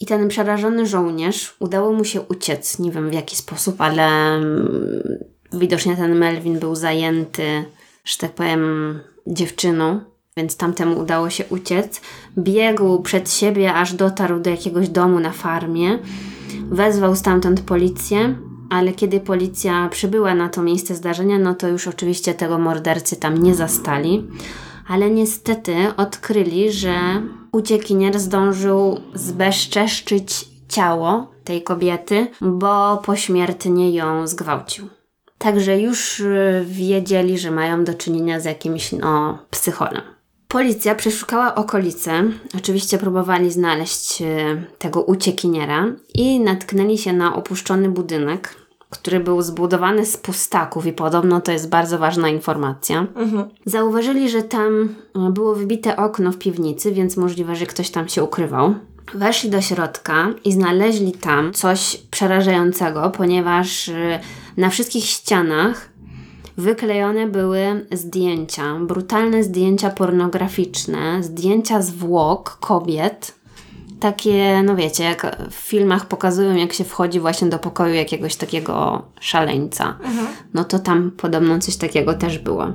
I 0.00 0.06
ten 0.06 0.28
przerażony 0.28 0.86
żołnierz 0.86 1.56
udało 1.58 1.92
mu 1.92 2.04
się 2.04 2.20
uciec. 2.20 2.78
Nie 2.78 2.92
wiem 2.92 3.10
w 3.10 3.14
jaki 3.14 3.36
sposób, 3.36 3.80
ale 3.80 4.34
mm, 4.34 5.18
widocznie 5.52 5.96
ten 5.96 6.14
Melvin 6.14 6.58
był 6.58 6.74
zajęty, 6.74 7.64
że 8.04 8.16
tak 8.18 8.32
powiem, 8.32 9.00
dziewczyną, 9.26 10.00
więc 10.36 10.56
tamtemu 10.56 11.00
udało 11.00 11.30
się 11.30 11.44
uciec. 11.50 12.00
Biegł 12.38 13.02
przed 13.02 13.32
siebie, 13.32 13.74
aż 13.74 13.94
dotarł 13.94 14.40
do 14.40 14.50
jakiegoś 14.50 14.88
domu 14.88 15.20
na 15.20 15.32
farmie. 15.32 15.98
Wezwał 16.70 17.16
stamtąd 17.16 17.60
policję, 17.60 18.36
ale 18.70 18.92
kiedy 18.92 19.20
policja 19.20 19.88
przybyła 19.88 20.34
na 20.34 20.48
to 20.48 20.62
miejsce 20.62 20.94
zdarzenia, 20.94 21.38
no 21.38 21.54
to 21.54 21.68
już 21.68 21.88
oczywiście 21.88 22.34
tego 22.34 22.58
mordercy 22.58 23.16
tam 23.16 23.38
nie 23.38 23.54
zastali. 23.54 24.26
Ale 24.90 25.10
niestety 25.10 25.74
odkryli, 25.96 26.72
że 26.72 26.94
uciekinier 27.52 28.20
zdążył 28.20 29.00
zbezczeszczyć 29.14 30.48
ciało 30.68 31.30
tej 31.44 31.62
kobiety, 31.62 32.26
bo 32.40 32.96
pośmiertnie 32.96 33.90
ją 33.90 34.26
zgwałcił. 34.26 34.88
Także 35.38 35.80
już 35.80 36.20
y, 36.20 36.64
wiedzieli, 36.66 37.38
że 37.38 37.50
mają 37.50 37.84
do 37.84 37.94
czynienia 37.94 38.40
z 38.40 38.44
jakimś, 38.44 38.92
no, 38.92 39.38
psycholem. 39.50 40.02
Policja 40.48 40.94
przeszukała 40.94 41.54
okolice. 41.54 42.24
Oczywiście 42.58 42.98
próbowali 42.98 43.50
znaleźć 43.52 44.22
y, 44.22 44.26
tego 44.78 45.02
uciekiniera 45.02 45.86
i 46.14 46.40
natknęli 46.40 46.98
się 46.98 47.12
na 47.12 47.36
opuszczony 47.36 47.88
budynek, 47.88 48.54
który 48.90 49.20
był 49.20 49.42
zbudowany 49.42 50.06
z 50.06 50.16
pustaków 50.16 50.86
i 50.86 50.92
podobno 50.92 51.40
to 51.40 51.52
jest 51.52 51.68
bardzo 51.68 51.98
ważna 51.98 52.28
informacja. 52.28 53.06
Zauważyli, 53.64 54.30
że 54.30 54.42
tam 54.42 54.88
y, 55.28 55.32
było 55.32 55.54
wybite 55.54 55.96
okno 55.96 56.32
w 56.32 56.38
piwnicy, 56.38 56.92
więc 56.92 57.16
możliwe, 57.16 57.56
że 57.56 57.66
ktoś 57.66 57.90
tam 57.90 58.08
się 58.08 58.24
ukrywał. 58.24 58.74
Weszli 59.14 59.50
do 59.50 59.60
środka 59.60 60.28
i 60.44 60.52
znaleźli 60.52 61.12
tam 61.12 61.52
coś 61.52 62.02
przerażającego, 62.10 63.10
ponieważ 63.10 63.88
y, 63.88 64.18
na 64.56 64.70
wszystkich 64.70 65.04
ścianach 65.04 65.90
wyklejone 66.56 67.26
były 67.26 67.86
zdjęcia, 67.92 68.74
brutalne 68.80 69.44
zdjęcia 69.44 69.90
pornograficzne, 69.90 71.22
zdjęcia 71.22 71.82
zwłok 71.82 72.58
kobiet. 72.60 73.39
Takie, 74.00 74.62
no 74.62 74.76
wiecie, 74.76 75.04
jak 75.04 75.36
w 75.50 75.54
filmach 75.54 76.06
pokazują, 76.06 76.54
jak 76.54 76.72
się 76.72 76.84
wchodzi 76.84 77.20
właśnie 77.20 77.48
do 77.48 77.58
pokoju 77.58 77.94
jakiegoś 77.94 78.36
takiego 78.36 79.02
szaleńca. 79.20 79.98
No 80.54 80.64
to 80.64 80.78
tam 80.78 81.10
podobno 81.10 81.58
coś 81.58 81.76
takiego 81.76 82.14
też 82.14 82.38
było. 82.38 82.66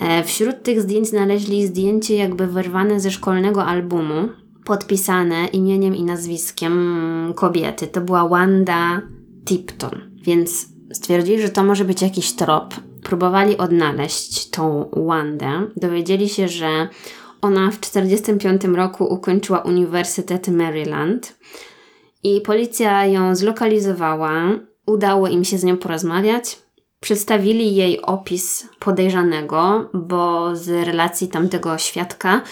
E, 0.00 0.24
Wśród 0.24 0.62
tych 0.62 0.80
zdjęć 0.82 1.08
znaleźli 1.08 1.66
zdjęcie 1.66 2.16
jakby 2.16 2.46
wyrwane 2.46 3.00
ze 3.00 3.10
szkolnego 3.10 3.64
albumu, 3.64 4.28
podpisane 4.64 5.46
imieniem 5.46 5.96
i 5.96 6.02
nazwiskiem 6.04 7.32
kobiety. 7.36 7.86
To 7.86 8.00
była 8.00 8.28
Wanda 8.28 9.02
Tipton, 9.44 10.00
więc 10.22 10.66
stwierdzili, 10.92 11.42
że 11.42 11.48
to 11.48 11.64
może 11.64 11.84
być 11.84 12.02
jakiś 12.02 12.32
trop. 12.32 12.74
Próbowali 13.02 13.56
odnaleźć 13.56 14.50
tą 14.50 14.90
Wandę. 14.96 15.66
Dowiedzieli 15.76 16.28
się, 16.28 16.48
że 16.48 16.88
ona 17.42 17.70
w 17.70 17.78
1945 17.78 18.76
roku 18.76 19.04
ukończyła 19.04 19.58
Uniwersytet 19.58 20.48
Maryland 20.48 21.36
i 22.22 22.40
policja 22.40 23.06
ją 23.06 23.36
zlokalizowała. 23.36 24.32
Udało 24.86 25.28
im 25.28 25.44
się 25.44 25.58
z 25.58 25.64
nią 25.64 25.76
porozmawiać. 25.76 26.58
Przedstawili 27.00 27.74
jej 27.74 28.02
opis 28.02 28.68
podejrzanego, 28.78 29.90
bo 29.94 30.56
z 30.56 30.86
relacji 30.86 31.28
tamtego 31.28 31.78
świadka 31.78 32.42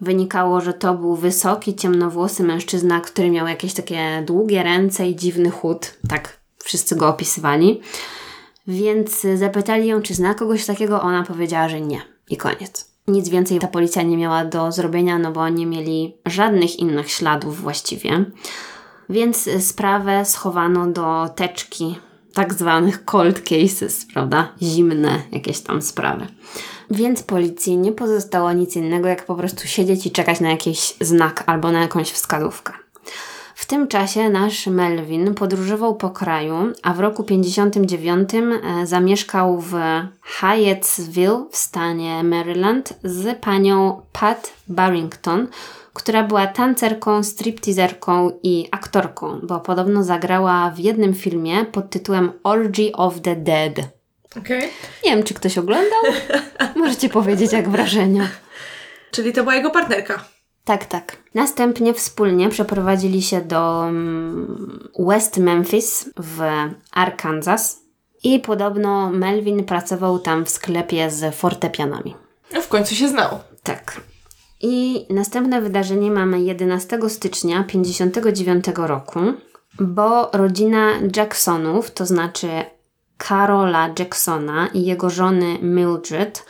wynikało, 0.00 0.60
że 0.60 0.72
to 0.72 0.94
był 0.94 1.16
wysoki, 1.16 1.74
ciemnowłosy 1.74 2.42
mężczyzna, 2.42 3.00
który 3.00 3.30
miał 3.30 3.46
jakieś 3.48 3.74
takie 3.74 4.22
długie 4.26 4.62
ręce 4.62 5.08
i 5.08 5.16
dziwny 5.16 5.50
chód. 5.50 5.94
Tak 6.08 6.38
wszyscy 6.64 6.96
go 6.96 7.08
opisywali. 7.08 7.80
Więc 8.66 9.26
zapytali 9.34 9.88
ją, 9.88 10.02
czy 10.02 10.14
zna 10.14 10.34
kogoś 10.34 10.66
takiego. 10.66 11.02
Ona 11.02 11.22
powiedziała, 11.22 11.68
że 11.68 11.80
nie. 11.80 12.02
I 12.30 12.36
koniec. 12.36 12.93
Nic 13.08 13.28
więcej 13.28 13.58
ta 13.58 13.68
policja 13.68 14.02
nie 14.02 14.16
miała 14.16 14.44
do 14.44 14.72
zrobienia, 14.72 15.18
no 15.18 15.32
bo 15.32 15.48
nie 15.48 15.66
mieli 15.66 16.16
żadnych 16.26 16.78
innych 16.78 17.10
śladów 17.10 17.60
właściwie. 17.60 18.24
Więc 19.08 19.48
sprawę 19.60 20.24
schowano 20.24 20.86
do 20.86 21.28
teczki 21.36 21.98
tak 22.34 22.54
zwanych 22.54 23.04
cold 23.04 23.40
cases, 23.40 24.06
prawda? 24.14 24.52
Zimne 24.62 25.22
jakieś 25.32 25.60
tam 25.60 25.82
sprawy. 25.82 26.26
Więc 26.90 27.22
policji 27.22 27.76
nie 27.78 27.92
pozostało 27.92 28.52
nic 28.52 28.76
innego, 28.76 29.08
jak 29.08 29.26
po 29.26 29.34
prostu 29.34 29.68
siedzieć 29.68 30.06
i 30.06 30.10
czekać 30.10 30.40
na 30.40 30.50
jakiś 30.50 30.94
znak 31.00 31.44
albo 31.46 31.72
na 31.72 31.80
jakąś 31.80 32.10
wskazówkę. 32.10 32.83
W 33.54 33.66
tym 33.66 33.88
czasie 33.88 34.30
nasz 34.30 34.66
Melvin 34.66 35.34
podróżował 35.34 35.96
po 35.96 36.10
kraju, 36.10 36.72
a 36.82 36.94
w 36.94 37.00
roku 37.00 37.24
59 37.24 38.30
e, 38.34 38.86
zamieszkał 38.86 39.60
w 39.60 39.74
Hyattsville 40.20 41.46
w 41.50 41.56
stanie 41.56 42.24
Maryland 42.24 42.94
z 43.04 43.38
panią 43.38 44.02
Pat 44.12 44.52
Barrington, 44.68 45.48
która 45.92 46.22
była 46.22 46.46
tancerką, 46.46 47.22
stripteaserką 47.22 48.30
i 48.42 48.68
aktorką, 48.70 49.40
bo 49.42 49.60
podobno 49.60 50.04
zagrała 50.04 50.70
w 50.70 50.78
jednym 50.78 51.14
filmie 51.14 51.64
pod 51.64 51.90
tytułem 51.90 52.32
Orgy 52.42 52.92
of 52.92 53.20
the 53.20 53.36
Dead. 53.36 53.72
Okej. 54.38 54.62
Nie 55.04 55.10
wiem, 55.10 55.22
czy 55.22 55.34
ktoś 55.34 55.58
oglądał? 55.58 56.02
Możecie 56.76 57.08
powiedzieć, 57.08 57.52
jak 57.52 57.68
wrażenia. 57.68 58.28
Czyli 59.10 59.32
to 59.32 59.42
była 59.42 59.54
jego 59.54 59.70
partnerka. 59.70 60.33
Tak, 60.64 60.84
tak. 60.84 61.16
Następnie 61.34 61.94
wspólnie 61.94 62.48
przeprowadzili 62.48 63.22
się 63.22 63.40
do 63.40 63.84
mm, 63.88 64.88
West 64.98 65.38
Memphis 65.38 66.10
w 66.16 66.40
Arkansas 66.92 67.80
i 68.22 68.40
podobno 68.40 69.10
Melvin 69.10 69.64
pracował 69.64 70.18
tam 70.18 70.44
w 70.44 70.50
sklepie 70.50 71.10
z 71.10 71.34
fortepianami. 71.34 72.14
No 72.52 72.60
w 72.60 72.68
końcu 72.68 72.94
się 72.94 73.08
znał. 73.08 73.38
Tak. 73.62 74.00
I 74.60 75.06
następne 75.10 75.60
wydarzenie 75.60 76.10
mamy 76.10 76.40
11 76.40 76.98
stycznia 77.08 77.64
1959 77.64 78.64
roku, 78.76 79.20
bo 79.80 80.30
rodzina 80.32 80.90
Jacksonów, 81.16 81.90
to 81.90 82.06
znaczy 82.06 82.48
Karola 83.16 83.90
Jacksona 83.98 84.66
i 84.66 84.84
jego 84.84 85.10
żony 85.10 85.58
Mildred 85.62 86.46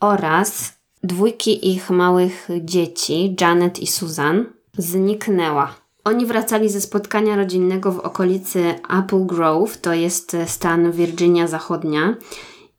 oraz 0.00 0.75
dwójki 1.06 1.74
ich 1.74 1.90
małych 1.90 2.48
dzieci, 2.60 3.36
Janet 3.40 3.78
i 3.78 3.86
Susan, 3.86 4.46
zniknęła. 4.78 5.74
Oni 6.04 6.26
wracali 6.26 6.68
ze 6.68 6.80
spotkania 6.80 7.36
rodzinnego 7.36 7.92
w 7.92 7.98
okolicy 7.98 8.74
Apple 8.98 9.26
Grove, 9.26 9.76
to 9.76 9.94
jest 9.94 10.36
stan 10.46 10.92
Virginia 10.92 11.46
Zachodnia, 11.46 12.14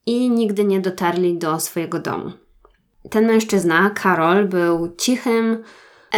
i 0.06 0.30
nigdy 0.30 0.66
nie 0.66 0.80
dotarli 0.80 1.38
do 1.38 1.60
swojego 1.60 2.00
domu. 2.00 2.32
Ten 3.10 3.26
mężczyzna, 3.26 3.90
Karol, 3.90 4.48
był 4.48 4.96
cichym, 4.98 5.64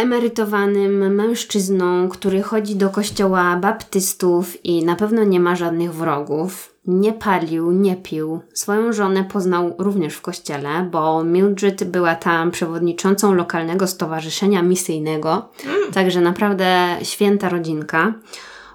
emerytowanym 0.00 1.14
mężczyzną, 1.14 2.08
który 2.08 2.42
chodzi 2.42 2.76
do 2.76 2.90
kościoła 2.90 3.56
baptystów 3.56 4.64
i 4.64 4.84
na 4.84 4.96
pewno 4.96 5.24
nie 5.24 5.40
ma 5.40 5.56
żadnych 5.56 5.94
wrogów. 5.94 6.74
Nie 6.86 7.12
palił, 7.12 7.72
nie 7.72 7.96
pił. 7.96 8.40
Swoją 8.54 8.92
żonę 8.92 9.24
poznał 9.24 9.74
również 9.78 10.14
w 10.14 10.20
kościele, 10.20 10.88
bo 10.92 11.24
Mildred 11.24 11.84
była 11.84 12.14
tam 12.14 12.50
przewodniczącą 12.50 13.34
lokalnego 13.34 13.86
stowarzyszenia 13.86 14.62
misyjnego, 14.62 15.48
także 15.92 16.20
naprawdę 16.20 16.96
święta 17.02 17.48
rodzinka. 17.48 18.14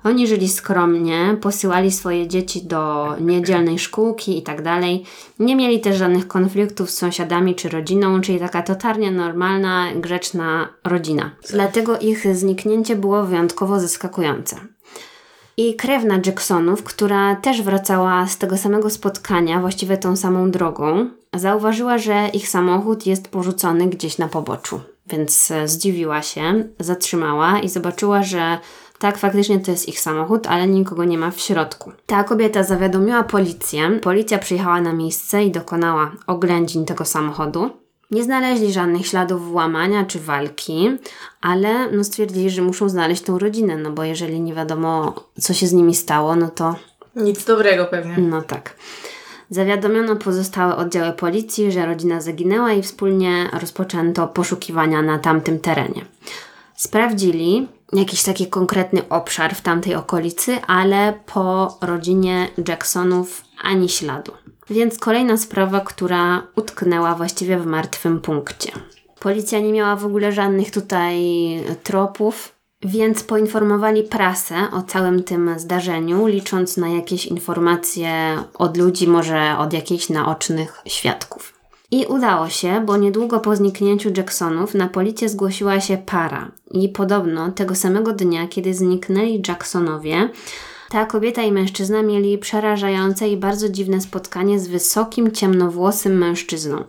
Oni 0.05 0.27
żyli 0.27 0.49
skromnie, 0.49 1.37
posyłali 1.41 1.91
swoje 1.91 2.27
dzieci 2.27 2.61
do 2.61 3.13
niedzielnej 3.21 3.79
szkółki 3.79 4.37
i 4.37 4.43
tak 4.43 4.61
dalej. 4.61 5.03
Nie 5.39 5.55
mieli 5.55 5.79
też 5.79 5.97
żadnych 5.97 6.27
konfliktów 6.27 6.91
z 6.91 6.97
sąsiadami 6.97 7.55
czy 7.55 7.69
rodziną, 7.69 8.21
czyli 8.21 8.39
taka 8.39 8.61
totalnie 8.61 9.11
normalna, 9.11 9.85
grzeczna 9.95 10.69
rodzina. 10.83 11.31
Dlatego 11.49 11.99
ich 11.99 12.35
zniknięcie 12.35 12.95
było 12.95 13.23
wyjątkowo 13.23 13.79
zaskakujące. 13.79 14.55
I 15.57 15.75
krewna 15.75 16.19
Jacksonów, 16.25 16.83
która 16.83 17.35
też 17.35 17.61
wracała 17.61 18.27
z 18.27 18.37
tego 18.37 18.57
samego 18.57 18.89
spotkania, 18.89 19.59
właściwie 19.59 19.97
tą 19.97 20.15
samą 20.15 20.51
drogą, 20.51 21.09
zauważyła, 21.33 21.97
że 21.97 22.29
ich 22.33 22.49
samochód 22.49 23.05
jest 23.05 23.27
porzucony 23.27 23.87
gdzieś 23.87 24.17
na 24.17 24.27
poboczu. 24.27 24.81
Więc 25.07 25.51
zdziwiła 25.65 26.21
się, 26.21 26.63
zatrzymała 26.79 27.59
i 27.59 27.69
zobaczyła, 27.69 28.23
że 28.23 28.57
tak, 28.99 29.17
faktycznie 29.17 29.59
to 29.59 29.71
jest 29.71 29.89
ich 29.89 29.99
samochód, 29.99 30.47
ale 30.47 30.67
nikogo 30.67 31.03
nie 31.03 31.17
ma 31.17 31.31
w 31.31 31.39
środku. 31.39 31.91
Ta 32.05 32.23
kobieta 32.23 32.63
zawiadomiła 32.63 33.23
policję. 33.23 33.99
Policja 34.01 34.37
przyjechała 34.37 34.81
na 34.81 34.93
miejsce 34.93 35.43
i 35.43 35.51
dokonała 35.51 36.11
oględzin 36.27 36.85
tego 36.85 37.05
samochodu. 37.05 37.69
Nie 38.11 38.23
znaleźli 38.23 38.73
żadnych 38.73 39.07
śladów 39.07 39.51
włamania 39.51 40.05
czy 40.05 40.19
walki, 40.19 40.97
ale 41.41 41.91
no 41.91 42.03
stwierdzili, 42.03 42.49
że 42.49 42.61
muszą 42.61 42.89
znaleźć 42.89 43.21
tą 43.21 43.39
rodzinę, 43.39 43.77
no 43.77 43.91
bo 43.91 44.03
jeżeli 44.03 44.41
nie 44.41 44.53
wiadomo, 44.53 45.13
co 45.41 45.53
się 45.53 45.67
z 45.67 45.73
nimi 45.73 45.95
stało, 45.95 46.35
no 46.35 46.49
to. 46.49 46.75
Nic 47.15 47.45
dobrego 47.45 47.85
pewnie. 47.85 48.17
No 48.17 48.41
tak. 48.41 48.75
Zawiadomiono 49.49 50.15
pozostałe 50.15 50.75
oddziały 50.75 51.13
policji, 51.13 51.71
że 51.71 51.85
rodzina 51.85 52.21
zaginęła 52.21 52.73
i 52.73 52.81
wspólnie 52.81 53.49
rozpoczęto 53.61 54.27
poszukiwania 54.27 55.01
na 55.01 55.19
tamtym 55.19 55.59
terenie. 55.59 56.05
Sprawdzili 56.75 57.67
jakiś 57.93 58.23
taki 58.23 58.47
konkretny 58.47 59.09
obszar 59.09 59.55
w 59.55 59.61
tamtej 59.61 59.95
okolicy, 59.95 60.57
ale 60.67 61.13
po 61.25 61.77
rodzinie 61.81 62.47
Jacksonów 62.67 63.43
ani 63.63 63.89
śladu. 63.89 64.31
Więc 64.69 64.99
kolejna 64.99 65.37
sprawa, 65.37 65.79
która 65.79 66.43
utknęła 66.55 67.15
właściwie 67.15 67.57
w 67.57 67.65
martwym 67.65 68.21
punkcie. 68.21 68.71
Policja 69.19 69.59
nie 69.59 69.73
miała 69.73 69.95
w 69.95 70.05
ogóle 70.05 70.31
żadnych 70.31 70.71
tutaj 70.71 71.19
tropów, 71.83 72.55
więc 72.81 73.23
poinformowali 73.23 74.03
prasę 74.03 74.55
o 74.73 74.81
całym 74.81 75.23
tym 75.23 75.59
zdarzeniu, 75.59 76.27
licząc 76.27 76.77
na 76.77 76.89
jakieś 76.89 77.25
informacje 77.25 78.37
od 78.53 78.77
ludzi, 78.77 79.07
może 79.07 79.57
od 79.57 79.73
jakichś 79.73 80.09
naocznych 80.09 80.81
świadków. 80.87 81.54
I 81.95 82.05
udało 82.05 82.49
się, 82.49 82.81
bo 82.85 82.97
niedługo 82.97 83.39
po 83.39 83.55
zniknięciu 83.55 84.09
Jacksonów 84.17 84.73
na 84.73 84.87
policję 84.87 85.29
zgłosiła 85.29 85.79
się 85.79 85.97
para. 85.97 86.51
I 86.71 86.89
podobno 86.89 87.51
tego 87.51 87.75
samego 87.75 88.13
dnia, 88.13 88.47
kiedy 88.47 88.73
zniknęli 88.73 89.41
Jacksonowie, 89.47 90.29
ta 90.89 91.05
kobieta 91.05 91.41
i 91.41 91.51
mężczyzna 91.51 92.03
mieli 92.03 92.37
przerażające 92.37 93.29
i 93.29 93.37
bardzo 93.37 93.69
dziwne 93.69 94.01
spotkanie 94.01 94.59
z 94.59 94.67
wysokim, 94.67 95.31
ciemnowłosym 95.31 96.17
mężczyzną. 96.17 96.83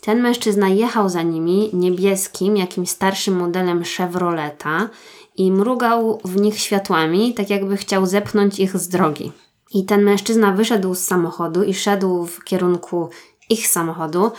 Ten 0.00 0.20
mężczyzna 0.22 0.68
jechał 0.68 1.08
za 1.08 1.22
nimi 1.22 1.70
niebieskim, 1.72 2.56
jakimś 2.56 2.90
starszym 2.90 3.36
modelem 3.36 3.82
Chevroleta 3.84 4.88
i 5.36 5.52
mrugał 5.52 6.20
w 6.24 6.40
nich 6.40 6.58
światłami, 6.58 7.34
tak 7.34 7.50
jakby 7.50 7.76
chciał 7.76 8.06
zepchnąć 8.06 8.60
ich 8.60 8.76
z 8.76 8.88
drogi. 8.88 9.32
I 9.74 9.84
ten 9.84 10.02
mężczyzna 10.02 10.52
wyszedł 10.52 10.94
z 10.94 10.98
samochodu 10.98 11.62
i 11.62 11.74
szedł 11.74 12.26
w 12.26 12.44
kierunku 12.44 13.08
ich 13.50 13.68
samochodu, 13.68 14.32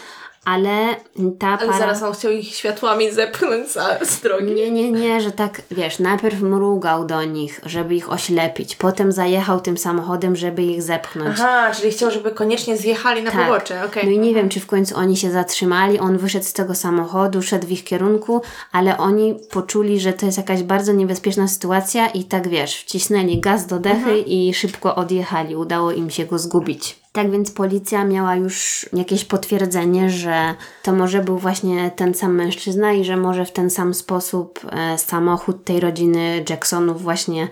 ale 0.45 0.95
ta 1.39 1.47
Ale 1.47 1.57
para... 1.67 1.79
zaraz 1.79 2.03
on 2.03 2.13
chciał 2.13 2.31
ich 2.31 2.55
światłami 2.55 3.11
zepchnąć 3.11 3.67
z, 4.01 4.21
drogi. 4.21 4.51
Nie, 4.55 4.71
nie, 4.71 4.91
nie, 4.91 5.21
że 5.21 5.31
tak, 5.31 5.61
wiesz, 5.71 5.99
najpierw 5.99 6.41
mrugał 6.41 7.05
do 7.05 7.23
nich, 7.23 7.59
żeby 7.65 7.95
ich 7.95 8.11
oślepić, 8.11 8.75
potem 8.75 9.11
zajechał 9.11 9.61
tym 9.61 9.77
samochodem, 9.77 10.35
żeby 10.35 10.63
ich 10.63 10.81
zepchnąć. 10.81 11.29
Aha, 11.39 11.71
czyli 11.75 11.91
chciał, 11.91 12.11
żeby 12.11 12.31
koniecznie 12.31 12.77
zjechali 12.77 13.23
na 13.23 13.31
Tak. 13.31 13.47
pobocze, 13.47 13.85
okej. 13.85 14.05
No 14.05 14.11
i 14.11 14.19
nie 14.19 14.33
wiem, 14.33 14.49
czy 14.49 14.59
w 14.59 14.65
końcu 14.67 14.95
oni 14.97 15.17
się 15.17 15.31
zatrzymali, 15.31 15.99
on 15.99 16.17
wyszedł 16.17 16.45
z 16.45 16.53
tego 16.53 16.75
samochodu, 16.75 17.41
szedł 17.41 17.67
w 17.67 17.71
ich 17.71 17.83
kierunku, 17.83 18.41
ale 18.71 18.97
oni 18.97 19.35
poczuli, 19.51 19.99
że 19.99 20.13
to 20.13 20.25
jest 20.25 20.37
jakaś 20.37 20.63
bardzo 20.63 20.93
niebezpieczna 20.93 21.47
sytuacja 21.47 22.07
i 22.07 22.23
tak 22.23 22.47
wiesz, 22.47 22.75
wcisnęli 22.75 23.39
gaz 23.39 23.67
do 23.67 23.79
dechy 23.79 23.95
Mhm. 23.97 24.25
i 24.25 24.53
szybko 24.53 24.95
odjechali, 24.95 25.55
udało 25.55 25.91
im 25.91 26.09
się 26.09 26.25
go 26.25 26.39
zgubić. 26.39 27.02
Tak 27.13 27.31
więc 27.31 27.51
policja 27.51 28.05
miała 28.05 28.35
już 28.35 28.85
jakieś 28.93 29.25
potwierdzenie, 29.25 30.09
że 30.09 30.53
to 30.83 30.93
może 30.93 31.21
był 31.21 31.37
właśnie 31.37 31.91
ten 31.95 32.13
sam 32.13 32.35
mężczyzna 32.35 32.93
i 32.93 33.05
że 33.05 33.17
może 33.17 33.45
w 33.45 33.51
ten 33.51 33.69
sam 33.69 33.93
sposób 33.93 34.59
e, 34.71 34.97
samochód 34.97 35.63
tej 35.63 35.79
rodziny 35.79 36.43
Jacksonów 36.49 37.01
właśnie 37.01 37.47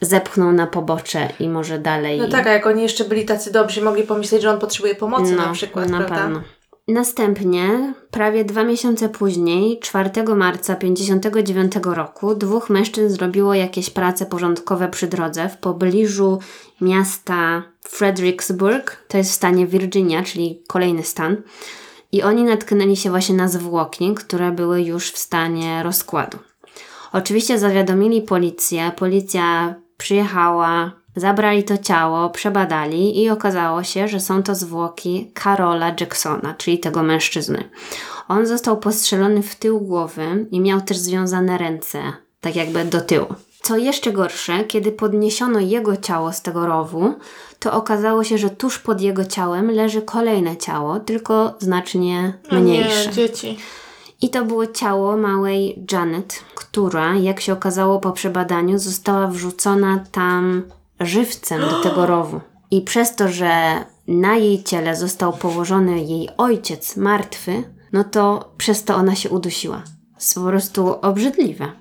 zepchnął 0.00 0.52
na 0.52 0.66
pobocze 0.66 1.28
i 1.40 1.48
może 1.48 1.78
dalej. 1.78 2.18
No 2.18 2.28
tak, 2.28 2.46
a 2.46 2.50
jak 2.52 2.66
oni 2.66 2.82
jeszcze 2.82 3.04
byli 3.04 3.24
tacy 3.24 3.52
dobrzy, 3.52 3.82
mogli 3.82 4.02
pomyśleć, 4.02 4.42
że 4.42 4.50
on 4.50 4.58
potrzebuje 4.60 4.94
pomocy 4.94 5.36
na 5.36 5.52
przykład, 5.52 5.90
No, 5.90 5.98
na 5.98 6.04
prawda? 6.04 6.24
pewno. 6.24 6.42
Następnie, 6.88 7.94
prawie 8.10 8.44
dwa 8.44 8.64
miesiące 8.64 9.08
później, 9.08 9.78
4 9.78 10.10
marca 10.36 10.76
59 10.76 11.72
roku, 11.82 12.34
dwóch 12.34 12.70
mężczyzn 12.70 13.14
zrobiło 13.14 13.54
jakieś 13.54 13.90
prace 13.90 14.26
porządkowe 14.26 14.88
przy 14.88 15.06
drodze 15.06 15.48
w 15.48 15.56
pobliżu 15.56 16.38
miasta 16.80 17.62
Fredericksburg, 17.80 19.04
to 19.08 19.18
jest 19.18 19.30
w 19.30 19.34
stanie 19.34 19.66
Virginia, 19.66 20.22
czyli 20.22 20.62
kolejny 20.66 21.02
stan. 21.02 21.36
I 22.12 22.22
oni 22.22 22.44
natknęli 22.44 22.96
się 22.96 23.10
właśnie 23.10 23.34
na 23.34 23.48
zwłoki, 23.48 24.14
które 24.14 24.52
były 24.52 24.82
już 24.82 25.10
w 25.10 25.18
stanie 25.18 25.82
rozkładu. 25.82 26.38
Oczywiście 27.12 27.58
zawiadomili 27.58 28.22
policję, 28.22 28.92
policja 28.96 29.74
przyjechała, 29.96 30.92
zabrali 31.16 31.64
to 31.64 31.78
ciało, 31.78 32.30
przebadali 32.30 33.22
i 33.22 33.30
okazało 33.30 33.82
się, 33.82 34.08
że 34.08 34.20
są 34.20 34.42
to 34.42 34.54
zwłoki 34.54 35.30
Karola 35.34 35.94
Jacksona, 36.00 36.54
czyli 36.58 36.78
tego 36.78 37.02
mężczyzny. 37.02 37.70
On 38.28 38.46
został 38.46 38.76
postrzelony 38.76 39.42
w 39.42 39.54
tył 39.54 39.80
głowy 39.80 40.46
i 40.50 40.60
miał 40.60 40.80
też 40.80 40.96
związane 40.96 41.58
ręce, 41.58 41.98
tak 42.40 42.56
jakby 42.56 42.84
do 42.84 43.00
tyłu. 43.00 43.26
Co 43.62 43.76
jeszcze 43.76 44.12
gorsze, 44.12 44.64
kiedy 44.64 44.92
podniesiono 44.92 45.60
jego 45.60 45.96
ciało 45.96 46.32
z 46.32 46.42
tego 46.42 46.66
rowu, 46.66 47.14
to 47.58 47.72
okazało 47.72 48.24
się, 48.24 48.38
że 48.38 48.50
tuż 48.50 48.78
pod 48.78 49.00
jego 49.00 49.24
ciałem 49.24 49.70
leży 49.70 50.02
kolejne 50.02 50.56
ciało, 50.56 51.00
tylko 51.00 51.54
znacznie 51.58 52.38
No 52.52 52.60
mniejsze. 52.60 53.06
nie, 53.06 53.12
dzieci. 53.12 53.58
I 54.22 54.30
to 54.30 54.44
było 54.44 54.66
ciało 54.66 55.16
małej 55.16 55.84
Janet, 55.92 56.44
która, 56.54 57.14
jak 57.14 57.40
się 57.40 57.52
okazało 57.52 58.00
po 58.00 58.12
przebadaniu, 58.12 58.78
została 58.78 59.26
wrzucona 59.26 60.04
tam 60.12 60.62
żywcem 61.00 61.60
do 61.60 61.80
tego 61.80 62.06
rowu. 62.06 62.40
I 62.70 62.82
przez 62.82 63.16
to, 63.16 63.28
że 63.28 63.84
na 64.08 64.36
jej 64.36 64.62
ciele 64.62 64.96
został 64.96 65.32
położony 65.32 66.00
jej 66.00 66.28
ojciec 66.36 66.96
martwy, 66.96 67.62
no 67.92 68.04
to 68.04 68.52
przez 68.58 68.84
to 68.84 68.94
ona 68.94 69.14
się 69.14 69.30
udusiła. 69.30 69.82
Jest 70.14 70.34
po 70.34 70.40
prostu 70.40 71.00
obrzydliwe. 71.02 71.72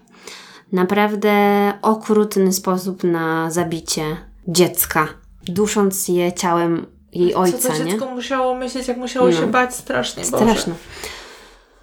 Naprawdę 0.72 1.34
okrutny 1.82 2.54
sposób 2.54 3.04
na 3.04 3.52
zabicie 3.52 4.18
dziecka, 4.48 5.08
dusząc 5.48 6.08
je 6.08 6.34
ciałem 6.34 6.86
jej 7.14 7.32
Co 7.34 7.40
ojca, 7.40 7.70
to 7.70 7.84
nie? 7.84 7.92
dziecko 7.92 8.06
musiało 8.06 8.56
myśleć, 8.56 8.88
jak 8.88 8.98
musiało 8.98 9.32
się 9.32 9.48
bać 9.48 9.76
strasznie, 9.76 10.24
Boże. 10.24 10.46
Straszne. 10.46 10.74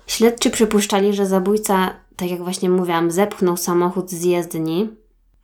Śledczy 0.07 0.51
przypuszczali, 0.51 1.15
że 1.15 1.27
zabójca, 1.27 1.91
tak 2.17 2.31
jak 2.31 2.43
właśnie 2.43 2.71
mówiłam, 2.71 3.11
zepchnął 3.11 3.57
samochód 3.57 4.11
z 4.11 4.25
jezdni 4.25 4.89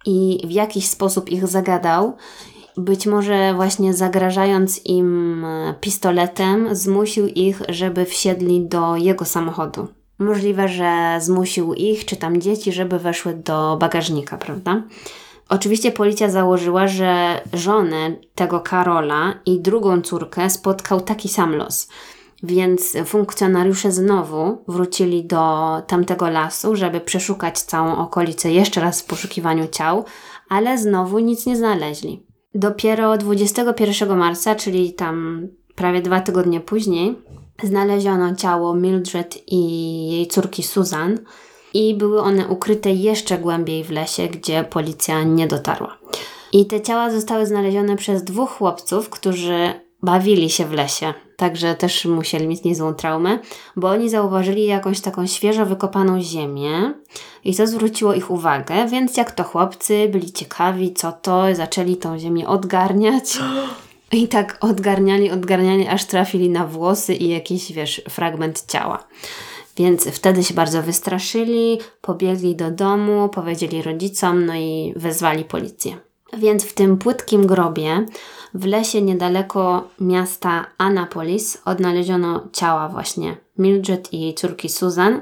i 0.08 0.46
w 0.46 0.50
jakiś 0.50 0.86
sposób 0.88 1.30
ich 1.30 1.46
zagadał. 1.46 2.16
Być 2.76 3.06
może 3.06 3.54
właśnie 3.54 3.94
zagrażając 3.94 4.86
im 4.86 5.44
e, 5.44 5.74
pistoletem, 5.80 6.74
zmusił 6.74 7.26
ich, 7.26 7.62
żeby 7.68 8.04
wsiedli 8.04 8.66
do 8.68 8.96
jego 8.96 9.24
samochodu. 9.24 9.88
Możliwe, 10.18 10.68
że 10.68 11.18
zmusił 11.20 11.74
ich, 11.74 12.04
czy 12.04 12.16
tam 12.16 12.40
dzieci, 12.40 12.72
żeby 12.72 12.98
weszły 12.98 13.34
do 13.34 13.76
bagażnika, 13.80 14.36
prawda? 14.36 14.82
Oczywiście 15.48 15.92
policja 15.92 16.30
założyła, 16.30 16.86
że 16.86 17.40
żonę 17.52 18.16
tego 18.34 18.60
Karola 18.60 19.34
i 19.46 19.60
drugą 19.60 20.02
córkę 20.02 20.50
spotkał 20.50 21.00
taki 21.00 21.28
sam 21.28 21.56
los. 21.56 21.88
Więc 22.42 22.96
funkcjonariusze 23.04 23.92
znowu 23.92 24.58
wrócili 24.68 25.24
do 25.24 25.42
tamtego 25.86 26.30
lasu, 26.30 26.76
żeby 26.76 27.00
przeszukać 27.00 27.58
całą 27.58 27.96
okolicę 27.96 28.52
jeszcze 28.52 28.80
raz 28.80 29.02
w 29.02 29.04
poszukiwaniu 29.04 29.68
ciał, 29.68 30.04
ale 30.48 30.78
znowu 30.78 31.18
nic 31.18 31.46
nie 31.46 31.56
znaleźli. 31.56 32.26
Dopiero 32.54 33.16
21 33.16 34.18
marca, 34.18 34.54
czyli 34.54 34.92
tam 34.92 35.48
prawie 35.74 36.02
dwa 36.02 36.20
tygodnie 36.20 36.60
później, 36.60 37.16
znaleziono 37.62 38.34
ciało 38.34 38.74
Mildred 38.74 39.38
i 39.46 39.60
jej 40.10 40.26
córki 40.26 40.62
Susan 40.62 41.18
i 41.74 41.94
były 41.94 42.20
one 42.20 42.48
ukryte 42.48 42.90
jeszcze 42.90 43.38
głębiej 43.38 43.84
w 43.84 43.90
lesie, 43.90 44.28
gdzie 44.28 44.64
policja 44.64 45.22
nie 45.22 45.46
dotarła. 45.46 45.98
I 46.52 46.66
te 46.66 46.80
ciała 46.80 47.10
zostały 47.10 47.46
znalezione 47.46 47.96
przez 47.96 48.24
dwóch 48.24 48.50
chłopców, 48.50 49.10
którzy 49.10 49.72
bawili 50.02 50.50
się 50.50 50.64
w 50.64 50.72
lesie, 50.72 51.14
także 51.38 51.74
też 51.74 52.04
musieli 52.04 52.48
mieć 52.48 52.64
niezłą 52.64 52.94
traumę, 52.94 53.38
bo 53.76 53.88
oni 53.88 54.10
zauważyli 54.10 54.66
jakąś 54.66 55.00
taką 55.00 55.26
świeżo 55.26 55.66
wykopaną 55.66 56.22
ziemię 56.22 56.94
i 57.44 57.54
to 57.56 57.66
zwróciło 57.66 58.14
ich 58.14 58.30
uwagę, 58.30 58.86
więc 58.88 59.16
jak 59.16 59.32
to 59.32 59.44
chłopcy 59.44 60.08
byli 60.08 60.32
ciekawi, 60.32 60.94
co 60.94 61.12
to, 61.12 61.54
zaczęli 61.54 61.96
tą 61.96 62.18
ziemię 62.18 62.48
odgarniać. 62.48 63.38
I 64.12 64.28
tak 64.28 64.58
odgarniali, 64.60 65.30
odgarniali, 65.30 65.88
aż 65.88 66.04
trafili 66.04 66.50
na 66.50 66.66
włosy 66.66 67.14
i 67.14 67.28
jakiś, 67.28 67.72
wiesz, 67.72 68.02
fragment 68.08 68.64
ciała. 68.72 69.04
Więc 69.76 70.04
wtedy 70.04 70.44
się 70.44 70.54
bardzo 70.54 70.82
wystraszyli, 70.82 71.78
pobiegli 72.00 72.56
do 72.56 72.70
domu, 72.70 73.28
powiedzieli 73.28 73.82
rodzicom, 73.82 74.46
no 74.46 74.54
i 74.54 74.92
wezwali 74.96 75.44
policję. 75.44 76.07
Więc 76.32 76.64
w 76.64 76.72
tym 76.72 76.98
płytkim 76.98 77.46
grobie 77.46 78.06
w 78.54 78.64
lesie 78.66 79.02
niedaleko 79.02 79.88
miasta 80.00 80.66
Annapolis 80.78 81.58
odnaleziono 81.64 82.48
ciała 82.52 82.88
właśnie 82.88 83.36
Mildred 83.58 84.12
i 84.12 84.20
jej 84.20 84.34
córki 84.34 84.68
Susan. 84.68 85.20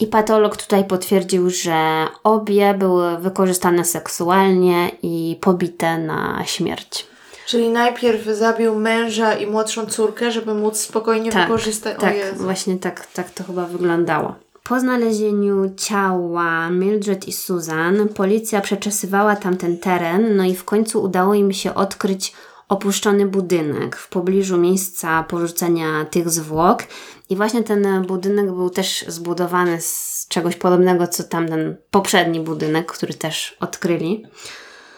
I 0.00 0.06
patolog 0.06 0.56
tutaj 0.56 0.84
potwierdził, 0.84 1.50
że 1.50 2.06
obie 2.24 2.74
były 2.74 3.18
wykorzystane 3.18 3.84
seksualnie 3.84 4.90
i 5.02 5.38
pobite 5.40 5.98
na 5.98 6.42
śmierć. 6.44 7.06
Czyli 7.46 7.68
najpierw 7.68 8.24
zabił 8.24 8.74
męża 8.74 9.34
i 9.34 9.46
młodszą 9.46 9.86
córkę, 9.86 10.30
żeby 10.30 10.54
móc 10.54 10.78
spokojnie 10.78 11.32
Tak, 11.32 11.48
wykorzystać. 11.48 11.98
Tak, 11.98 12.14
właśnie 12.34 12.76
tak, 12.76 13.06
tak 13.06 13.30
to 13.30 13.44
chyba 13.44 13.66
wyglądało. 13.66 14.34
Po 14.64 14.80
znalezieniu 14.80 15.74
ciała 15.76 16.70
Mildred 16.70 17.28
i 17.28 17.32
Susan, 17.32 18.08
policja 18.08 18.60
przeczesywała 18.60 19.36
tamten 19.36 19.78
teren, 19.78 20.36
no 20.36 20.44
i 20.44 20.54
w 20.54 20.64
końcu 20.64 21.02
udało 21.02 21.34
im 21.34 21.52
się 21.52 21.74
odkryć 21.74 22.32
opuszczony 22.68 23.26
budynek 23.26 23.96
w 23.96 24.08
pobliżu 24.08 24.58
miejsca 24.58 25.22
porzucenia 25.22 26.04
tych 26.04 26.30
zwłok. 26.30 26.82
I 27.30 27.36
właśnie 27.36 27.62
ten 27.62 28.06
budynek 28.06 28.46
był 28.46 28.70
też 28.70 29.04
zbudowany 29.08 29.80
z 29.80 30.26
czegoś 30.28 30.56
podobnego, 30.56 31.06
co 31.06 31.24
tamten 31.24 31.76
poprzedni 31.90 32.40
budynek, 32.40 32.92
który 32.92 33.14
też 33.14 33.56
odkryli. 33.60 34.26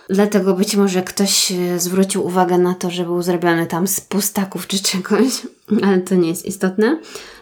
Dlatego 0.09 0.55
być 0.55 0.77
może 0.77 1.03
ktoś 1.03 1.53
e, 1.53 1.79
zwrócił 1.79 2.27
uwagę 2.27 2.59
na 2.59 2.75
to, 2.75 2.90
że 2.90 3.05
był 3.05 3.22
zrobiony 3.22 3.66
tam 3.66 3.87
z 3.87 4.01
pustaków 4.01 4.66
czy 4.66 4.83
czegoś, 4.83 5.42
ale 5.85 6.01
to 6.01 6.14
nie 6.14 6.29
jest 6.29 6.46
istotne. 6.46 6.98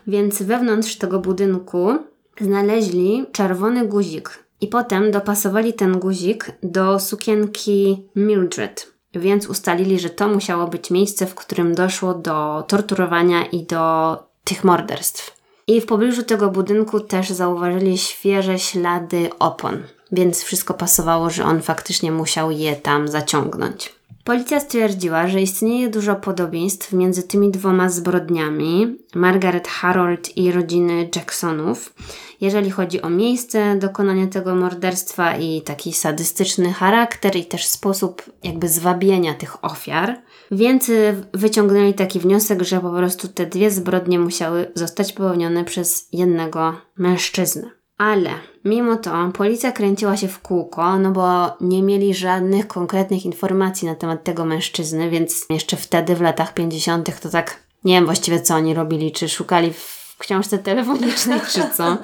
Więc 0.06 0.42
wewnątrz 0.42 0.96
tego 0.96 1.18
budynku 1.18 1.98
znaleźli 2.40 3.26
czerwony 3.32 3.86
guzik 3.86 4.44
i 4.60 4.66
potem 4.66 5.10
dopasowali 5.10 5.72
ten 5.72 5.98
guzik 5.98 6.52
do 6.62 6.98
sukienki 7.00 8.08
Mildred. 8.16 8.92
Więc 9.14 9.46
ustalili, 9.46 9.98
że 9.98 10.10
to 10.10 10.28
musiało 10.28 10.66
być 10.66 10.90
miejsce, 10.90 11.26
w 11.26 11.34
którym 11.34 11.74
doszło 11.74 12.14
do 12.14 12.64
torturowania 12.68 13.46
i 13.46 13.66
do 13.66 14.16
tych 14.44 14.64
morderstw. 14.64 15.40
I 15.66 15.80
w 15.80 15.86
pobliżu 15.86 16.22
tego 16.22 16.50
budynku 16.50 17.00
też 17.00 17.30
zauważyli 17.30 17.98
świeże 17.98 18.58
ślady 18.58 19.30
opon, 19.38 19.82
więc 20.12 20.42
wszystko 20.42 20.74
pasowało, 20.74 21.30
że 21.30 21.44
on 21.44 21.62
faktycznie 21.62 22.12
musiał 22.12 22.50
je 22.50 22.76
tam 22.76 23.08
zaciągnąć. 23.08 23.99
Policja 24.24 24.60
stwierdziła, 24.60 25.28
że 25.28 25.40
istnieje 25.40 25.88
dużo 25.88 26.16
podobieństw 26.16 26.92
między 26.92 27.22
tymi 27.22 27.50
dwoma 27.50 27.88
zbrodniami 27.88 28.98
Margaret 29.14 29.68
Harold 29.68 30.36
i 30.36 30.52
rodziny 30.52 31.08
Jacksonów, 31.16 31.94
jeżeli 32.40 32.70
chodzi 32.70 33.02
o 33.02 33.10
miejsce 33.10 33.76
dokonania 33.78 34.26
tego 34.26 34.54
morderstwa 34.54 35.36
i 35.36 35.62
taki 35.62 35.92
sadystyczny 35.92 36.72
charakter 36.72 37.36
i 37.36 37.44
też 37.44 37.66
sposób 37.66 38.22
jakby 38.44 38.68
zwabienia 38.68 39.34
tych 39.34 39.64
ofiar. 39.64 40.18
Więc 40.50 40.88
y, 40.88 41.24
wyciągnęli 41.34 41.94
taki 41.94 42.20
wniosek, 42.20 42.62
że 42.62 42.80
po 42.80 42.90
prostu 42.90 43.28
te 43.28 43.46
dwie 43.46 43.70
zbrodnie 43.70 44.18
musiały 44.18 44.72
zostać 44.74 45.12
popełnione 45.12 45.64
przez 45.64 46.08
jednego 46.12 46.76
mężczyznę. 46.96 47.79
Ale 48.00 48.30
mimo 48.64 48.96
to 48.96 49.30
policja 49.32 49.72
kręciła 49.72 50.16
się 50.16 50.28
w 50.28 50.40
kółko, 50.40 50.98
no 50.98 51.10
bo 51.10 51.56
nie 51.60 51.82
mieli 51.82 52.14
żadnych 52.14 52.66
konkretnych 52.66 53.24
informacji 53.24 53.88
na 53.88 53.94
temat 53.94 54.24
tego 54.24 54.44
mężczyzny, 54.44 55.10
więc 55.10 55.46
jeszcze 55.50 55.76
wtedy 55.76 56.14
w 56.14 56.20
latach 56.20 56.54
50. 56.54 57.20
to 57.20 57.30
tak 57.30 57.62
nie 57.84 57.94
wiem 57.94 58.04
właściwie 58.04 58.40
co 58.40 58.54
oni 58.54 58.74
robili, 58.74 59.12
czy 59.12 59.28
szukali 59.28 59.72
w 59.72 60.16
książce 60.18 60.58
telefonicznej, 60.58 61.40
czy 61.52 61.62
co, 61.76 61.96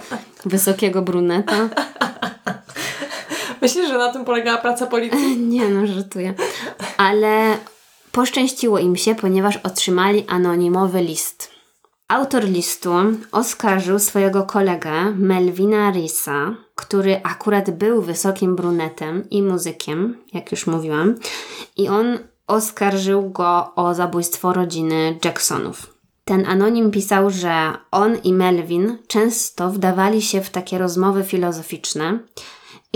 wysokiego 0.45 1.03
bruneta. 1.03 1.69
Myślę, 3.63 3.89
że 3.89 3.99
na 3.99 4.13
tym 4.13 4.25
polegała 4.25 4.59
praca 4.59 4.87
policji. 4.87 5.37
Nie 5.53 5.69
no, 5.69 5.87
żartuję. 5.87 6.35
Ale 6.97 7.57
poszczęściło 8.13 8.79
im 8.79 8.97
się, 8.97 9.15
ponieważ 9.15 9.57
otrzymali 9.57 10.25
anonimowy 10.29 11.03
list. 11.03 11.56
Autor 12.09 12.45
listu 12.45 12.92
oskarżył 13.33 13.99
swojego 13.99 14.42
kolegę 14.42 14.92
Melvina 15.16 15.90
Risa, 15.90 16.55
który 16.75 17.21
akurat 17.23 17.71
był 17.71 18.03
wysokim 18.03 18.57
brunetem 18.57 19.31
i 19.31 19.42
muzykiem, 19.42 20.16
jak 20.33 20.51
już 20.51 20.66
mówiłam, 20.66 21.14
i 21.77 21.88
on 21.88 22.19
oskarżył 22.47 23.31
go 23.31 23.75
o 23.75 23.95
zabójstwo 23.95 24.53
rodziny 24.53 25.19
Jacksonów. 25.25 25.95
Ten 26.25 26.47
anonim 26.47 26.90
pisał, 26.90 27.31
że 27.31 27.73
on 27.90 28.16
i 28.25 28.33
Melvin 28.33 28.99
często 29.07 29.71
wdawali 29.71 30.23
się 30.23 30.40
w 30.40 30.51
takie 30.51 30.79
rozmowy 30.79 31.25
filozoficzne 31.25 32.19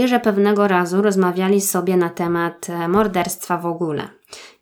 i 0.00 0.08
że 0.08 0.20
pewnego 0.20 0.68
razu 0.68 1.02
rozmawiali 1.02 1.60
sobie 1.60 1.96
na 1.96 2.08
temat 2.08 2.70
e, 2.70 2.88
morderstwa 2.88 3.58
w 3.58 3.66
ogóle. 3.66 4.08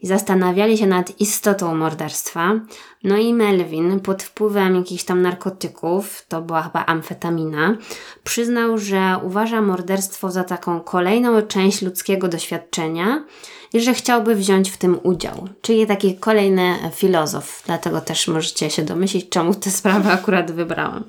I 0.00 0.06
zastanawiali 0.06 0.78
się 0.78 0.86
nad 0.86 1.20
istotą 1.20 1.74
morderstwa. 1.74 2.60
No 3.04 3.16
i 3.16 3.34
Melvin 3.34 4.00
pod 4.00 4.22
wpływem 4.22 4.76
jakichś 4.76 5.04
tam 5.04 5.22
narkotyków, 5.22 6.24
to 6.28 6.42
była 6.42 6.62
chyba 6.62 6.86
amfetamina, 6.86 7.76
przyznał, 8.24 8.78
że 8.78 9.16
uważa 9.22 9.62
morderstwo 9.62 10.30
za 10.30 10.44
taką 10.44 10.80
kolejną 10.80 11.42
część 11.42 11.82
ludzkiego 11.82 12.28
doświadczenia 12.28 13.24
i 13.72 13.80
że 13.80 13.94
chciałby 13.94 14.34
wziąć 14.34 14.70
w 14.70 14.76
tym 14.76 14.98
udział. 15.02 15.48
Czyli 15.62 15.86
taki 15.86 16.16
kolejny 16.16 16.74
filozof. 16.94 17.62
Dlatego 17.66 18.00
też 18.00 18.28
możecie 18.28 18.70
się 18.70 18.82
domyślić, 18.82 19.28
czemu 19.28 19.54
tę 19.54 19.70
sprawę 19.70 20.12
akurat 20.12 20.50
wybrałam. 20.52 21.04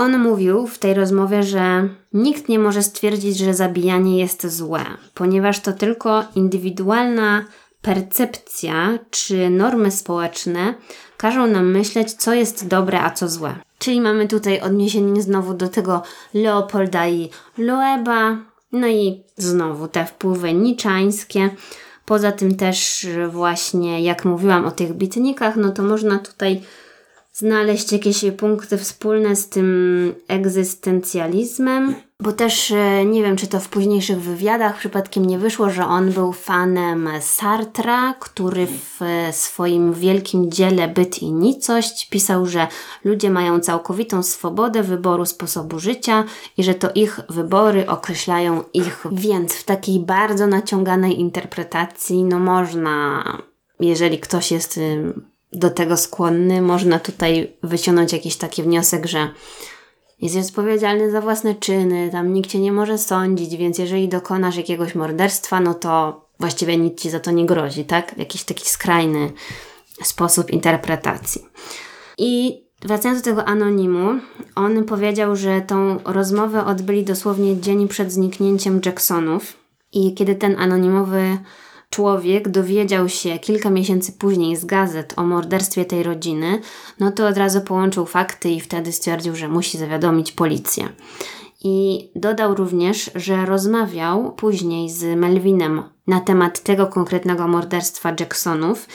On 0.00 0.18
mówił 0.18 0.66
w 0.66 0.78
tej 0.78 0.94
rozmowie, 0.94 1.42
że 1.42 1.88
nikt 2.12 2.48
nie 2.48 2.58
może 2.58 2.82
stwierdzić, 2.82 3.38
że 3.38 3.54
zabijanie 3.54 4.18
jest 4.18 4.46
złe, 4.46 4.84
ponieważ 5.14 5.60
to 5.60 5.72
tylko 5.72 6.24
indywidualna 6.34 7.44
percepcja 7.82 8.98
czy 9.10 9.50
normy 9.50 9.90
społeczne 9.90 10.74
każą 11.16 11.46
nam 11.46 11.70
myśleć, 11.70 12.12
co 12.12 12.34
jest 12.34 12.68
dobre, 12.68 13.00
a 13.00 13.10
co 13.10 13.28
złe. 13.28 13.54
Czyli 13.78 14.00
mamy 14.00 14.28
tutaj 14.28 14.60
odniesienie 14.60 15.22
znowu 15.22 15.54
do 15.54 15.68
tego 15.68 16.02
Leopolda 16.34 17.08
i 17.08 17.30
Loeba, 17.58 18.36
no 18.72 18.88
i 18.88 19.22
znowu 19.36 19.88
te 19.88 20.06
wpływy 20.06 20.52
niczańskie. 20.52 21.50
Poza 22.04 22.32
tym 22.32 22.56
też 22.56 23.06
właśnie, 23.28 24.02
jak 24.02 24.24
mówiłam 24.24 24.66
o 24.66 24.70
tych 24.70 24.92
bitnikach, 24.92 25.56
no 25.56 25.70
to 25.70 25.82
można 25.82 26.18
tutaj 26.18 26.62
znaleźć 27.40 27.92
jakieś 27.92 28.24
punkty 28.36 28.78
wspólne 28.78 29.36
z 29.36 29.48
tym 29.48 30.14
egzystencjalizmem, 30.28 31.94
bo 32.20 32.32
też 32.32 32.70
e, 32.70 33.04
nie 33.04 33.22
wiem, 33.22 33.36
czy 33.36 33.46
to 33.46 33.60
w 33.60 33.68
późniejszych 33.68 34.20
wywiadach 34.20 34.78
przypadkiem 34.78 35.24
nie 35.24 35.38
wyszło, 35.38 35.70
że 35.70 35.86
on 35.86 36.12
był 36.12 36.32
fanem 36.32 37.08
Sartra, 37.20 38.14
który 38.14 38.66
w 38.66 39.02
e, 39.02 39.32
swoim 39.32 39.92
wielkim 39.92 40.50
dziele 40.50 40.88
Byt 40.88 41.22
i 41.22 41.32
Nicość 41.32 42.08
pisał, 42.08 42.46
że 42.46 42.66
ludzie 43.04 43.30
mają 43.30 43.60
całkowitą 43.60 44.22
swobodę 44.22 44.82
wyboru 44.82 45.26
sposobu 45.26 45.78
życia 45.78 46.24
i 46.56 46.64
że 46.64 46.74
to 46.74 46.90
ich 46.94 47.20
wybory 47.28 47.86
określają 47.86 48.64
ich. 48.74 49.06
Więc 49.12 49.54
w 49.54 49.64
takiej 49.64 50.00
bardzo 50.00 50.46
naciąganej 50.46 51.20
interpretacji, 51.20 52.24
no 52.24 52.38
można, 52.38 53.24
jeżeli 53.80 54.18
ktoś 54.18 54.52
jest 54.52 54.76
ym, 54.78 55.29
do 55.52 55.70
tego 55.70 55.96
skłonny, 55.96 56.62
można 56.62 56.98
tutaj 56.98 57.56
wyciągnąć 57.62 58.12
jakiś 58.12 58.36
taki 58.36 58.62
wniosek, 58.62 59.06
że 59.06 59.28
jest 60.20 60.48
odpowiedzialny 60.48 61.10
za 61.10 61.20
własne 61.20 61.54
czyny, 61.54 62.08
tam 62.12 62.32
nikt 62.32 62.50
cię 62.50 62.60
nie 62.60 62.72
może 62.72 62.98
sądzić, 62.98 63.56
więc 63.56 63.78
jeżeli 63.78 64.08
dokonasz 64.08 64.56
jakiegoś 64.56 64.94
morderstwa, 64.94 65.60
no 65.60 65.74
to 65.74 66.24
właściwie 66.40 66.76
nic 66.76 67.00
ci 67.00 67.10
za 67.10 67.20
to 67.20 67.30
nie 67.30 67.46
grozi, 67.46 67.84
tak? 67.84 68.18
Jakiś 68.18 68.44
taki 68.44 68.68
skrajny 68.68 69.32
sposób 70.02 70.50
interpretacji. 70.50 71.46
I 72.18 72.62
wracając 72.82 73.20
do 73.20 73.24
tego 73.24 73.44
anonimu, 73.44 74.20
on 74.54 74.84
powiedział, 74.84 75.36
że 75.36 75.60
tą 75.60 75.98
rozmowę 76.04 76.64
odbyli 76.64 77.04
dosłownie 77.04 77.60
dzień 77.60 77.88
przed 77.88 78.12
zniknięciem 78.12 78.80
Jacksonów. 78.86 79.56
I 79.92 80.14
kiedy 80.14 80.34
ten 80.34 80.56
anonimowy 80.58 81.38
człowiek 81.90 82.48
dowiedział 82.48 83.08
się 83.08 83.38
kilka 83.38 83.70
miesięcy 83.70 84.12
później 84.12 84.56
z 84.56 84.64
gazet 84.64 85.14
o 85.16 85.24
morderstwie 85.24 85.84
tej 85.84 86.02
rodziny, 86.02 86.60
no 87.00 87.10
to 87.10 87.28
od 87.28 87.36
razu 87.36 87.60
połączył 87.60 88.06
fakty 88.06 88.50
i 88.50 88.60
wtedy 88.60 88.92
stwierdził, 88.92 89.36
że 89.36 89.48
musi 89.48 89.78
zawiadomić 89.78 90.32
policję. 90.32 90.88
I 91.64 92.08
dodał 92.14 92.54
również, 92.54 93.10
że 93.14 93.46
rozmawiał 93.46 94.32
później 94.32 94.90
z 94.90 95.18
Melvinem 95.18 95.82
na 96.06 96.20
temat 96.20 96.60
tego 96.60 96.86
konkretnego 96.86 97.48
morderstwa 97.48 98.14
Jacksonów 98.20 98.88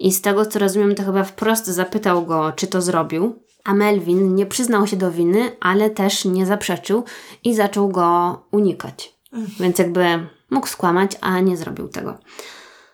i 0.00 0.12
z 0.12 0.20
tego 0.20 0.46
co 0.46 0.58
rozumiem, 0.58 0.94
to 0.94 1.02
chyba 1.02 1.24
wprost 1.24 1.66
zapytał 1.66 2.26
go, 2.26 2.52
czy 2.56 2.66
to 2.66 2.82
zrobił. 2.82 3.34
A 3.64 3.74
Melvin 3.74 4.34
nie 4.34 4.46
przyznał 4.46 4.86
się 4.86 4.96
do 4.96 5.12
winy, 5.12 5.56
ale 5.60 5.90
też 5.90 6.24
nie 6.24 6.46
zaprzeczył 6.46 7.04
i 7.44 7.54
zaczął 7.54 7.88
go 7.88 8.38
unikać. 8.50 9.14
Więc 9.60 9.78
jakby 9.78 10.26
mógł 10.52 10.66
skłamać, 10.66 11.12
a 11.20 11.40
nie 11.40 11.56
zrobił 11.56 11.88
tego. 11.88 12.18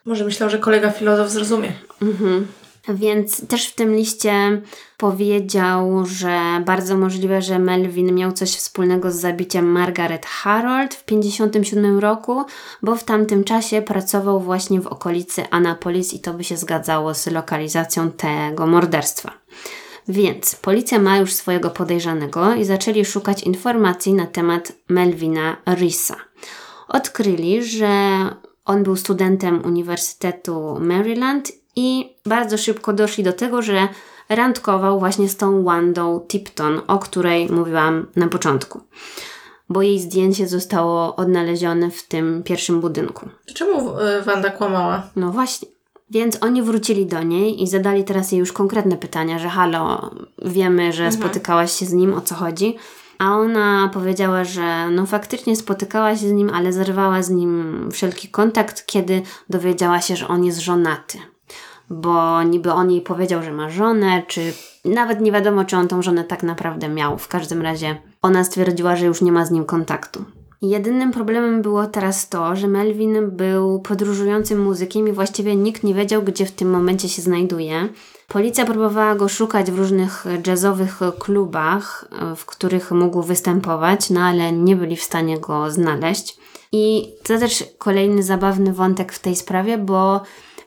Może 0.04 0.24
myślał, 0.24 0.50
że 0.50 0.59
kolega 0.59 0.90
filozof 0.90 1.30
zrozumie. 1.30 1.72
Mhm. 2.02 2.46
Więc 2.88 3.48
też 3.48 3.68
w 3.68 3.74
tym 3.74 3.94
liście 3.94 4.62
powiedział, 4.96 6.06
że 6.06 6.40
bardzo 6.66 6.96
możliwe, 6.96 7.42
że 7.42 7.59
Melvin 7.59 8.14
miał 8.14 8.32
coś 8.32 8.50
wspólnego 8.50 9.11
z 9.11 9.16
zabiciem 9.16 9.66
Margaret 9.72 10.26
Harold 10.26 10.94
w 10.94 11.04
1957 11.04 11.98
roku, 11.98 12.44
bo 12.82 12.96
w 12.96 13.04
tamtym 13.04 13.44
czasie 13.44 13.82
pracował 13.82 14.40
właśnie 14.40 14.80
w 14.80 14.86
okolicy 14.86 15.50
Annapolis 15.50 16.14
i 16.14 16.20
to 16.20 16.34
by 16.34 16.44
się 16.44 16.56
zgadzało 16.56 17.14
z 17.14 17.26
lokalizacją 17.26 18.11
tego 18.11 18.66
morderstwa. 18.66 19.32
Więc 20.09 20.56
policja 20.56 20.98
ma 20.98 21.16
już 21.16 21.32
swojego 21.32 21.70
podejrzanego 21.70 22.54
i 22.54 22.64
zaczęli 22.64 23.04
szukać 23.04 23.42
informacji 23.42 24.14
na 24.14 24.26
temat 24.26 24.72
Melvina 24.88 25.56
Risa. 25.66 26.16
Odkryli, 26.89 27.64
że 27.64 27.89
on 28.64 28.82
był 28.82 28.97
studentem 28.97 29.62
Uniwersytetu 29.64 30.76
Maryland 30.80 31.53
i 31.76 32.16
bardzo 32.26 32.59
szybko 32.59 32.93
doszli 32.93 33.24
do 33.24 33.32
tego, 33.32 33.62
że 33.62 33.89
randkował 34.28 34.99
właśnie 34.99 35.28
z 35.28 35.36
tą 35.36 35.64
Wandą 35.64 36.20
Tipton, 36.28 36.80
o 36.86 36.99
której 36.99 37.49
mówiłam 37.49 38.07
na 38.16 38.28
początku. 38.28 38.80
Bo 39.68 39.82
jej 39.82 40.01
zdjęcie 40.01 40.49
zostało 40.49 41.16
odnalezione 41.16 41.91
w 41.91 42.03
tym 42.03 42.43
pierwszym 42.43 42.80
budynku. 42.80 43.28
Czemu 43.55 43.99
e, 43.99 44.22
Wanda 44.22 44.51
kłamała? 44.51 45.03
No 45.16 45.30
właśnie. 45.30 45.68
Więc 46.11 46.39
oni 46.41 46.62
wrócili 46.62 47.07
do 47.07 47.22
niej 47.22 47.62
i 47.62 47.66
zadali 47.66 48.05
teraz 48.05 48.32
jej 48.32 48.39
już 48.39 48.53
konkretne 48.53 48.97
pytania, 48.97 49.39
że 49.39 49.49
halo, 49.49 50.11
wiemy, 50.43 50.93
że 50.93 51.05
mhm. 51.05 51.22
spotykałaś 51.22 51.72
się 51.72 51.86
z 51.86 51.93
nim, 51.93 52.14
o 52.14 52.20
co 52.20 52.34
chodzi. 52.34 52.76
A 53.18 53.36
ona 53.36 53.90
powiedziała, 53.92 54.44
że 54.44 54.90
no 54.90 55.06
faktycznie 55.06 55.56
spotykała 55.56 56.16
się 56.16 56.28
z 56.28 56.32
nim, 56.32 56.50
ale 56.54 56.72
zerwała 56.72 57.22
z 57.22 57.30
nim 57.30 57.88
wszelki 57.92 58.28
kontakt, 58.28 58.86
kiedy 58.86 59.22
dowiedziała 59.50 60.00
się, 60.00 60.16
że 60.16 60.28
on 60.28 60.44
jest 60.44 60.60
żonaty. 60.60 61.18
Bo 61.90 62.42
niby 62.42 62.72
on 62.72 62.90
jej 62.90 63.00
powiedział, 63.00 63.42
że 63.42 63.52
ma 63.52 63.70
żonę, 63.70 64.22
czy 64.26 64.52
nawet 64.84 65.20
nie 65.20 65.32
wiadomo, 65.32 65.64
czy 65.64 65.76
on 65.76 65.88
tą 65.88 66.02
żonę 66.02 66.24
tak 66.24 66.42
naprawdę 66.42 66.88
miał. 66.88 67.18
W 67.18 67.28
każdym 67.28 67.62
razie 67.62 67.96
ona 68.22 68.44
stwierdziła, 68.44 68.96
że 68.96 69.06
już 69.06 69.22
nie 69.22 69.32
ma 69.32 69.46
z 69.46 69.50
nim 69.50 69.64
kontaktu. 69.64 70.24
Jedynym 70.62 71.12
problemem 71.12 71.62
było 71.62 71.86
teraz 71.86 72.28
to, 72.28 72.56
że 72.56 72.68
Melvin 72.68 73.30
był 73.30 73.80
podróżującym 73.80 74.62
muzykiem 74.62 75.08
i 75.08 75.12
właściwie 75.12 75.56
nikt 75.56 75.82
nie 75.82 75.94
wiedział, 75.94 76.22
gdzie 76.22 76.46
w 76.46 76.52
tym 76.52 76.70
momencie 76.70 77.08
się 77.08 77.22
znajduje. 77.22 77.88
Policja 78.29 78.66
próbowała 78.66 79.14
go 79.14 79.29
szukać 79.29 79.70
w 79.70 79.79
różnych 79.79 80.24
jazzowych 80.47 81.01
klubach, 81.18 82.09
w 82.37 82.45
których 82.45 82.91
mógł 82.91 83.22
występować, 83.22 84.11
no 84.11 84.20
ale 84.20 84.53
nie 84.53 84.76
byli 84.76 84.97
w 84.97 85.03
stanie 85.03 85.41
go 85.41 85.70
znaleźć. 85.70 86.37
I 86.72 87.12
to 87.22 87.39
też 87.39 87.64
kolejny 87.79 88.22
zabawny 88.22 88.72
wątek 88.72 89.12
w 89.12 89.18
tej 89.18 89.37
sprawie, 89.37 89.79
bo 89.79 90.20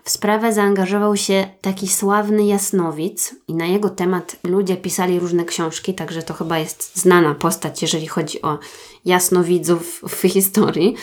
w 0.04 0.10
sprawę 0.10 0.54
zaangażował 0.54 1.18
się 1.18 1.48
taki 1.62 1.88
sławny 1.88 2.46
jasnowic 2.46 3.36
i 3.48 3.54
na 3.54 3.66
jego 3.66 3.90
temat 3.90 4.36
ludzie 4.44 4.78
pisali 4.78 5.20
różne 5.20 5.46
książki, 5.46 5.94
także 5.94 6.24
to 6.24 6.34
chyba 6.34 6.60
jest 6.60 6.98
znana 6.98 7.36
postać, 7.36 7.82
jeżeli 7.82 8.08
chodzi 8.08 8.42
o 8.42 8.60
jasnowidzów 9.06 10.02
w 10.10 10.22
historii. 10.22 10.96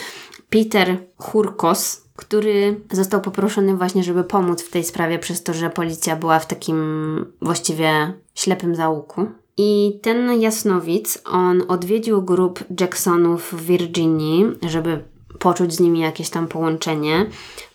Peter 0.51 0.97
Hurkos, 1.17 2.03
który 2.17 2.81
został 2.93 3.21
poproszony 3.21 3.77
właśnie, 3.77 4.05
żeby 4.05 4.25
pomóc 4.25 4.63
w 4.63 4.71
tej 4.71 4.85
sprawie, 4.85 5.19
przez 5.19 5.43
to, 5.43 5.55
że 5.55 5.71
policja 5.71 6.17
była 6.17 6.39
w 6.39 6.47
takim 6.47 7.33
właściwie 7.43 8.13
ślepym 8.35 8.75
załuku. 8.75 9.27
I 9.57 9.99
ten 10.03 10.41
jasnowic, 10.41 11.19
on 11.25 11.63
odwiedził 11.69 12.23
grup 12.23 12.65
Jacksonów 12.81 13.53
w 13.53 13.67
Virginii, 13.67 14.47
żeby 14.69 15.03
poczuć 15.39 15.75
z 15.75 15.81
nimi 15.81 16.01
jakieś 16.01 16.31
tam 16.31 16.49
połączenie. 16.49 17.27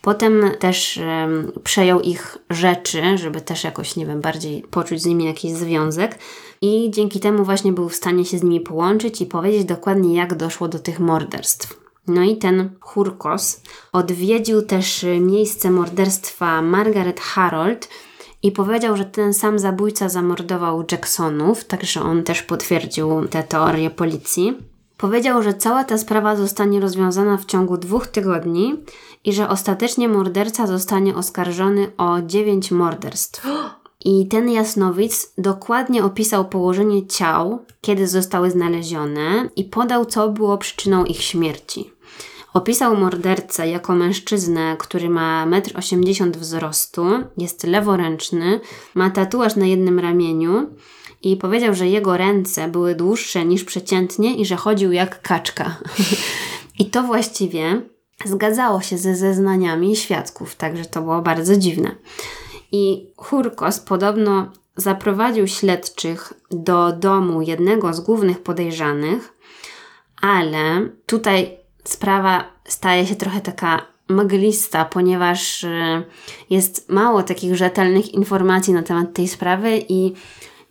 Potem 0.01 0.51
też 0.59 0.97
um, 0.97 1.51
przejął 1.63 2.01
ich 2.01 2.37
rzeczy, 2.49 3.17
żeby 3.17 3.41
też 3.41 3.63
jakoś, 3.63 3.95
nie 3.95 4.05
wiem, 4.05 4.21
bardziej 4.21 4.61
poczuć 4.61 5.01
z 5.01 5.05
nimi 5.05 5.25
jakiś 5.25 5.51
związek. 5.51 6.19
I 6.61 6.91
dzięki 6.91 7.19
temu 7.19 7.43
właśnie 7.43 7.73
był 7.73 7.89
w 7.89 7.95
stanie 7.95 8.25
się 8.25 8.37
z 8.37 8.43
nimi 8.43 8.59
połączyć 8.59 9.21
i 9.21 9.25
powiedzieć 9.25 9.65
dokładnie, 9.65 10.15
jak 10.15 10.35
doszło 10.35 10.67
do 10.67 10.79
tych 10.79 10.99
morderstw. 10.99 11.82
No 12.07 12.23
i 12.23 12.37
ten 12.37 12.69
Hurkos 12.79 13.61
odwiedził 13.91 14.61
też 14.61 15.05
miejsce 15.19 15.71
morderstwa 15.71 16.61
Margaret 16.61 17.19
Harold 17.19 17.89
i 18.43 18.51
powiedział, 18.51 18.97
że 18.97 19.05
ten 19.05 19.33
sam 19.33 19.59
zabójca 19.59 20.09
zamordował 20.09 20.83
Jacksonów, 20.91 21.65
także 21.65 22.01
on 22.01 22.23
też 22.23 22.41
potwierdził 22.41 23.27
tę 23.27 23.43
teorię 23.43 23.89
policji. 23.89 24.57
Powiedział, 24.97 25.43
że 25.43 25.53
cała 25.53 25.83
ta 25.83 25.97
sprawa 25.97 26.35
zostanie 26.35 26.79
rozwiązana 26.79 27.37
w 27.37 27.45
ciągu 27.45 27.77
dwóch 27.77 28.07
tygodni 28.07 28.75
i 29.23 29.33
że 29.33 29.49
ostatecznie 29.49 30.09
morderca 30.09 30.67
zostanie 30.67 31.15
oskarżony 31.15 31.91
o 31.97 32.21
dziewięć 32.21 32.71
morderstw. 32.71 33.47
I 34.05 34.27
ten 34.27 34.49
jasnowic 34.49 35.33
dokładnie 35.37 36.03
opisał 36.03 36.45
położenie 36.45 37.07
ciał, 37.07 37.65
kiedy 37.81 38.07
zostały 38.07 38.51
znalezione 38.51 39.49
i 39.55 39.63
podał, 39.63 40.05
co 40.05 40.29
było 40.29 40.57
przyczyną 40.57 41.05
ich 41.05 41.21
śmierci. 41.21 41.92
Opisał 42.53 42.97
mordercę 42.97 43.69
jako 43.69 43.95
mężczyznę, 43.95 44.75
który 44.79 45.09
ma 45.09 45.47
1,80 45.47 46.23
m 46.23 46.31
wzrostu, 46.31 47.05
jest 47.37 47.63
leworęczny, 47.63 48.59
ma 48.95 49.09
tatuaż 49.09 49.55
na 49.55 49.65
jednym 49.65 49.99
ramieniu 49.99 50.69
i 51.23 51.37
powiedział, 51.37 51.73
że 51.73 51.87
jego 51.87 52.17
ręce 52.17 52.67
były 52.67 52.95
dłuższe 52.95 53.45
niż 53.45 53.63
przeciętnie 53.63 54.35
i 54.35 54.45
że 54.45 54.55
chodził 54.55 54.91
jak 54.91 55.21
kaczka. 55.21 55.77
I 56.79 56.85
to 56.85 57.03
właściwie 57.03 57.81
zgadzało 58.25 58.81
się 58.81 58.97
ze 58.97 59.15
zeznaniami 59.15 59.95
świadków, 59.95 60.55
także 60.55 60.85
to 60.85 61.01
było 61.01 61.21
bardzo 61.21 61.57
dziwne. 61.57 61.95
I 62.71 63.07
Hurkos 63.17 63.79
podobno 63.79 64.51
zaprowadził 64.75 65.47
śledczych 65.47 66.33
do 66.51 66.91
domu 66.91 67.41
jednego 67.41 67.93
z 67.93 67.99
głównych 67.99 68.43
podejrzanych, 68.43 69.33
ale 70.21 70.89
tutaj 71.05 71.62
sprawa 71.83 72.43
staje 72.65 73.05
się 73.05 73.15
trochę 73.15 73.41
taka 73.41 73.81
mglista, 74.09 74.85
ponieważ 74.85 75.63
y, 75.63 76.03
jest 76.49 76.89
mało 76.89 77.23
takich 77.23 77.55
rzetelnych 77.55 78.13
informacji 78.13 78.73
na 78.73 78.83
temat 78.83 79.13
tej 79.13 79.27
sprawy 79.27 79.83
i 79.89 80.13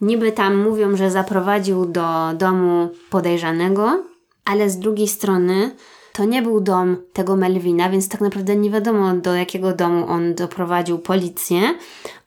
Niby 0.02 0.32
tam 0.32 0.56
mówią, 0.56 0.96
że 0.96 1.10
zaprowadził 1.10 1.86
do 1.86 2.04
domu 2.34 2.88
podejrzanego, 3.10 4.02
ale 4.44 4.70
z 4.70 4.78
drugiej 4.78 5.08
strony 5.08 5.70
to 6.12 6.24
nie 6.24 6.42
był 6.42 6.60
dom 6.60 6.96
tego 7.12 7.36
Melvina, 7.36 7.90
więc 7.90 8.08
tak 8.08 8.20
naprawdę 8.20 8.56
nie 8.56 8.70
wiadomo 8.70 9.14
do 9.14 9.34
jakiego 9.34 9.72
domu 9.72 10.06
on 10.08 10.34
doprowadził 10.34 10.98
policję, 10.98 11.60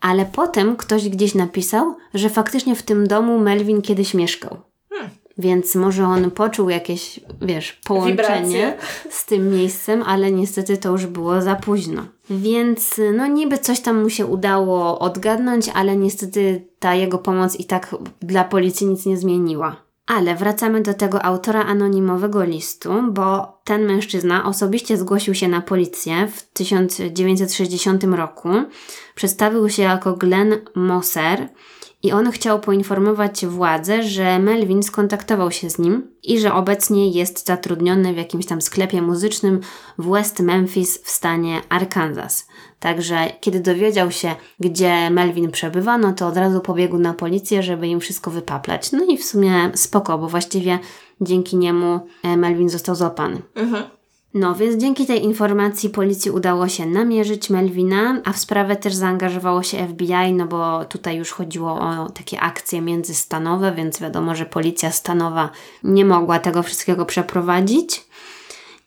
ale 0.02 0.26
potem 0.26 0.76
ktoś 0.76 1.10
gdzieś 1.10 1.36
napisał, 1.36 1.96
że 2.14 2.30
faktycznie 2.30 2.76
w 2.76 2.84
tym 2.84 3.08
domu 3.08 3.40
Melvin 3.40 3.82
kiedyś 3.82 4.14
mieszkał. 4.14 4.58
Hmm. 4.90 5.10
Więc 5.38 5.76
może 5.76 6.06
on 6.06 6.32
poczuł 6.32 6.70
jakieś, 6.70 7.20
wiesz, 7.42 7.74
połączenie 7.74 8.12
Wibracje. 8.12 8.78
z 9.10 9.26
tym 9.26 9.50
miejscem, 9.50 10.04
ale 10.04 10.32
niestety 10.32 10.78
to 10.78 10.92
już 10.92 11.06
było 11.06 11.42
za 11.42 11.56
późno. 11.56 12.06
Więc 12.30 13.02
no 13.14 13.28
niby 13.28 13.58
coś 13.58 13.80
tam 13.80 14.02
mu 14.02 14.10
się 14.10 14.26
udało 14.26 15.00
odgadnąć, 15.00 15.70
ale 15.74 15.98
niestety 15.98 16.68
ta 16.80 16.96
jego 16.96 17.18
pomoc 17.18 17.60
i 17.60 17.66
tak 17.66 17.96
dla 18.22 18.44
policji 18.44 18.88
nic 18.88 19.06
nie 19.06 19.18
zmieniła. 19.18 19.76
Ale 20.08 20.36
wracamy 20.36 20.82
do 20.82 20.94
tego 20.94 21.26
autora 21.26 21.64
anonimowego 21.64 22.44
listu, 22.44 22.94
bo 23.12 23.55
ten 23.66 23.86
mężczyzna 23.86 24.46
osobiście 24.46 24.98
zgłosił 24.98 25.34
się 25.34 25.48
na 25.48 25.62
policję 25.62 26.28
w 26.28 26.44
1960 26.54 28.04
roku. 28.04 28.50
Przedstawił 29.16 29.70
się 29.70 29.84
jako 29.84 30.14
Glenn 30.14 30.54
Moser 30.76 31.50
i 32.04 32.12
on 32.12 32.32
chciał 32.32 32.60
poinformować 32.60 33.46
władze, 33.46 34.04
że 34.04 34.40
Melvin 34.40 34.84
skontaktował 34.84 35.52
się 35.52 35.70
z 35.70 35.80
nim 35.80 36.08
i 36.24 36.40
że 36.40 36.54
obecnie 36.54 37.10
jest 37.10 37.48
zatrudniony 37.48 38.14
w 38.14 38.18
jakimś 38.18 38.46
tam 38.46 38.62
sklepie 38.62 39.02
muzycznym 39.02 39.60
w 39.98 40.10
West 40.10 40.40
Memphis 40.40 41.04
w 41.04 41.10
stanie 41.10 41.62
Arkansas. 41.70 42.48
Także 42.80 43.18
kiedy 43.42 43.60
dowiedział 43.60 44.12
się, 44.12 44.36
gdzie 44.60 45.10
Melvin 45.10 45.52
przebywa, 45.52 45.98
no 45.98 46.14
to 46.14 46.28
od 46.28 46.38
razu 46.38 46.62
pobiegł 46.62 46.98
na 46.98 47.14
policję, 47.14 47.64
żeby 47.64 47.88
im 47.88 48.00
wszystko 48.00 48.32
wypaplać. 48.32 48.92
No 48.92 49.06
i 49.06 49.18
w 49.18 49.26
sumie 49.26 49.72
spoko, 49.74 50.18
bo 50.18 50.28
właściwie 50.28 50.80
dzięki 51.22 51.58
niemu 51.58 52.00
e, 52.24 52.38
Melvin 52.38 52.70
został 52.70 52.96
złapany. 52.96 53.42
Mhm. 53.56 53.84
No, 54.36 54.56
więc 54.56 54.82
dzięki 54.82 55.06
tej 55.06 55.24
informacji 55.24 55.90
policji 55.90 56.32
udało 56.32 56.68
się 56.68 56.86
namierzyć 56.86 57.50
Melvina, 57.50 58.22
a 58.26 58.34
w 58.34 58.38
sprawę 58.38 58.76
też 58.76 58.96
zaangażowało 58.96 59.64
się 59.64 59.88
FBI, 59.88 60.34
no 60.34 60.46
bo 60.46 60.86
tutaj 60.86 61.18
już 61.18 61.32
chodziło 61.32 61.80
o 61.80 62.10
takie 62.10 62.40
akcje 62.40 62.82
międzystanowe, 62.82 63.72
więc 63.72 64.00
wiadomo, 64.00 64.36
że 64.36 64.46
policja 64.46 64.92
stanowa 64.92 65.50
nie 65.84 66.06
mogła 66.06 66.40
tego 66.40 66.64
wszystkiego 66.64 67.06
przeprowadzić. 67.06 68.06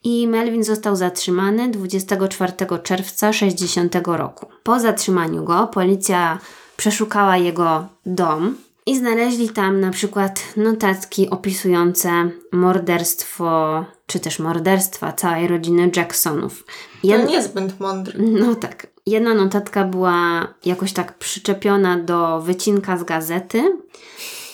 I 0.05 0.29
Melvin 0.29 0.64
został 0.64 0.97
zatrzymany 0.97 1.70
24 1.70 2.53
czerwca 2.83 3.33
60 3.33 3.97
roku. 4.05 4.47
Po 4.62 4.81
zatrzymaniu 4.81 5.45
go 5.45 5.66
policja 5.66 6.39
przeszukała 6.76 7.37
jego 7.37 7.87
dom, 8.07 8.57
i 8.89 8.99
znaleźli 8.99 9.49
tam 9.49 9.80
na 9.80 9.91
przykład 9.91 10.43
notatki 10.57 11.30
opisujące 11.30 12.30
morderstwo, 12.53 13.84
czy 14.07 14.20
też 14.20 14.39
morderstwa 14.39 15.12
całej 15.12 15.49
rodziny 15.49 15.91
Jacksonów. 15.97 16.64
Jed... 17.03 17.22
To 17.22 17.30
niezbyt 17.30 17.80
mądry. 17.80 18.18
No 18.18 18.55
tak. 18.55 18.86
Jedna 19.07 19.34
notatka 19.34 19.84
była 19.84 20.49
jakoś 20.64 20.93
tak 20.93 21.18
przyczepiona 21.18 21.99
do 21.99 22.41
wycinka 22.41 22.99
z 22.99 23.05
gazety 23.05 23.62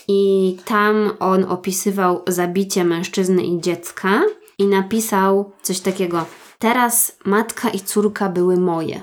i 0.09 0.57
tam 0.65 1.11
on 1.21 1.45
opisywał 1.45 2.23
zabicie 2.27 2.85
mężczyzny 2.85 3.43
i 3.43 3.61
dziecka 3.61 4.23
i 4.59 4.67
napisał 4.67 5.53
coś 5.63 5.81
takiego 5.81 6.25
teraz 6.59 7.17
matka 7.25 7.71
i 7.71 7.81
córka 7.81 8.29
były 8.29 8.57
moje. 8.57 9.03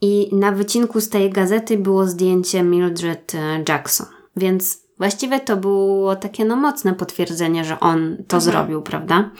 I 0.00 0.28
na 0.32 0.52
wycinku 0.52 1.00
z 1.00 1.08
tej 1.08 1.30
gazety 1.30 1.78
było 1.78 2.06
zdjęcie 2.06 2.62
Mildred 2.62 3.32
Jackson. 3.68 4.21
Więc 4.36 4.82
właściwie 4.98 5.40
to 5.40 5.56
było 5.56 6.16
takie 6.16 6.44
no 6.44 6.56
mocne 6.56 6.94
potwierdzenie, 6.94 7.64
że 7.64 7.80
on 7.80 8.16
to 8.16 8.36
mhm. 8.36 8.40
zrobił, 8.40 8.82
prawda? 8.82 9.30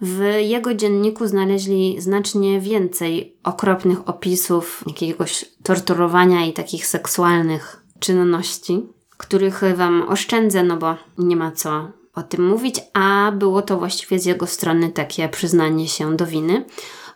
W 0.00 0.20
jego 0.40 0.74
dzienniku 0.74 1.26
znaleźli 1.26 2.00
znacznie 2.00 2.60
więcej 2.60 3.36
okropnych 3.44 4.08
opisów 4.08 4.84
jakiegoś 4.86 5.44
torturowania 5.62 6.46
i 6.46 6.52
takich 6.52 6.86
seksualnych 6.86 7.82
czynności, 7.98 8.86
których 9.16 9.60
Wam 9.76 10.08
oszczędzę, 10.08 10.62
no 10.62 10.76
bo 10.76 10.96
nie 11.18 11.36
ma 11.36 11.52
co 11.52 11.88
o 12.14 12.22
tym 12.22 12.48
mówić, 12.48 12.80
a 12.92 13.32
było 13.32 13.62
to 13.62 13.78
właściwie 13.78 14.18
z 14.18 14.24
jego 14.24 14.46
strony 14.46 14.90
takie 14.90 15.28
przyznanie 15.28 15.88
się 15.88 16.16
do 16.16 16.26
winy. 16.26 16.64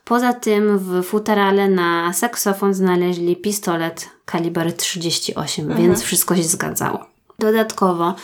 Poza 0.08 0.32
tym 0.32 0.78
w 0.78 1.02
futerale 1.02 1.68
na 1.68 2.12
saksofon 2.12 2.74
znaleźli 2.74 3.36
pistolet 3.36 4.10
kaliber 4.24 4.72
38, 4.72 5.64
mhm. 5.64 5.82
więc 5.82 6.02
wszystko 6.02 6.36
się 6.36 6.42
zgadzało. 6.42 7.06
Dodatkowo 7.38 8.14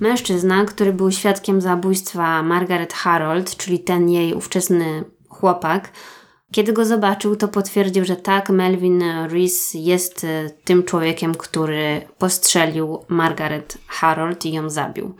mężczyzna, 0.00 0.64
który 0.64 0.92
był 0.92 1.10
świadkiem 1.10 1.60
zabójstwa 1.60 2.42
Margaret 2.42 2.92
Harold, 2.92 3.56
czyli 3.56 3.78
ten 3.78 4.08
jej 4.08 4.34
ówczesny 4.34 5.04
chłopak, 5.28 5.90
kiedy 6.52 6.72
go 6.72 6.84
zobaczył, 6.84 7.36
to 7.36 7.48
potwierdził, 7.48 8.04
że 8.04 8.16
tak, 8.16 8.50
Melvin 8.50 9.02
Reese 9.28 9.74
jest 9.74 10.24
e, 10.24 10.50
tym 10.64 10.82
człowiekiem, 10.82 11.34
który 11.34 12.00
postrzelił 12.18 13.04
Margaret 13.08 13.78
Harold 13.86 14.46
i 14.46 14.52
ją 14.52 14.70
zabił. 14.70 15.14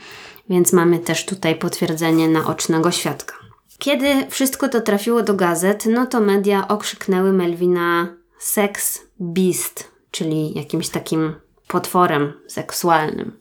Więc 0.51 0.73
mamy 0.73 0.99
też 0.99 1.27
tutaj 1.27 1.55
potwierdzenie 1.55 2.29
naocznego 2.29 2.91
świadka. 2.91 3.40
Kiedy 3.81 4.27
wszystko 4.31 4.69
to 4.69 4.81
trafiło 4.81 5.23
do 5.23 5.35
gazet, 5.35 5.87
no 5.87 6.07
to 6.07 6.21
media 6.21 6.69
okrzyknęły 6.69 7.33
Melvina 7.33 8.09
sex 8.39 9.03
beast, 9.21 9.91
czyli 10.11 10.59
jakimś 10.59 10.89
takim 10.89 11.35
potworem 11.69 12.33
seksualnym. 12.47 13.33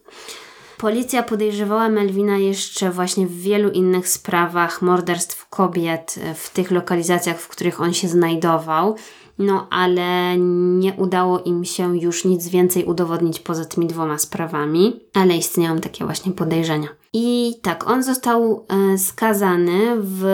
Policja 0.78 1.24
podejrzewała 1.24 1.90
Melvina 1.90 2.38
jeszcze 2.38 2.92
właśnie 2.92 3.28
w 3.28 3.42
wielu 3.42 3.70
innych 3.70 4.08
sprawach 4.08 4.82
morderstw 4.82 5.50
kobiet 5.50 6.20
w 6.36 6.50
tych 6.50 6.72
lokalizacjach, 6.72 7.40
w 7.40 7.48
których 7.48 7.82
on 7.82 7.94
się 7.94 8.08
znajdował. 8.08 8.96
No, 9.40 9.68
ale 9.70 10.38
nie 10.78 10.94
udało 10.94 11.40
im 11.40 11.66
się 11.66 11.98
już 11.98 12.26
nic 12.26 12.48
więcej 12.48 12.86
udowodnić 12.86 13.40
poza 13.40 13.66
tymi 13.66 13.88
dwoma 13.88 14.18
sprawami, 14.18 15.00
ale 15.14 15.38
istnieją 15.38 15.80
takie 15.80 16.06
właśnie 16.06 16.32
podejrzenia. 16.32 16.99
I 17.14 17.56
tak, 17.62 17.90
on 17.90 18.04
został 18.04 18.66
e, 18.68 18.98
skazany 18.98 19.96
w 20.00 20.26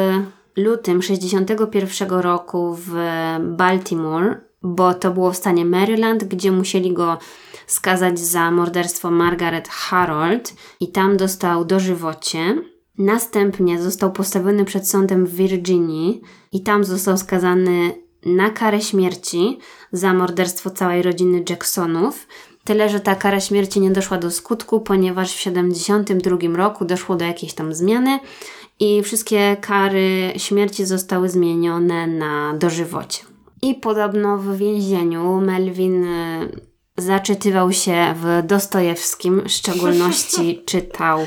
lutym 0.58 1.02
61 1.02 2.10
roku 2.10 2.78
w 2.80 2.96
Baltimore, 3.40 4.42
bo 4.62 4.94
to 4.94 5.12
było 5.12 5.32
w 5.32 5.38
stanie 5.38 5.66
Maryland, 5.66 6.24
gdzie 6.24 6.52
musieli 6.52 6.94
go 6.94 7.18
skazać 7.68 8.20
za 8.20 8.52
morderstwo 8.52 9.12
Margaret 9.12 9.68
Harold 9.68 10.54
i 10.80 10.92
tam 10.92 11.18
dostał 11.18 11.66
dożywocie. 11.66 12.56
Następnie 12.98 13.82
został 13.82 14.12
postawiony 14.12 14.66
przed 14.66 14.90
sądem 14.90 15.26
w 15.26 15.36
Virginii 15.36 16.22
i 16.52 16.64
tam 16.64 16.84
został 16.84 17.18
skazany 17.18 17.92
na 18.26 18.50
karę 18.50 18.82
śmierci 18.82 19.60
za 19.92 20.14
morderstwo 20.14 20.70
całej 20.70 21.02
rodziny 21.02 21.44
Jacksonów. 21.50 22.28
Tyle, 22.66 22.90
że 22.90 23.00
ta 23.00 23.16
kara 23.16 23.40
śmierci 23.40 23.82
nie 23.82 23.92
doszła 23.92 24.18
do 24.18 24.32
skutku, 24.32 24.80
ponieważ 24.80 25.34
w 25.34 25.38
1972 25.38 26.58
roku 26.58 26.86
doszło 26.86 27.16
do 27.16 27.26
jakiejś 27.26 27.54
tam 27.54 27.74
zmiany 27.74 28.20
i 28.80 29.04
wszystkie 29.04 29.58
kary 29.62 30.34
śmierci 30.38 30.86
zostały 30.86 31.30
zmienione 31.30 32.08
na 32.08 32.54
dożywocie. 32.54 33.24
I 33.62 33.76
podobno 33.76 34.38
w 34.38 34.58
więzieniu 34.58 35.42
Melvin 35.42 36.06
zaczytywał 36.98 37.72
się 37.72 38.16
w 38.18 38.48
Dostojewskim, 38.48 39.42
w 39.46 39.52
szczególności 39.52 40.62
czytał 40.66 41.20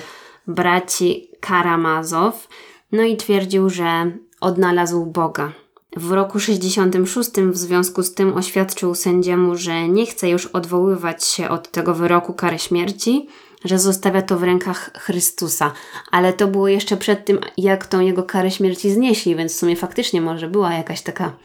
braci 0.46 1.30
Karamazow, 1.40 2.48
no 2.92 3.02
i 3.02 3.16
twierdził, 3.16 3.70
że 3.70 4.12
odnalazł 4.40 5.06
Boga. 5.06 5.52
W 5.98 6.12
roku 6.12 6.40
66 6.40 7.30
w 7.30 7.56
związku 7.56 8.02
z 8.02 8.14
tym 8.14 8.34
oświadczył 8.36 8.94
sędziemu, 8.94 9.56
że 9.56 9.88
nie 9.88 10.06
chce 10.06 10.28
już 10.28 10.46
odwoływać 10.46 11.24
się 11.24 11.48
od 11.48 11.70
tego 11.70 11.94
wyroku 11.94 12.34
kary 12.34 12.58
śmierci, 12.58 13.28
że 13.64 13.78
zostawia 13.78 14.22
to 14.22 14.38
w 14.38 14.42
rękach 14.42 14.90
Chrystusa. 14.98 15.72
Ale 16.10 16.32
to 16.32 16.46
było 16.46 16.68
jeszcze 16.68 16.96
przed 16.96 17.24
tym, 17.24 17.38
jak 17.56 17.86
tą 17.86 18.00
jego 18.00 18.22
karę 18.22 18.50
śmierci 18.50 18.90
znieśli, 18.90 19.36
więc 19.36 19.52
w 19.52 19.58
sumie 19.58 19.76
faktycznie 19.76 20.20
może 20.20 20.48
była 20.48 20.74
jakaś 20.74 21.02
taka 21.02 21.36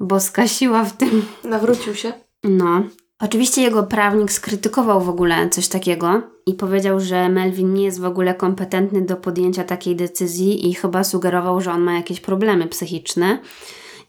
boska 0.00 0.48
siła 0.48 0.84
w 0.84 0.96
tym. 0.96 1.26
Nawrócił 1.44 1.94
się? 1.94 2.12
No. 2.44 2.82
Oczywiście 3.20 3.62
jego 3.62 3.82
prawnik 3.82 4.32
skrytykował 4.32 5.00
w 5.00 5.08
ogóle 5.08 5.48
coś 5.48 5.68
takiego 5.68 6.22
i 6.46 6.54
powiedział, 6.54 7.00
że 7.00 7.28
Melvin 7.28 7.74
nie 7.74 7.84
jest 7.84 8.00
w 8.00 8.04
ogóle 8.04 8.34
kompetentny 8.34 9.02
do 9.02 9.16
podjęcia 9.16 9.64
takiej 9.64 9.96
decyzji 9.96 10.70
i 10.70 10.74
chyba 10.74 11.04
sugerował, 11.04 11.60
że 11.60 11.72
on 11.72 11.80
ma 11.80 11.94
jakieś 11.94 12.20
problemy 12.20 12.66
psychiczne. 12.66 13.38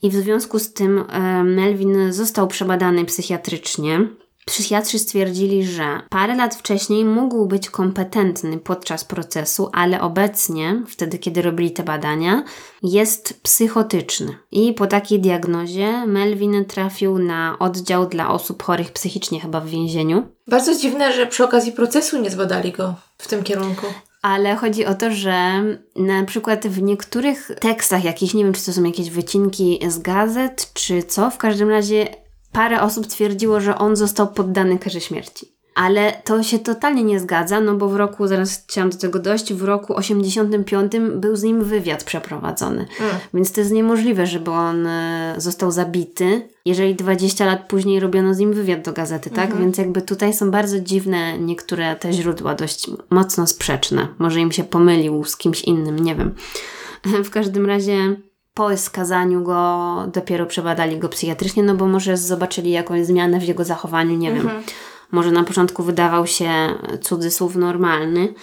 I 0.03 0.09
w 0.09 0.13
związku 0.13 0.59
z 0.59 0.73
tym 0.73 1.05
e, 1.09 1.43
Melvin 1.43 2.13
został 2.13 2.47
przebadany 2.47 3.05
psychiatrycznie. 3.05 4.07
Psychiatrzy 4.45 4.99
stwierdzili, 4.99 5.65
że 5.65 6.01
parę 6.09 6.35
lat 6.35 6.55
wcześniej 6.55 7.05
mógł 7.05 7.45
być 7.45 7.69
kompetentny 7.69 8.57
podczas 8.57 9.05
procesu, 9.05 9.69
ale 9.73 10.01
obecnie, 10.01 10.83
wtedy 10.87 11.19
kiedy 11.19 11.41
robili 11.41 11.71
te 11.71 11.83
badania, 11.83 12.43
jest 12.81 13.41
psychotyczny. 13.43 14.37
I 14.51 14.73
po 14.73 14.87
takiej 14.87 15.19
diagnozie 15.19 16.07
Melvin 16.07 16.65
trafił 16.65 17.19
na 17.19 17.55
oddział 17.59 18.05
dla 18.05 18.29
osób 18.31 18.63
chorych 18.63 18.91
psychicznie, 18.91 19.39
chyba 19.39 19.59
w 19.59 19.67
więzieniu. 19.67 20.27
Bardzo 20.47 20.75
dziwne, 20.75 21.13
że 21.13 21.27
przy 21.27 21.43
okazji 21.43 21.71
procesu 21.71 22.21
nie 22.21 22.29
zbadali 22.29 22.71
go 22.71 22.95
w 23.17 23.27
tym 23.27 23.43
kierunku. 23.43 23.85
Ale 24.23 24.55
chodzi 24.55 24.85
o 24.85 24.95
to, 24.95 25.11
że 25.11 25.63
na 25.95 26.25
przykład 26.25 26.67
w 26.67 26.81
niektórych 26.81 27.51
tekstach 27.59 28.03
jakichś, 28.03 28.33
nie 28.33 28.43
wiem 28.43 28.53
czy 28.53 28.65
to 28.65 28.73
są 28.73 28.83
jakieś 28.83 29.09
wycinki 29.09 29.79
z 29.87 29.99
gazet, 29.99 30.71
czy 30.73 31.03
co, 31.03 31.29
w 31.29 31.37
każdym 31.37 31.69
razie 31.69 32.07
parę 32.51 32.81
osób 32.81 33.07
twierdziło, 33.07 33.59
że 33.59 33.77
on 33.77 33.95
został 33.95 34.27
poddany 34.27 34.79
karze 34.79 35.01
śmierci. 35.01 35.52
Ale 35.75 36.21
to 36.23 36.43
się 36.43 36.59
totalnie 36.59 37.03
nie 37.03 37.19
zgadza, 37.19 37.59
no 37.59 37.75
bo 37.75 37.89
w 37.89 37.95
roku, 37.95 38.27
zaraz 38.27 38.63
chciałam 38.67 38.89
do 38.89 38.97
tego 38.97 39.19
dojść, 39.19 39.53
w 39.53 39.63
roku 39.63 39.95
85 39.95 40.91
był 41.15 41.35
z 41.35 41.43
nim 41.43 41.63
wywiad 41.63 42.03
przeprowadzony. 42.03 42.85
Mm. 42.99 43.15
Więc 43.33 43.51
to 43.51 43.61
jest 43.61 43.71
niemożliwe, 43.71 44.27
żeby 44.27 44.51
on 44.51 44.87
e, 44.87 45.35
został 45.37 45.71
zabity, 45.71 46.49
jeżeli 46.65 46.95
20 46.95 47.45
lat 47.45 47.67
później 47.67 47.99
robiono 47.99 48.33
z 48.33 48.37
nim 48.37 48.53
wywiad 48.53 48.81
do 48.81 48.93
gazety, 48.93 49.29
tak? 49.29 49.45
Mm 49.45 49.57
-hmm. 49.57 49.61
Więc 49.61 49.77
jakby 49.77 50.01
tutaj 50.01 50.33
są 50.33 50.51
bardzo 50.51 50.79
dziwne 50.79 51.39
niektóre 51.39 51.95
te 51.95 52.13
źródła, 52.13 52.55
dość 52.55 52.89
mocno 53.09 53.47
sprzeczne. 53.47 54.07
Może 54.19 54.39
im 54.39 54.51
się 54.51 54.63
pomylił 54.63 55.23
z 55.23 55.37
kimś 55.37 55.61
innym, 55.61 55.99
nie 55.99 56.15
wiem. 56.15 56.35
W 57.23 57.29
każdym 57.29 57.65
razie 57.65 58.15
po 58.53 58.77
skazaniu 58.77 59.43
go 59.43 59.95
dopiero 60.13 60.45
przebadali 60.45 60.97
go 60.97 61.09
psychiatrycznie, 61.09 61.63
no 61.63 61.75
bo 61.75 61.87
może 61.87 62.17
zobaczyli 62.17 62.71
jakąś 62.71 63.05
zmianę 63.05 63.39
w 63.39 63.43
jego 63.43 63.63
zachowaniu, 63.63 64.17
nie 64.17 64.33
wiem. 64.33 64.49
Może 65.13 65.31
na 65.31 65.43
początku 65.43 65.83
wydawał 65.83 66.27
się 66.27 66.49
cudzysłów 67.01 67.55
normalny. 67.55 68.33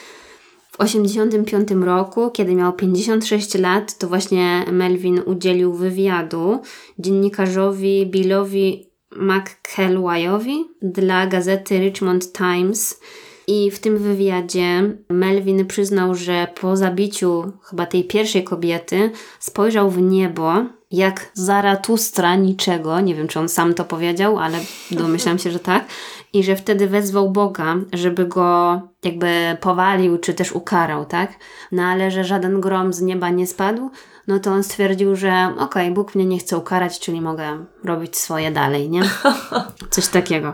W 0.73 0.77
1985 0.77 1.85
roku, 1.85 2.31
kiedy 2.31 2.55
miał 2.55 2.73
56 2.73 3.55
lat, 3.55 3.99
to 3.99 4.09
właśnie 4.09 4.65
Melvin 4.73 5.23
udzielił 5.27 5.75
wywiadu 5.75 6.61
dziennikarzowi 6.99 8.07
Billowi 8.07 8.91
McKelwayowi 9.17 10.65
dla 10.83 11.27
gazety 11.27 11.79
Richmond 11.79 12.33
Times. 12.33 13.01
I 13.47 13.71
w 13.71 13.79
tym 13.79 13.99
wywiadzie 13.99 14.97
Melvin 15.09 15.67
przyznał, 15.67 16.15
że 16.15 16.49
po 16.61 16.77
zabiciu 16.77 17.53
chyba 17.63 17.87
tej 17.87 18.05
pierwszej 18.05 18.45
kobiety 18.45 19.11
spojrzał 19.39 19.91
w 19.91 20.03
niebo 20.03 20.65
jak 20.91 21.31
Zaratustra 21.35 22.37
niczego. 22.37 23.01
Nie 23.01 23.15
wiem, 23.15 23.29
czy 23.29 23.41
on 23.41 23.49
sam 23.49 23.75
to 23.75 23.85
powiedział, 23.85 24.39
ale 24.39 24.59
domyślam 24.91 25.39
się, 25.39 25.51
że 25.51 25.59
tak. 25.59 25.85
I 26.33 26.45
że 26.45 26.57
wtedy 26.57 26.87
wezwał 26.87 27.31
Boga, 27.31 27.77
żeby 27.93 28.27
go 28.27 28.81
jakby 29.05 29.57
powalił, 29.61 30.19
czy 30.19 30.35
też 30.35 30.53
ukarał, 30.53 31.05
tak? 31.05 31.33
No 31.73 31.83
ale 31.83 32.11
że 32.11 32.25
żaden 32.25 32.61
grom 32.61 32.93
z 32.93 33.01
nieba 33.01 33.31
nie 33.31 33.47
spadł, 33.47 33.91
no 34.27 34.39
to 34.39 34.51
on 34.51 34.63
stwierdził, 34.63 35.17
że 35.17 35.49
okej, 35.53 35.65
okay, 35.65 35.91
Bóg 35.91 36.15
mnie 36.15 36.27
nie 36.27 36.39
chce 36.39 36.59
ukarać, 36.59 37.01
czyli 37.01 37.21
mogę 37.21 37.65
robić 37.85 38.17
swoje 38.17 38.51
dalej, 38.51 38.91
nie? 38.91 39.03
Coś 39.91 40.09
takiego. 40.09 40.53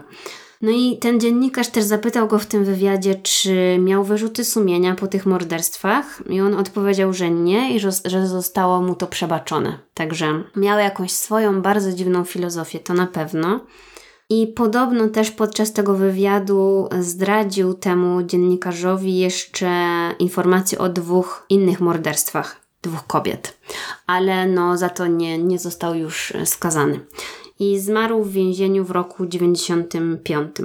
No 0.62 0.70
i 0.70 0.98
ten 0.98 1.20
dziennikarz 1.20 1.68
też 1.68 1.84
zapytał 1.84 2.28
go 2.28 2.38
w 2.38 2.46
tym 2.46 2.64
wywiadzie, 2.64 3.14
czy 3.14 3.78
miał 3.78 4.04
wyrzuty 4.04 4.44
sumienia 4.44 4.94
po 4.94 5.06
tych 5.06 5.26
morderstwach, 5.26 6.22
i 6.30 6.40
on 6.40 6.54
odpowiedział, 6.54 7.12
że 7.12 7.30
nie 7.30 7.74
i 7.74 7.80
że, 7.80 7.90
że 8.04 8.26
zostało 8.26 8.82
mu 8.82 8.94
to 8.94 9.06
przebaczone. 9.06 9.78
Także 9.94 10.42
miał 10.56 10.78
jakąś 10.78 11.10
swoją 11.12 11.62
bardzo 11.62 11.92
dziwną 11.92 12.24
filozofię, 12.24 12.78
to 12.78 12.94
na 12.94 13.06
pewno. 13.06 13.60
I 14.30 14.46
podobno 14.46 15.08
też 15.08 15.30
podczas 15.30 15.72
tego 15.72 15.94
wywiadu 15.94 16.88
zdradził 17.00 17.74
temu 17.74 18.22
dziennikarzowi 18.22 19.18
jeszcze 19.18 19.70
informacje 20.18 20.78
o 20.78 20.88
dwóch 20.88 21.46
innych 21.48 21.80
morderstwach, 21.80 22.60
dwóch 22.82 23.06
kobiet, 23.06 23.58
ale 24.06 24.46
no 24.46 24.76
za 24.76 24.88
to 24.88 25.06
nie, 25.06 25.38
nie 25.38 25.58
został 25.58 25.94
już 25.94 26.32
skazany 26.44 27.00
i 27.58 27.78
zmarł 27.78 28.22
w 28.22 28.32
więzieniu 28.32 28.84
w 28.84 28.90
roku 28.90 29.26
95. 29.26 30.56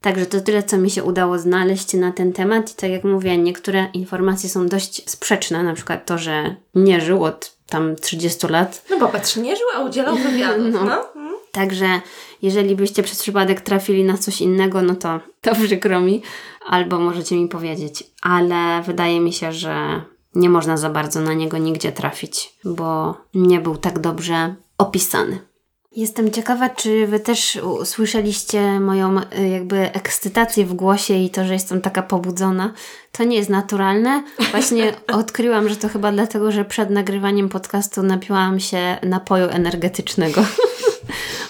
Także 0.00 0.26
to 0.26 0.40
tyle, 0.40 0.62
co 0.62 0.78
mi 0.78 0.90
się 0.90 1.04
udało 1.04 1.38
znaleźć 1.38 1.94
na 1.94 2.12
ten 2.12 2.32
temat. 2.32 2.72
I 2.72 2.74
tak 2.74 2.90
jak 2.90 3.04
mówię, 3.04 3.38
niektóre 3.38 3.86
informacje 3.92 4.48
są 4.48 4.66
dość 4.66 5.10
sprzeczne, 5.10 5.62
na 5.62 5.74
przykład 5.74 6.06
to, 6.06 6.18
że 6.18 6.56
nie 6.74 7.00
żył 7.00 7.24
od 7.24 7.56
tam 7.68 7.96
30 7.96 8.46
lat. 8.46 8.84
No 8.90 8.98
popatrz, 8.98 9.36
nie 9.36 9.56
żył, 9.56 9.66
a 9.76 9.80
udzielał 9.80 10.16
wywiadów. 10.16 10.66
No. 10.74 10.84
no. 10.84 11.15
Także 11.56 12.00
jeżeli 12.42 12.76
byście 12.76 13.02
przez 13.02 13.22
przypadek 13.22 13.60
trafili 13.60 14.04
na 14.04 14.18
coś 14.18 14.40
innego, 14.40 14.82
no 14.82 14.94
to 14.94 15.20
to 15.40 15.54
przykro 15.54 16.00
mi, 16.00 16.22
albo 16.66 16.98
możecie 16.98 17.36
mi 17.36 17.48
powiedzieć. 17.48 18.04
Ale 18.22 18.82
wydaje 18.82 19.20
mi 19.20 19.32
się, 19.32 19.52
że 19.52 20.02
nie 20.34 20.50
można 20.50 20.76
za 20.76 20.90
bardzo 20.90 21.20
na 21.20 21.34
niego 21.34 21.58
nigdzie 21.58 21.92
trafić, 21.92 22.54
bo 22.64 23.16
nie 23.34 23.60
był 23.60 23.76
tak 23.76 23.98
dobrze 23.98 24.54
opisany. 24.78 25.38
Jestem 25.92 26.30
ciekawa, 26.30 26.68
czy 26.68 27.06
Wy 27.06 27.20
też 27.20 27.58
słyszeliście 27.84 28.80
moją 28.80 29.18
y, 29.18 29.48
jakby 29.48 29.92
ekscytację 29.92 30.66
w 30.66 30.74
głosie 30.74 31.14
i 31.14 31.30
to, 31.30 31.44
że 31.44 31.52
jestem 31.52 31.80
taka 31.80 32.02
pobudzona. 32.02 32.72
To 33.12 33.24
nie 33.24 33.36
jest 33.36 33.50
naturalne. 33.50 34.22
Właśnie 34.50 34.94
odkryłam, 35.20 35.68
że 35.68 35.76
to 35.76 35.88
chyba 35.88 36.12
dlatego, 36.12 36.52
że 36.52 36.64
przed 36.64 36.90
nagrywaniem 36.90 37.48
podcastu 37.48 38.02
napiłam 38.02 38.60
się 38.60 38.96
napoju 39.02 39.48
energetycznego. 39.48 40.44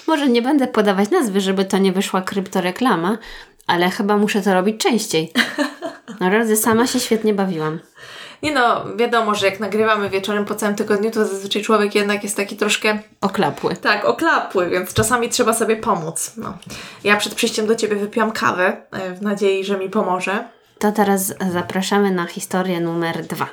Może 0.07 0.29
nie 0.29 0.43
będę 0.43 0.67
podawać 0.67 1.11
nazwy, 1.11 1.41
żeby 1.41 1.65
to 1.65 1.79
nie 1.79 1.93
wyszła 1.93 2.23
kryptoreklama, 2.23 3.19
ale 3.67 3.91
chyba 3.91 4.17
muszę 4.17 4.43
to 4.43 4.55
robić 4.55 4.81
częściej. 4.81 5.33
Naprawdę 6.21 6.57
sama 6.57 6.87
się 6.87 7.01
świetnie 7.01 7.35
bawiłam. 7.35 7.81
Nie 8.43 8.53
no, 8.53 8.97
wiadomo, 8.97 9.35
że 9.35 9.47
jak 9.47 9.61
nagrywamy 9.61 10.11
wieczorem 10.11 10.45
po 10.45 10.55
całym 10.55 10.75
tygodniu, 10.75 11.11
to 11.11 11.25
zazwyczaj 11.25 11.63
człowiek 11.63 11.95
jednak 11.95 12.23
jest 12.23 12.37
taki 12.37 12.57
troszkę... 12.57 12.99
Oklapły. 13.21 13.77
Tak, 13.77 14.05
oklapły, 14.05 14.71
więc 14.71 14.95
czasami 14.95 15.29
trzeba 15.29 15.53
sobie 15.53 15.77
pomóc. 15.77 16.33
No. 16.37 16.59
Ja 17.05 17.17
przed 17.17 17.35
przyjściem 17.35 17.67
do 17.67 17.75
Ciebie 17.75 17.97
wypiłam 17.97 18.33
kawę 18.33 18.77
e, 18.91 19.15
w 19.15 19.23
nadziei, 19.23 19.65
że 19.65 19.79
mi 19.79 19.91
pomoże. 19.91 20.45
To 20.79 20.93
teraz 20.93 21.35
zapraszamy 21.53 22.11
na 22.11 22.27
historię 22.27 22.81
numer 22.81 23.27
dwa. 23.27 23.47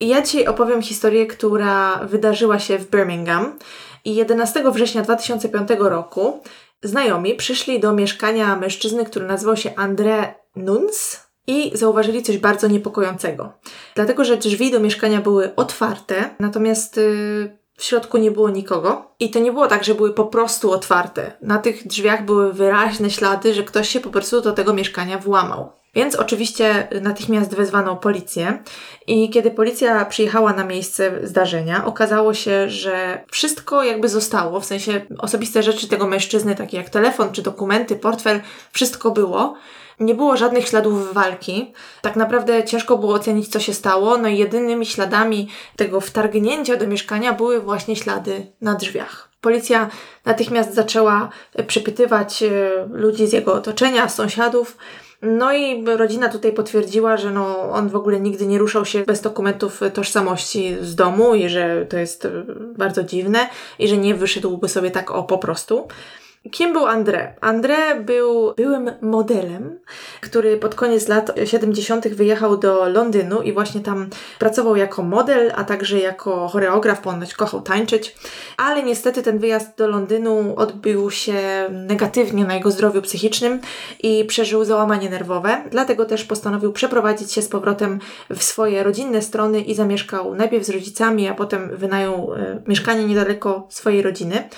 I 0.00 0.08
ja 0.08 0.22
Ci 0.22 0.46
opowiem 0.46 0.82
historię, 0.82 1.26
która 1.26 1.96
wydarzyła 1.96 2.58
się 2.58 2.78
w 2.78 2.90
Birmingham. 2.90 3.58
I 4.04 4.14
11 4.14 4.72
września 4.72 5.02
2005 5.02 5.68
roku 5.78 6.42
znajomi 6.82 7.34
przyszli 7.34 7.80
do 7.80 7.92
mieszkania 7.92 8.56
mężczyzny, 8.56 9.04
który 9.04 9.26
nazywał 9.26 9.56
się 9.56 9.70
André 9.70 10.26
Nuns 10.56 11.20
i 11.46 11.70
zauważyli 11.74 12.22
coś 12.22 12.38
bardzo 12.38 12.68
niepokojącego. 12.68 13.52
Dlatego, 13.94 14.24
że 14.24 14.36
drzwi 14.36 14.70
do 14.70 14.80
mieszkania 14.80 15.20
były 15.20 15.54
otwarte, 15.54 16.30
natomiast 16.40 16.96
yy, 16.96 17.58
w 17.76 17.84
środku 17.84 18.18
nie 18.18 18.30
było 18.30 18.50
nikogo. 18.50 19.14
I 19.20 19.30
to 19.30 19.38
nie 19.38 19.52
było 19.52 19.66
tak, 19.66 19.84
że 19.84 19.94
były 19.94 20.12
po 20.12 20.24
prostu 20.24 20.72
otwarte. 20.72 21.32
Na 21.42 21.58
tych 21.58 21.86
drzwiach 21.86 22.24
były 22.24 22.52
wyraźne 22.52 23.10
ślady, 23.10 23.54
że 23.54 23.62
ktoś 23.62 23.88
się 23.88 24.00
po 24.00 24.10
prostu 24.10 24.40
do 24.40 24.52
tego 24.52 24.74
mieszkania 24.74 25.18
włamał. 25.18 25.72
Więc 25.94 26.14
oczywiście 26.14 26.88
natychmiast 27.02 27.54
wezwano 27.54 27.96
policję 27.96 28.58
i 29.06 29.30
kiedy 29.30 29.50
policja 29.50 30.04
przyjechała 30.04 30.52
na 30.52 30.64
miejsce 30.64 31.12
zdarzenia, 31.22 31.84
okazało 31.84 32.34
się, 32.34 32.70
że 32.70 33.24
wszystko 33.30 33.84
jakby 33.84 34.08
zostało, 34.08 34.60
w 34.60 34.64
sensie 34.64 35.00
osobiste 35.18 35.62
rzeczy 35.62 35.88
tego 35.88 36.06
mężczyzny, 36.06 36.54
takie 36.54 36.76
jak 36.76 36.90
telefon 36.90 37.32
czy 37.32 37.42
dokumenty, 37.42 37.96
portfel, 37.96 38.40
wszystko 38.72 39.10
było. 39.10 39.54
Nie 40.00 40.14
było 40.14 40.36
żadnych 40.36 40.68
śladów 40.68 41.14
walki. 41.14 41.72
Tak 42.02 42.16
naprawdę 42.16 42.64
ciężko 42.64 42.98
było 42.98 43.14
ocenić, 43.14 43.48
co 43.48 43.60
się 43.60 43.74
stało. 43.74 44.18
No 44.18 44.28
i 44.28 44.38
jedynymi 44.38 44.86
śladami 44.86 45.48
tego 45.76 46.00
wtargnięcia 46.00 46.76
do 46.76 46.86
mieszkania 46.86 47.32
były 47.32 47.60
właśnie 47.60 47.96
ślady 47.96 48.46
na 48.60 48.74
drzwiach. 48.74 49.28
Policja 49.40 49.88
natychmiast 50.24 50.74
zaczęła 50.74 51.28
przepytywać 51.66 52.42
e, 52.42 52.48
ludzi 52.90 53.26
z 53.26 53.32
jego 53.32 53.54
otoczenia, 53.54 54.08
sąsiadów. 54.08 54.76
No 55.24 55.52
i 55.52 55.84
rodzina 55.84 56.28
tutaj 56.28 56.52
potwierdziła, 56.52 57.16
że 57.16 57.30
no, 57.30 57.70
on 57.70 57.88
w 57.88 57.96
ogóle 57.96 58.20
nigdy 58.20 58.46
nie 58.46 58.58
ruszał 58.58 58.84
się 58.84 59.04
bez 59.04 59.20
dokumentów 59.20 59.80
tożsamości 59.94 60.76
z 60.80 60.94
domu 60.94 61.34
i 61.34 61.48
że 61.48 61.86
to 61.86 61.96
jest 61.96 62.24
e, 62.24 62.30
bardzo 62.78 63.02
dziwne 63.02 63.48
i 63.78 63.88
że 63.88 63.96
nie 63.96 64.14
wyszedłby 64.14 64.68
sobie 64.68 64.90
tak 64.90 65.10
o 65.10 65.22
po 65.22 65.38
prostu. 65.38 65.88
Kim 66.50 66.72
był 66.72 66.86
André? 66.86 67.34
André 67.40 68.04
był 68.04 68.54
byłym 68.56 68.90
modelem, 69.00 69.78
który 70.20 70.56
pod 70.56 70.74
koniec 70.74 71.08
lat 71.08 71.32
70. 71.44 72.08
wyjechał 72.08 72.56
do 72.56 72.88
Londynu 72.88 73.42
i 73.42 73.52
właśnie 73.52 73.80
tam 73.80 74.08
pracował 74.38 74.76
jako 74.76 75.02
model, 75.02 75.52
a 75.54 75.64
także 75.64 75.98
jako 75.98 76.48
choreograf, 76.48 77.00
ponoć 77.00 77.34
kochał 77.34 77.62
tańczyć. 77.62 78.16
Ale 78.56 78.82
niestety 78.82 79.22
ten 79.22 79.38
wyjazd 79.38 79.78
do 79.78 79.88
Londynu 79.88 80.54
odbył 80.56 81.10
się 81.10 81.34
negatywnie 81.70 82.44
na 82.44 82.54
jego 82.54 82.70
zdrowiu 82.70 83.02
psychicznym 83.02 83.60
i 84.02 84.24
przeżył 84.24 84.64
załamanie 84.64 85.10
nerwowe. 85.10 85.62
Dlatego 85.70 86.04
też 86.04 86.24
postanowił 86.24 86.72
przeprowadzić 86.72 87.32
się 87.32 87.42
z 87.42 87.48
powrotem 87.48 88.00
w 88.30 88.42
swoje 88.42 88.82
rodzinne 88.82 89.22
strony 89.22 89.60
i 89.60 89.74
zamieszkał 89.74 90.34
najpierw 90.34 90.64
z 90.64 90.70
rodzicami, 90.70 91.28
a 91.28 91.34
potem 91.34 91.76
wynajął 91.76 92.34
e, 92.34 92.62
mieszkanie 92.66 93.04
niedaleko 93.04 93.66
swojej 93.70 94.02
rodziny 94.02 94.48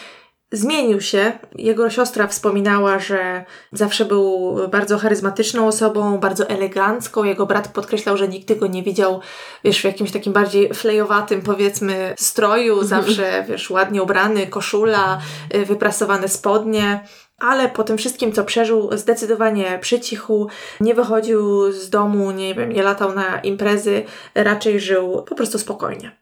zmienił 0.53 1.01
się. 1.01 1.32
Jego 1.55 1.90
siostra 1.90 2.26
wspominała, 2.26 2.99
że 2.99 3.44
zawsze 3.72 4.05
był 4.05 4.57
bardzo 4.68 4.99
charyzmatyczną 4.99 5.66
osobą, 5.66 6.18
bardzo 6.18 6.49
elegancką. 6.49 7.24
Jego 7.24 7.47
brat 7.47 7.68
podkreślał, 7.68 8.16
że 8.16 8.28
nigdy 8.28 8.57
go 8.57 8.66
nie 8.66 8.82
widział, 8.82 9.20
wiesz, 9.64 9.80
w 9.80 9.84
jakimś 9.84 10.12
takim 10.12 10.32
bardziej 10.32 10.74
flejowatym, 10.74 11.42
powiedzmy, 11.42 12.14
stroju. 12.18 12.80
Mhm. 12.80 12.88
Zawsze, 12.88 13.44
wiesz, 13.49 13.70
ładnie 13.70 14.03
ubrany, 14.03 14.47
koszula, 14.47 15.20
y, 15.55 15.64
wyprasowane 15.64 16.28
spodnie. 16.28 17.01
Ale 17.38 17.68
po 17.68 17.84
tym 17.84 17.99
wszystkim, 17.99 18.32
co 18.32 18.44
przeżył, 18.44 18.90
zdecydowanie 18.92 19.78
przycichł, 19.82 20.49
nie 20.80 20.94
wychodził 20.94 21.72
z 21.72 21.90
domu, 21.90 22.30
nie 22.30 22.55
wiem, 22.55 22.72
nie 22.72 22.82
latał 22.82 23.14
na 23.14 23.40
imprezy, 23.40 24.05
raczej 24.34 24.80
żył 24.80 25.22
po 25.28 25.34
prostu 25.34 25.59
spokojnie. 25.59 26.16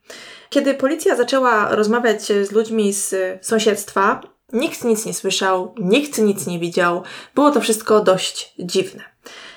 Kiedy 0.54 0.74
policja 0.74 1.16
zaczęła 1.16 1.74
rozmawiać 1.74 2.22
z 2.22 2.52
ludźmi 2.52 2.92
z 2.92 3.14
sąsiedztwa, 3.46 4.20
nikt 4.52 4.84
nic 4.84 5.06
nie 5.06 5.14
słyszał, 5.14 5.74
nikt 5.78 6.18
nic 6.18 6.46
nie 6.46 6.58
widział. 6.58 7.02
Było 7.34 7.50
to 7.50 7.60
wszystko 7.60 8.00
dość 8.00 8.54
dziwne. 8.58 9.02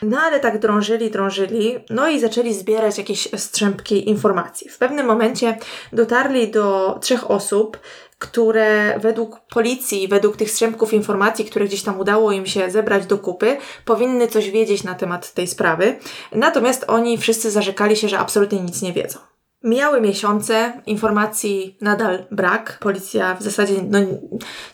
No 0.02 0.20
ale 0.20 0.40
tak 0.40 0.60
drążyli, 0.60 1.12
drążyli, 1.12 1.76
no 1.90 2.10
i 2.10 2.20
zaczęli 2.20 2.54
zbierać 2.54 2.98
jakieś 2.98 3.30
strzępki 3.38 4.10
informacji. 4.10 4.70
W 4.70 4.78
pewnym 4.78 5.06
momencie 5.06 5.58
dotarli 5.94 6.52
do 6.52 6.98
trzech 7.02 7.32
osób, 7.32 7.80
które 8.20 9.00
według 9.00 9.40
policji, 9.40 10.08
według 10.08 10.38
tych 10.38 10.52
strzępków 10.52 10.94
informacji, 10.94 11.46
które 11.46 11.66
gdzieś 11.66 11.84
tam 11.84 12.00
udało 12.00 12.32
im 12.32 12.46
się 12.46 12.72
zebrać 12.72 13.06
do 13.06 13.18
kupy, 13.18 13.58
powinny 13.86 14.28
coś 14.28 14.52
wiedzieć 14.52 14.84
na 14.84 14.96
temat 14.96 15.34
tej 15.34 15.48
sprawy. 15.48 16.00
Natomiast 16.32 16.86
oni 16.88 17.18
wszyscy 17.18 17.52
zarzekali 17.52 17.96
się, 17.96 18.10
że 18.10 18.20
absolutnie 18.20 18.60
nic 18.60 18.82
nie 18.82 18.94
wiedzą. 18.94 19.20
Mijały 19.68 20.02
miesiące, 20.02 20.82
informacji 20.86 21.78
nadal 21.82 22.26
brak. 22.32 22.78
Policja 22.82 23.36
w 23.36 23.44
zasadzie 23.44 23.74
no, 23.90 24.00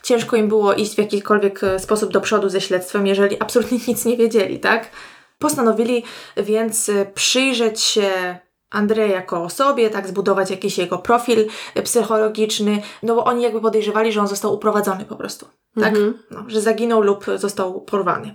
ciężko 0.02 0.36
im 0.36 0.48
było 0.48 0.74
iść 0.74 0.94
w 0.94 0.98
jakikolwiek 0.98 1.64
e, 1.64 1.78
sposób 1.78 2.12
do 2.12 2.20
przodu 2.20 2.48
ze 2.48 2.60
śledztwem, 2.60 3.06
jeżeli 3.06 3.40
absolutnie 3.40 3.78
nic 3.88 4.04
nie 4.04 4.16
wiedzieli, 4.16 4.60
tak? 4.60 4.90
Postanowili 5.38 6.04
więc 6.36 6.88
e, 6.88 7.06
przyjrzeć 7.06 7.80
się 7.80 8.38
Andrzeja 8.70 9.06
jako 9.06 9.42
osobie, 9.42 9.90
tak, 9.90 10.08
zbudować 10.08 10.50
jakiś 10.50 10.78
jego 10.78 10.98
profil 10.98 11.46
e, 11.74 11.82
psychologiczny, 11.82 12.82
no 13.02 13.14
bo 13.14 13.24
oni 13.24 13.42
jakby 13.42 13.60
podejrzewali, 13.60 14.12
że 14.12 14.20
on 14.20 14.28
został 14.28 14.54
uprowadzony 14.54 15.04
po 15.04 15.16
prostu, 15.16 15.46
tak? 15.80 15.94
Mhm. 15.94 16.18
No, 16.30 16.44
że 16.46 16.60
zaginął 16.60 17.02
lub 17.02 17.24
został 17.36 17.80
porwany. 17.80 18.34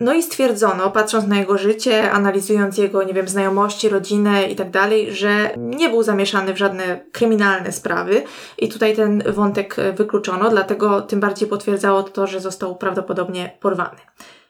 No 0.00 0.14
i 0.14 0.22
stwierdzono, 0.22 0.90
patrząc 0.90 1.26
na 1.26 1.38
jego 1.38 1.58
życie, 1.58 2.10
analizując 2.10 2.78
jego, 2.78 3.02
nie 3.02 3.14
wiem, 3.14 3.28
znajomości, 3.28 3.88
rodzinę 3.88 4.42
i 4.48 4.56
tak 4.56 4.70
dalej, 4.70 5.12
że 5.14 5.50
nie 5.56 5.88
był 5.88 6.02
zamieszany 6.02 6.54
w 6.54 6.58
żadne 6.58 7.00
kryminalne 7.12 7.72
sprawy 7.72 8.22
i 8.58 8.68
tutaj 8.68 8.96
ten 8.96 9.22
wątek 9.32 9.78
e, 9.78 9.92
wykluczono, 9.92 10.50
dlatego 10.50 11.02
tym 11.02 11.20
bardziej 11.20 11.48
potwierdzało 11.48 12.02
to, 12.02 12.26
że 12.26 12.40
został 12.40 12.76
prawdopodobnie 12.76 13.56
porwany. 13.60 13.98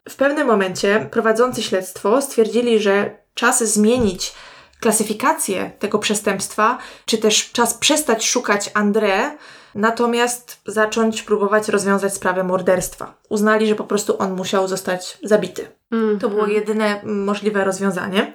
W 0.09 0.15
pewnym 0.15 0.47
momencie 0.47 1.07
prowadzący 1.11 1.63
śledztwo 1.63 2.21
stwierdzili, 2.21 2.79
że 2.79 3.17
czas 3.33 3.63
zmienić 3.63 4.33
klasyfikację 4.79 5.71
tego 5.79 5.99
przestępstwa, 5.99 6.77
czy 7.05 7.17
też 7.17 7.51
czas 7.51 7.73
przestać 7.73 8.25
szukać 8.25 8.69
André, 8.73 9.31
natomiast 9.75 10.61
zacząć 10.65 11.21
próbować 11.21 11.69
rozwiązać 11.69 12.13
sprawę 12.13 12.43
morderstwa. 12.43 13.13
Uznali, 13.29 13.67
że 13.67 13.75
po 13.75 13.83
prostu 13.83 14.15
on 14.19 14.35
musiał 14.35 14.67
zostać 14.67 15.17
zabity. 15.23 15.67
Mhm. 15.91 16.19
To 16.19 16.29
było 16.29 16.47
jedyne 16.47 17.01
możliwe 17.03 17.63
rozwiązanie 17.63 18.33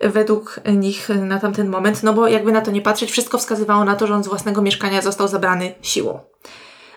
według 0.00 0.60
nich 0.76 1.08
na 1.08 1.40
tamten 1.40 1.68
moment, 1.68 2.02
no 2.02 2.12
bo 2.12 2.28
jakby 2.28 2.52
na 2.52 2.60
to 2.60 2.70
nie 2.70 2.82
patrzeć, 2.82 3.10
wszystko 3.10 3.38
wskazywało 3.38 3.84
na 3.84 3.96
to, 3.96 4.06
że 4.06 4.14
on 4.14 4.24
z 4.24 4.28
własnego 4.28 4.62
mieszkania 4.62 5.02
został 5.02 5.28
zabrany 5.28 5.74
siłą. 5.82 6.20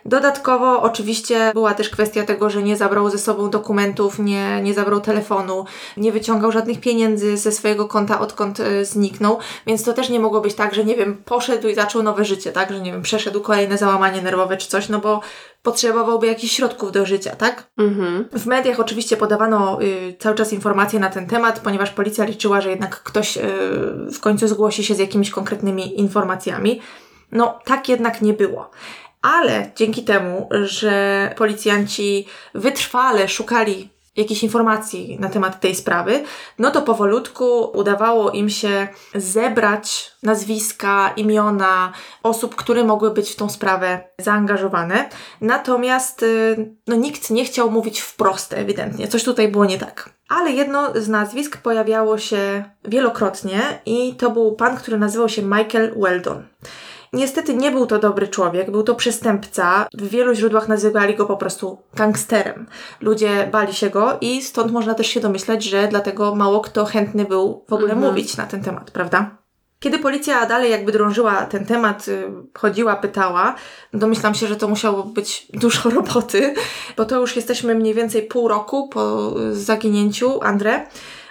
Dodatkowo 0.08 0.82
oczywiście 0.82 1.52
była 1.54 1.74
też 1.74 1.90
kwestia 1.90 2.24
tego, 2.24 2.50
że 2.50 2.64
nie 2.64 2.78
zabrał 2.78 3.10
ze 3.10 3.18
sobą 3.18 3.50
dokumentów, 3.50 4.20
nie, 4.20 4.62
nie 4.62 4.74
zabrał 4.74 5.02
telefonu, 5.02 5.66
nie 5.98 6.12
wyciągał 6.12 6.52
żadnych 6.52 6.80
pieniędzy 6.80 7.38
ze 7.38 7.52
swojego 7.52 7.88
konta, 7.88 8.20
odkąd 8.20 8.60
e, 8.60 8.86
zniknął, 8.86 9.38
więc 9.68 9.84
to 9.84 9.94
też 9.94 10.10
nie 10.10 10.20
mogło 10.20 10.42
być 10.42 10.54
tak, 10.54 10.74
że 10.74 10.86
nie 10.86 10.96
wiem, 10.96 11.18
poszedł 11.26 11.68
i 11.68 11.76
zaczął 11.76 12.04
nowe 12.04 12.26
życie, 12.26 12.52
tak, 12.52 12.72
że 12.72 12.80
nie 12.80 12.92
wiem, 12.92 13.02
przeszedł 13.02 13.42
kolejne 13.42 13.78
załamanie 13.78 14.22
nerwowe 14.22 14.58
czy 14.58 14.68
coś, 14.68 14.90
no 14.90 15.00
bo 15.00 15.22
potrzebowałby 15.64 16.28
jakichś 16.28 16.56
środków 16.56 16.92
do 16.92 17.06
życia, 17.06 17.36
tak? 17.36 17.68
Mhm. 17.78 18.26
W 18.34 18.46
mediach 18.46 18.80
oczywiście 18.80 19.18
podawano 19.18 19.82
y, 19.82 20.16
cały 20.20 20.36
czas 20.36 20.54
informacje 20.54 21.00
na 21.00 21.10
ten 21.10 21.28
temat, 21.28 21.60
ponieważ 21.60 21.90
policja 21.90 22.26
liczyła, 22.26 22.62
że 22.62 22.70
jednak 22.70 23.04
ktoś 23.04 23.38
y, 23.38 23.42
w 24.14 24.20
końcu 24.20 24.48
zgłosi 24.48 24.84
się 24.84 24.96
z 24.96 25.00
jakimiś 25.00 25.30
konkretnymi 25.30 26.00
informacjami. 26.00 26.82
No, 27.32 27.60
tak 27.66 27.90
jednak 27.90 28.22
nie 28.22 28.34
było. 28.34 28.70
Ale 29.28 29.72
dzięki 29.76 30.04
temu, 30.04 30.50
że 30.52 31.34
policjanci 31.38 32.28
wytrwale 32.54 33.28
szukali 33.28 33.90
jakichś 34.16 34.44
informacji 34.44 35.18
na 35.20 35.30
temat 35.30 35.60
tej 35.60 35.76
sprawy, 35.76 36.24
no 36.60 36.72
to 36.72 36.82
powolutku 36.82 37.72
udawało 37.74 38.32
im 38.32 38.50
się 38.50 38.88
zebrać 39.16 40.12
nazwiska, 40.24 41.14
imiona 41.16 41.94
osób, 42.24 42.56
które 42.56 42.84
mogły 42.84 43.12
być 43.12 43.32
w 43.32 43.36
tą 43.36 43.50
sprawę 43.50 44.00
zaangażowane. 44.18 45.10
Natomiast 45.42 46.24
y, 46.24 46.76
no, 46.88 46.96
nikt 46.96 47.30
nie 47.30 47.46
chciał 47.46 47.72
mówić 47.72 48.02
wprost, 48.02 48.54
ewidentnie. 48.54 49.08
Coś 49.08 49.24
tutaj 49.24 49.48
było 49.48 49.66
nie 49.66 49.78
tak. 49.78 50.10
Ale 50.30 50.52
jedno 50.52 50.92
z 50.96 51.08
nazwisk 51.08 51.58
pojawiało 51.58 52.18
się 52.18 52.64
wielokrotnie 52.86 53.62
i 53.86 54.16
to 54.16 54.30
był 54.30 54.56
pan, 54.56 54.78
który 54.78 54.98
nazywał 54.98 55.30
się 55.30 55.42
Michael 55.42 55.94
Weldon. 55.98 56.44
Niestety 57.18 57.54
nie 57.56 57.72
był 57.72 57.86
to 57.86 58.00
dobry 58.00 58.28
człowiek, 58.28 58.72
był 58.72 58.84
to 58.84 58.96
przestępca. 58.96 59.88
W 59.94 60.10
wielu 60.10 60.34
źródłach 60.34 60.68
nazywali 60.68 61.16
go 61.16 61.26
po 61.26 61.38
prostu 61.38 61.78
gangsterem. 61.96 62.68
Ludzie 63.02 63.50
bali 63.52 63.74
się 63.74 63.90
go 63.90 64.18
i 64.22 64.42
stąd 64.42 64.72
można 64.72 64.94
też 64.94 65.08
się 65.08 65.20
domyślać, 65.20 65.64
że 65.64 65.88
dlatego 65.88 66.36
mało 66.36 66.60
kto 66.60 66.86
chętny 66.86 67.26
był 67.26 67.66
w 67.70 67.74
ogóle 67.74 67.94
Mhm. 67.94 68.12
mówić 68.12 68.38
na 68.38 68.46
ten 68.46 68.64
temat, 68.64 68.92
prawda? 68.92 69.38
Kiedy 69.80 70.00
policja 70.00 70.46
dalej 70.46 70.72
jakby 70.72 70.92
drążyła 70.92 71.46
ten 71.46 71.66
temat, 71.66 72.08
y, 72.08 72.32
chodziła, 72.58 72.96
pytała, 72.96 73.56
domyślam 73.94 74.36
się, 74.36 74.48
że 74.48 74.56
to 74.56 74.68
musiało 74.68 75.04
być 75.04 75.48
dużo 75.54 75.90
roboty, 76.00 76.54
bo 76.98 77.06
to 77.06 77.20
już 77.20 77.36
jesteśmy 77.36 77.76
mniej 77.76 77.94
więcej 77.94 78.24
pół 78.24 78.48
roku 78.48 78.88
po 78.90 79.34
zaginięciu 79.52 80.40
André. 80.40 80.80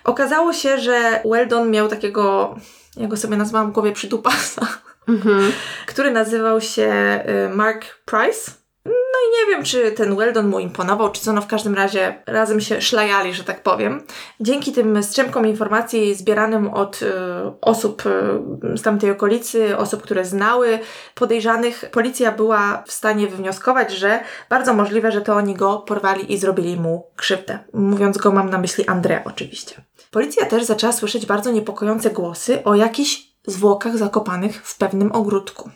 Okazało 0.04 0.52
się, 0.52 0.78
że 0.78 1.22
Weldon 1.24 1.70
miał 1.70 1.88
takiego, 1.88 2.54
ja 2.96 3.08
go 3.08 3.16
sobie 3.16 3.36
nazwałam 3.36 3.70
w 3.70 3.74
głowie 3.74 3.92
przydupasa, 3.92 4.66
Mhm. 5.08 5.52
który 5.86 6.10
nazywał 6.10 6.60
się 6.60 7.20
y, 7.46 7.54
Mark 7.54 7.84
Price. 8.04 8.50
No 8.86 8.92
i 8.92 9.40
nie 9.40 9.54
wiem, 9.54 9.64
czy 9.64 9.92
ten 9.92 10.16
Weldon 10.16 10.48
mu 10.48 10.58
imponował, 10.58 11.12
czy 11.12 11.20
co, 11.20 11.32
no 11.32 11.40
w 11.40 11.46
każdym 11.46 11.74
razie 11.74 12.22
razem 12.26 12.60
się 12.60 12.80
szlajali, 12.80 13.34
że 13.34 13.44
tak 13.44 13.62
powiem. 13.62 14.02
Dzięki 14.40 14.72
tym 14.72 15.02
strzępkom 15.02 15.46
informacji 15.46 16.14
zbieranym 16.14 16.68
od 16.68 17.02
y, 17.02 17.12
osób 17.60 18.02
y, 18.06 18.78
z 18.78 18.82
tamtej 18.82 19.10
okolicy, 19.10 19.76
osób, 19.76 20.02
które 20.02 20.24
znały 20.24 20.78
podejrzanych, 21.14 21.84
policja 21.92 22.32
była 22.32 22.82
w 22.86 22.92
stanie 22.92 23.26
wywnioskować, 23.26 23.92
że 23.92 24.20
bardzo 24.50 24.74
możliwe, 24.74 25.12
że 25.12 25.20
to 25.20 25.34
oni 25.34 25.54
go 25.54 25.78
porwali 25.78 26.32
i 26.32 26.38
zrobili 26.38 26.76
mu 26.76 27.06
krzywdę. 27.16 27.58
Mówiąc 27.72 28.18
go, 28.18 28.32
mam 28.32 28.50
na 28.50 28.58
myśli 28.58 28.84
André 28.84 29.20
oczywiście. 29.24 29.82
Policja 30.10 30.46
też 30.46 30.64
zaczęła 30.64 30.92
słyszeć 30.92 31.26
bardzo 31.26 31.50
niepokojące 31.50 32.10
głosy 32.10 32.64
o 32.64 32.74
jakichś 32.74 33.35
zwłokach 33.46 33.96
zakopanych 33.96 34.66
w 34.66 34.78
pewnym 34.78 35.12
ogródku. 35.12 35.70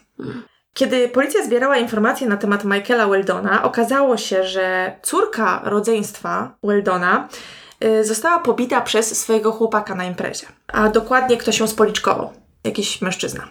Kiedy 0.74 1.08
policja 1.08 1.44
zbierała 1.44 1.76
informacje 1.76 2.26
na 2.26 2.36
temat 2.36 2.64
Michaela 2.64 3.08
Weldona, 3.08 3.62
okazało 3.62 4.16
się, 4.16 4.44
że 4.44 4.96
córka 5.02 5.60
rodzeństwa 5.64 6.54
Weldona 6.62 7.28
y, 7.84 8.04
została 8.04 8.38
pobita 8.38 8.80
przez 8.80 9.20
swojego 9.20 9.52
chłopaka 9.52 9.94
na 9.94 10.04
imprezie. 10.04 10.46
A 10.68 10.88
dokładnie 10.88 11.36
ktoś 11.36 11.58
ją 11.58 11.66
spoliczkował. 11.66 12.32
Jakiś 12.64 13.02
mężczyzna. 13.02 13.48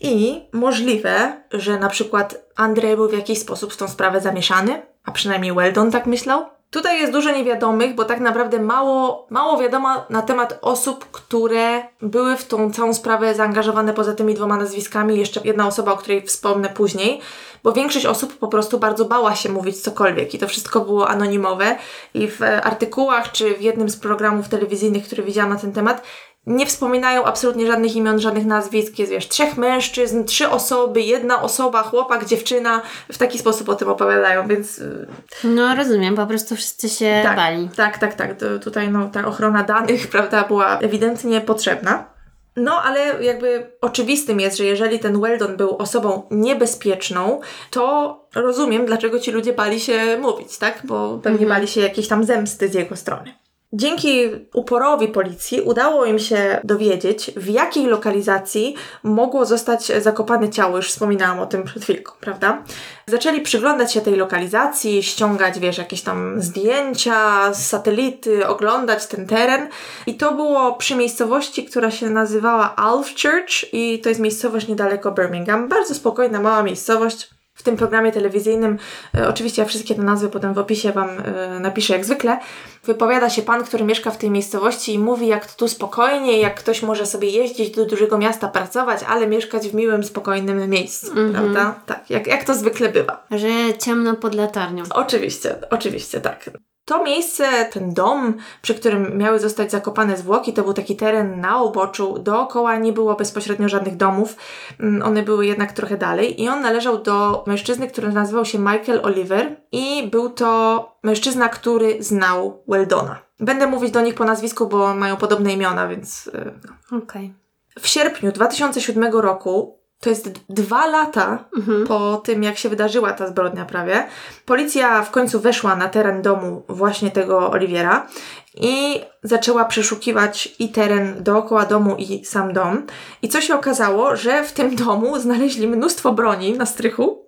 I 0.00 0.42
możliwe, 0.52 1.42
że 1.52 1.78
na 1.78 1.88
przykład 1.88 2.44
Andrzej 2.56 2.96
był 2.96 3.08
w 3.08 3.12
jakiś 3.12 3.38
sposób 3.38 3.72
w 3.72 3.76
tą 3.76 3.88
sprawę 3.88 4.20
zamieszany, 4.20 4.82
a 5.04 5.12
przynajmniej 5.12 5.54
Weldon 5.54 5.90
tak 5.90 6.06
myślał. 6.06 6.46
Tutaj 6.74 7.00
jest 7.00 7.12
dużo 7.12 7.30
niewiadomych, 7.30 7.94
bo 7.94 8.04
tak 8.04 8.20
naprawdę 8.20 8.58
mało, 8.58 9.26
mało 9.30 9.58
wiadomo 9.58 10.06
na 10.10 10.22
temat 10.22 10.58
osób, 10.62 11.10
które 11.12 11.82
były 12.02 12.36
w 12.36 12.44
tą 12.44 12.72
całą 12.72 12.94
sprawę 12.94 13.34
zaangażowane 13.34 13.94
poza 13.94 14.14
tymi 14.14 14.34
dwoma 14.34 14.56
nazwiskami. 14.56 15.18
Jeszcze 15.18 15.40
jedna 15.44 15.66
osoba, 15.66 15.92
o 15.92 15.96
której 15.96 16.22
wspomnę 16.22 16.68
później, 16.68 17.20
bo 17.62 17.72
większość 17.72 18.06
osób 18.06 18.38
po 18.38 18.48
prostu 18.48 18.78
bardzo 18.78 19.04
bała 19.04 19.34
się 19.34 19.48
mówić 19.48 19.80
cokolwiek 19.80 20.34
i 20.34 20.38
to 20.38 20.48
wszystko 20.48 20.80
było 20.80 21.08
anonimowe. 21.08 21.76
I 22.14 22.28
w 22.28 22.40
artykułach 22.62 23.32
czy 23.32 23.54
w 23.54 23.60
jednym 23.60 23.88
z 23.88 23.96
programów 23.96 24.48
telewizyjnych, 24.48 25.04
który 25.04 25.22
widziałam 25.22 25.50
na 25.50 25.58
ten 25.58 25.72
temat, 25.72 26.02
nie 26.46 26.66
wspominają 26.66 27.24
absolutnie 27.24 27.66
żadnych 27.66 27.96
imion, 27.96 28.20
żadnych 28.20 28.46
nazwisk. 28.46 28.98
Jest 28.98 29.12
wiesz, 29.12 29.28
trzech 29.28 29.56
mężczyzn, 29.56 30.24
trzy 30.24 30.48
osoby, 30.48 31.00
jedna 31.00 31.42
osoba, 31.42 31.82
chłopak, 31.82 32.24
dziewczyna. 32.24 32.82
W 33.12 33.18
taki 33.18 33.38
sposób 33.38 33.68
o 33.68 33.74
tym 33.74 33.88
opowiadają, 33.88 34.48
więc 34.48 34.78
y, 34.78 35.06
No 35.44 35.74
rozumiem, 35.74 36.16
po 36.16 36.26
prostu 36.26 36.56
wszyscy 36.56 36.88
się 36.88 37.20
tak, 37.22 37.36
bali. 37.36 37.68
Tak, 37.76 37.98
tak, 37.98 38.14
tak. 38.14 38.38
To, 38.38 38.58
tutaj 38.58 38.88
no, 38.90 39.08
ta 39.12 39.26
ochrona 39.26 39.62
danych, 39.62 40.08
prawda, 40.14 40.44
była 40.44 40.78
ewidentnie 40.78 41.40
potrzebna. 41.40 42.14
No, 42.56 42.82
ale 42.82 43.24
jakby 43.24 43.70
oczywistym 43.80 44.40
jest, 44.40 44.56
że 44.58 44.64
jeżeli 44.64 44.98
ten 44.98 45.20
Weldon 45.20 45.56
był 45.56 45.76
osobą 45.76 46.22
niebezpieczną, 46.30 47.40
to 47.70 48.16
rozumiem, 48.34 48.86
dlaczego 48.86 49.20
ci 49.20 49.30
ludzie 49.30 49.52
bali 49.52 49.80
się 49.80 50.18
mówić, 50.20 50.58
tak? 50.58 50.80
Bo 50.84 51.18
pewnie 51.22 51.38
Mhm. 51.44 51.48
bali 51.48 51.68
się 51.68 51.80
jakiejś 51.80 52.08
tam 52.08 52.24
zemsty 52.24 52.68
z 52.68 52.74
jego 52.74 52.96
strony. 52.96 53.34
Dzięki 53.76 54.30
uporowi 54.54 55.08
policji 55.08 55.60
udało 55.60 56.04
im 56.04 56.18
się 56.18 56.60
dowiedzieć, 56.64 57.30
w 57.36 57.48
jakiej 57.48 57.86
lokalizacji 57.86 58.74
mogło 59.02 59.44
zostać 59.44 59.92
zakopane 60.02 60.50
ciało. 60.50 60.76
Już 60.76 60.88
wspominałam 60.88 61.40
o 61.40 61.46
tym 61.46 61.64
przed 61.64 61.82
chwilką, 61.82 62.12
prawda? 62.20 62.62
Zaczęli 63.06 63.40
przyglądać 63.40 63.92
się 63.92 64.00
tej 64.00 64.16
lokalizacji, 64.16 65.02
ściągać, 65.02 65.58
wiesz, 65.58 65.78
jakieś 65.78 66.02
tam 66.02 66.42
zdjęcia 66.42 67.52
z 67.54 67.66
satelity, 67.66 68.46
oglądać 68.46 69.06
ten 69.06 69.26
teren. 69.26 69.68
I 70.06 70.14
to 70.14 70.34
było 70.34 70.72
przy 70.72 70.94
miejscowości, 70.94 71.64
która 71.64 71.90
się 71.90 72.10
nazywała 72.10 72.76
Alfchurch 72.76 73.72
i 73.72 74.00
to 74.00 74.08
jest 74.08 74.20
miejscowość 74.20 74.68
niedaleko 74.68 75.12
Birmingham. 75.12 75.68
Bardzo 75.68 75.94
spokojna, 75.94 76.40
mała 76.40 76.62
miejscowość. 76.62 77.33
W 77.54 77.62
tym 77.62 77.76
programie 77.76 78.12
telewizyjnym, 78.12 78.78
e, 79.16 79.28
oczywiście 79.28 79.62
ja 79.62 79.68
wszystkie 79.68 79.94
te 79.94 80.02
nazwy 80.02 80.28
potem 80.28 80.54
w 80.54 80.58
opisie 80.58 80.92
Wam 80.92 81.08
e, 81.08 81.60
napiszę 81.60 81.92
jak 81.92 82.04
zwykle, 82.04 82.38
wypowiada 82.84 83.30
się 83.30 83.42
pan, 83.42 83.64
który 83.64 83.84
mieszka 83.84 84.10
w 84.10 84.18
tej 84.18 84.30
miejscowości 84.30 84.94
i 84.94 84.98
mówi 84.98 85.26
jak 85.26 85.54
tu 85.54 85.68
spokojnie, 85.68 86.38
jak 86.38 86.54
ktoś 86.54 86.82
może 86.82 87.06
sobie 87.06 87.28
jeździć 87.28 87.70
do 87.70 87.86
dużego 87.86 88.18
miasta, 88.18 88.48
pracować, 88.48 89.00
ale 89.08 89.26
mieszkać 89.26 89.68
w 89.68 89.74
miłym, 89.74 90.04
spokojnym 90.04 90.70
miejscu, 90.70 91.12
prawda? 91.32 91.80
Tak, 91.86 92.10
jak, 92.10 92.26
jak 92.26 92.44
to 92.44 92.54
zwykle 92.54 92.88
bywa. 92.88 93.26
Że 93.30 93.48
ciemno 93.78 94.16
pod 94.16 94.34
latarnią. 94.34 94.84
Oczywiście, 94.90 95.56
oczywiście, 95.70 96.20
tak. 96.20 96.50
To 96.84 97.04
miejsce, 97.04 97.64
ten 97.72 97.94
dom, 97.94 98.34
przy 98.62 98.74
którym 98.74 99.18
miały 99.18 99.38
zostać 99.38 99.70
zakopane 99.70 100.16
zwłoki, 100.16 100.52
to 100.52 100.62
był 100.62 100.72
taki 100.72 100.96
teren 100.96 101.40
na 101.40 101.62
uboczu. 101.62 102.18
Dookoła 102.18 102.76
nie 102.76 102.92
było 102.92 103.14
bezpośrednio 103.14 103.68
żadnych 103.68 103.96
domów. 103.96 104.36
Mm, 104.80 105.02
one 105.02 105.22
były 105.22 105.46
jednak 105.46 105.72
trochę 105.72 105.96
dalej. 105.96 106.42
I 106.42 106.48
on 106.48 106.60
należał 106.60 107.02
do 107.02 107.44
mężczyzny, 107.46 107.88
który 107.88 108.12
nazywał 108.12 108.44
się 108.44 108.58
Michael 108.58 109.00
Oliver. 109.02 109.56
I 109.72 110.08
był 110.10 110.30
to 110.30 110.92
mężczyzna, 111.02 111.48
który 111.48 112.02
znał 112.02 112.62
Weldona. 112.68 113.18
Będę 113.40 113.66
mówić 113.66 113.90
do 113.90 114.00
nich 114.00 114.14
po 114.14 114.24
nazwisku, 114.24 114.66
bo 114.66 114.94
mają 114.94 115.16
podobne 115.16 115.52
imiona, 115.52 115.88
więc. 115.88 116.26
y, 116.26 116.52
no. 116.90 116.98
Okej. 116.98 117.34
W 117.80 117.86
sierpniu 117.86 118.32
2007 118.32 119.12
roku, 119.12 119.78
to 120.04 120.10
jest 120.10 120.30
dwa 120.48 120.86
lata 120.86 121.44
po 121.88 122.16
tym, 122.16 122.42
jak 122.42 122.58
się 122.58 122.68
wydarzyła 122.68 123.12
ta 123.12 123.26
zbrodnia 123.26 123.64
prawie, 123.64 124.06
policja 124.46 125.02
w 125.02 125.10
końcu 125.10 125.40
weszła 125.40 125.76
na 125.76 125.88
teren 125.88 126.22
domu 126.22 126.62
właśnie 126.68 127.10
tego 127.10 127.50
Oliwiera 127.50 128.06
i 128.54 129.00
zaczęła 129.22 129.64
przeszukiwać 129.64 130.54
i 130.58 130.68
teren 130.68 131.22
dookoła 131.22 131.66
domu, 131.66 131.96
i 131.98 132.24
sam 132.24 132.52
dom. 132.52 132.86
I 133.22 133.28
co 133.28 133.40
się 133.40 133.54
okazało, 133.54 134.16
że 134.16 134.44
w 134.44 134.52
tym 134.52 134.76
domu 134.76 135.18
znaleźli 135.20 135.68
mnóstwo 135.68 136.12
broni 136.12 136.52
na 136.52 136.66
strychu. 136.66 137.24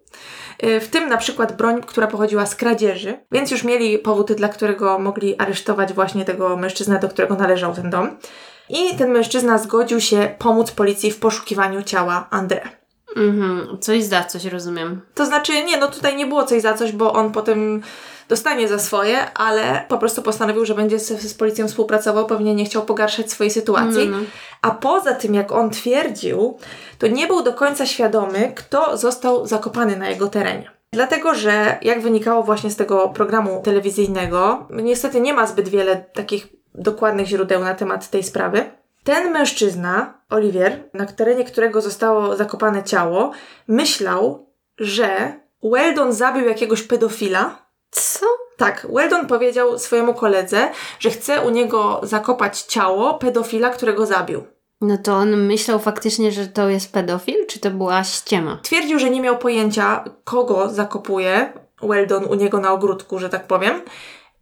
Y, 0.65 0.81
W 0.81 0.89
tym 0.89 1.09
na 1.09 1.17
przykład 1.17 1.57
broń, 1.57 1.81
która 1.87 2.07
pochodziła 2.07 2.47
z 2.47 2.57
kradzieży, 2.57 3.19
więc 3.33 3.51
już 3.51 3.65
mieli 3.65 3.99
powód, 3.99 4.33
dla 4.33 4.49
którego 4.49 4.99
mogli 4.99 5.39
aresztować 5.39 5.93
właśnie 5.93 6.25
tego 6.25 6.57
mężczyznę, 6.57 6.99
do 6.99 7.09
którego 7.09 7.35
należał 7.35 7.75
ten 7.75 7.91
dom. 7.91 8.17
I 8.69 8.97
ten 8.97 9.11
mężczyzna 9.11 9.59
zgodził 9.59 10.01
się 10.01 10.35
pomóc 10.39 10.71
policji 10.71 11.11
w 11.11 11.19
poszukiwaniu 11.19 11.83
ciała 11.83 12.29
André. 12.31 12.69
Mhm. 13.17 13.79
Coś 13.81 14.05
za 14.05 14.25
coś, 14.25 14.45
rozumiem. 14.45 15.01
To 15.15 15.27
znaczy, 15.27 15.65
nie, 15.65 15.77
no 15.77 15.89
tutaj 15.89 16.17
nie 16.17 16.27
było 16.27 16.45
coś 16.45 16.63
za 16.63 16.75
coś, 16.75 16.93
bo 16.93 17.13
on 17.13 17.33
potem 17.33 17.83
dostanie 18.29 18.69
za 18.69 18.79
swoje, 18.79 19.33
ale 19.35 19.85
po 19.89 19.99
prostu 19.99 20.23
postanowił, 20.23 20.65
że 20.65 20.75
będzie 20.75 20.99
z, 20.99 21.23
z 21.23 21.35
policją 21.35 21.69
współpracował, 21.69 22.27
pewnie 22.27 22.55
nie 22.55 22.65
chciał 22.65 22.83
pogarszać 22.83 23.31
swojej 23.31 23.51
sytuacji. 23.51 24.09
No. 24.09 24.19
A 24.63 24.71
poza 24.71 25.15
tym, 25.15 25.35
jak 25.35 25.53
on 25.53 25.71
twierdził, 25.71 26.59
to 26.99 27.07
nie 27.07 27.27
był 27.27 27.43
do 27.43 27.53
końca 27.53 27.87
świadomy, 27.87 28.53
kto 28.57 28.97
został 28.97 29.47
zakopany 29.47 29.97
na 29.97 30.09
jego 30.09 30.29
terenie. 30.29 30.71
Dlatego, 30.93 31.35
że 31.35 31.79
jak 31.83 32.03
wynikało 32.03 32.43
właśnie 32.43 32.71
z 32.71 32.77
tego 32.77 33.09
programu 33.09 33.63
telewizyjnego, 33.65 34.67
niestety 34.71 35.21
nie 35.21 35.35
ma 35.35 35.47
zbyt 35.47 35.69
wiele 35.69 35.97
takich 35.97 36.49
dokładnych 36.79 37.27
źródeł 37.27 37.61
na 37.61 37.75
temat 37.75 38.11
tej 38.11 38.23
sprawy. 38.23 38.71
Ten 39.05 39.33
mężczyzna, 39.33 40.23
Oliwier, 40.31 40.91
na 40.95 41.07
terenie 41.07 41.45
którego 41.45 41.81
zostało 41.81 42.37
zakopane 42.37 42.85
ciało, 42.85 43.31
myślał, 43.69 44.51
że 44.79 45.33
Weldon 45.63 46.13
zabił 46.13 46.49
jakiegoś 46.49 46.83
pedofila, 46.83 47.67
Co? 47.91 48.27
tak, 48.57 48.87
Weldon 48.95 49.27
powiedział 49.27 49.79
swojemu 49.79 50.15
koledze, 50.15 50.71
że 50.99 51.11
chce 51.11 51.41
u 51.41 51.51
niego 51.51 52.01
zakopać 52.03 52.63
ciało 52.63 53.15
pedofila, 53.15 53.71
którego 53.71 54.07
zabił. 54.07 54.45
No 54.81 54.99
to 54.99 55.15
on 55.15 55.37
myślał 55.37 55.79
faktycznie, 55.79 56.33
że 56.33 56.47
to 56.47 56.69
jest 56.69 56.93
pedofil, 56.93 57.47
czy 57.47 57.61
to 57.61 57.71
była 57.71 58.05
ściema? 58.05 58.59
Twierdził, 58.63 58.99
że 58.99 59.11
nie 59.11 59.21
miał 59.21 59.39
pojęcia, 59.39 60.05
kogo 60.25 60.69
zakopuje 60.69 61.53
Weldon 61.83 62.25
u 62.25 62.35
niego 62.35 62.61
na 62.61 62.73
ogródku, 62.73 63.19
że 63.19 63.29
tak 63.29 63.47
powiem. 63.47 63.83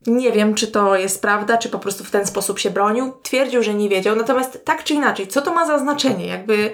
Nie 0.06 0.32
wiem, 0.32 0.54
czy 0.54 0.66
to 0.66 0.96
jest 0.96 1.22
prawda, 1.22 1.58
czy 1.58 1.68
po 1.68 1.78
prostu 1.78 2.04
w 2.04 2.10
ten 2.10 2.26
sposób 2.26 2.58
się 2.58 2.70
bronił. 2.70 3.12
Twierdził, 3.22 3.62
że 3.62 3.74
nie 3.74 3.88
wiedział. 3.88 4.16
Natomiast 4.16 4.64
tak 4.64 4.84
czy 4.84 4.94
inaczej, 4.94 5.28
co 5.28 5.42
to 5.42 5.54
ma 5.54 5.66
za 5.66 5.78
znaczenie? 5.78 6.26
Jakby, 6.26 6.70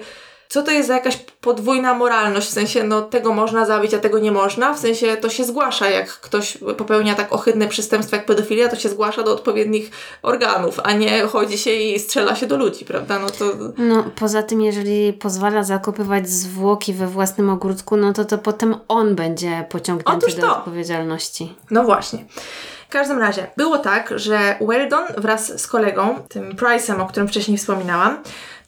co 0.49 0.63
to 0.63 0.71
jest 0.71 0.87
za 0.87 0.93
jakaś 0.93 1.17
podwójna 1.17 1.93
moralność? 1.93 2.47
W 2.47 2.53
sensie, 2.53 2.83
no 2.83 3.01
tego 3.01 3.33
można 3.33 3.65
zabić, 3.65 3.93
a 3.93 3.99
tego 3.99 4.19
nie 4.19 4.31
można. 4.31 4.73
W 4.73 4.79
sensie, 4.79 5.17
to 5.17 5.29
się 5.29 5.43
zgłasza, 5.43 5.89
jak 5.89 6.07
ktoś 6.07 6.57
popełnia 6.77 7.15
tak 7.15 7.33
ohydne 7.33 7.67
przestępstwo 7.67 8.15
jak 8.15 8.25
pedofilia, 8.25 8.69
to 8.69 8.75
się 8.75 8.89
zgłasza 8.89 9.23
do 9.23 9.33
odpowiednich 9.33 9.91
organów, 10.21 10.79
a 10.83 10.91
nie 10.91 11.21
chodzi 11.21 11.57
się 11.57 11.71
i 11.71 11.99
strzela 11.99 12.35
się 12.35 12.47
do 12.47 12.57
ludzi, 12.57 12.85
prawda? 12.85 13.19
No 13.19 13.29
to... 13.29 13.45
No, 13.77 14.03
poza 14.15 14.43
tym, 14.43 14.61
jeżeli 14.61 15.13
pozwala 15.13 15.63
zakopywać 15.63 16.29
zwłoki 16.29 16.93
we 16.93 17.07
własnym 17.07 17.49
ogródku, 17.49 17.97
no 17.97 18.13
to 18.13 18.25
to 18.25 18.37
potem 18.37 18.75
on 18.87 19.15
będzie 19.15 19.65
pociągnięty 19.69 20.41
do 20.41 20.57
odpowiedzialności. 20.57 21.55
No 21.71 21.83
właśnie. 21.83 22.25
W 22.91 22.93
każdym 22.93 23.19
razie, 23.19 23.47
było 23.57 23.77
tak, 23.77 24.13
że 24.15 24.55
Weldon 24.61 25.03
wraz 25.17 25.61
z 25.61 25.67
kolegą, 25.67 26.19
tym 26.29 26.55
Price'em, 26.55 27.01
o 27.01 27.05
którym 27.05 27.27
wcześniej 27.27 27.57
wspominałam, 27.57 28.17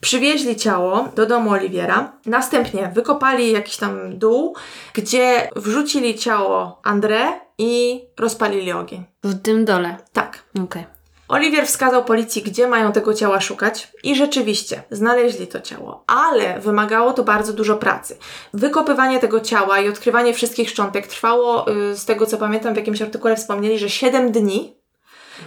przywieźli 0.02 0.56
ciało 0.56 1.08
do 1.16 1.26
domu 1.26 1.50
Oliwiera. 1.50 2.12
Następnie 2.26 2.92
wykopali 2.94 3.52
jakiś 3.52 3.78
tam 3.78 4.18
dół, 4.18 4.56
gdzie 4.94 5.50
wrzucili 5.56 6.16
ciało 6.16 6.82
André 6.84 7.26
i 7.58 8.02
rozpalili 8.20 8.72
ogień. 8.72 9.04
W 9.24 9.42
tym 9.42 9.66
dole. 9.66 9.98
Tak. 10.14 10.44
Okej. 10.64 10.86
Oliwier 11.28 11.68
wskazał 11.68 12.06
policji, 12.06 12.42
gdzie 12.42 12.68
mają 12.68 12.92
tego 12.92 13.14
ciała 13.14 13.42
szukać 13.42 13.92
i 14.04 14.16
rzeczywiście 14.16 14.84
znaleźli 14.92 15.48
to 15.48 15.62
ciało, 15.62 16.04
ale 16.08 16.60
wymagało 16.60 17.14
to 17.14 17.24
bardzo 17.24 17.54
dużo 17.54 17.76
pracy. 17.76 18.18
Wykopywanie 18.54 19.20
tego 19.20 19.40
ciała 19.40 19.80
i 19.80 19.90
odkrywanie 19.90 20.34
wszystkich 20.34 20.70
szczątek 20.70 21.08
trwało, 21.08 21.72
y, 21.72 21.98
z 21.98 22.06
tego 22.06 22.26
co 22.26 22.38
pamiętam, 22.38 22.74
w 22.74 22.78
jakimś 22.78 23.02
artykule 23.02 23.36
wspomnieli, 23.36 23.80
że 23.80 23.90
7 23.90 24.32
dni 24.32 24.78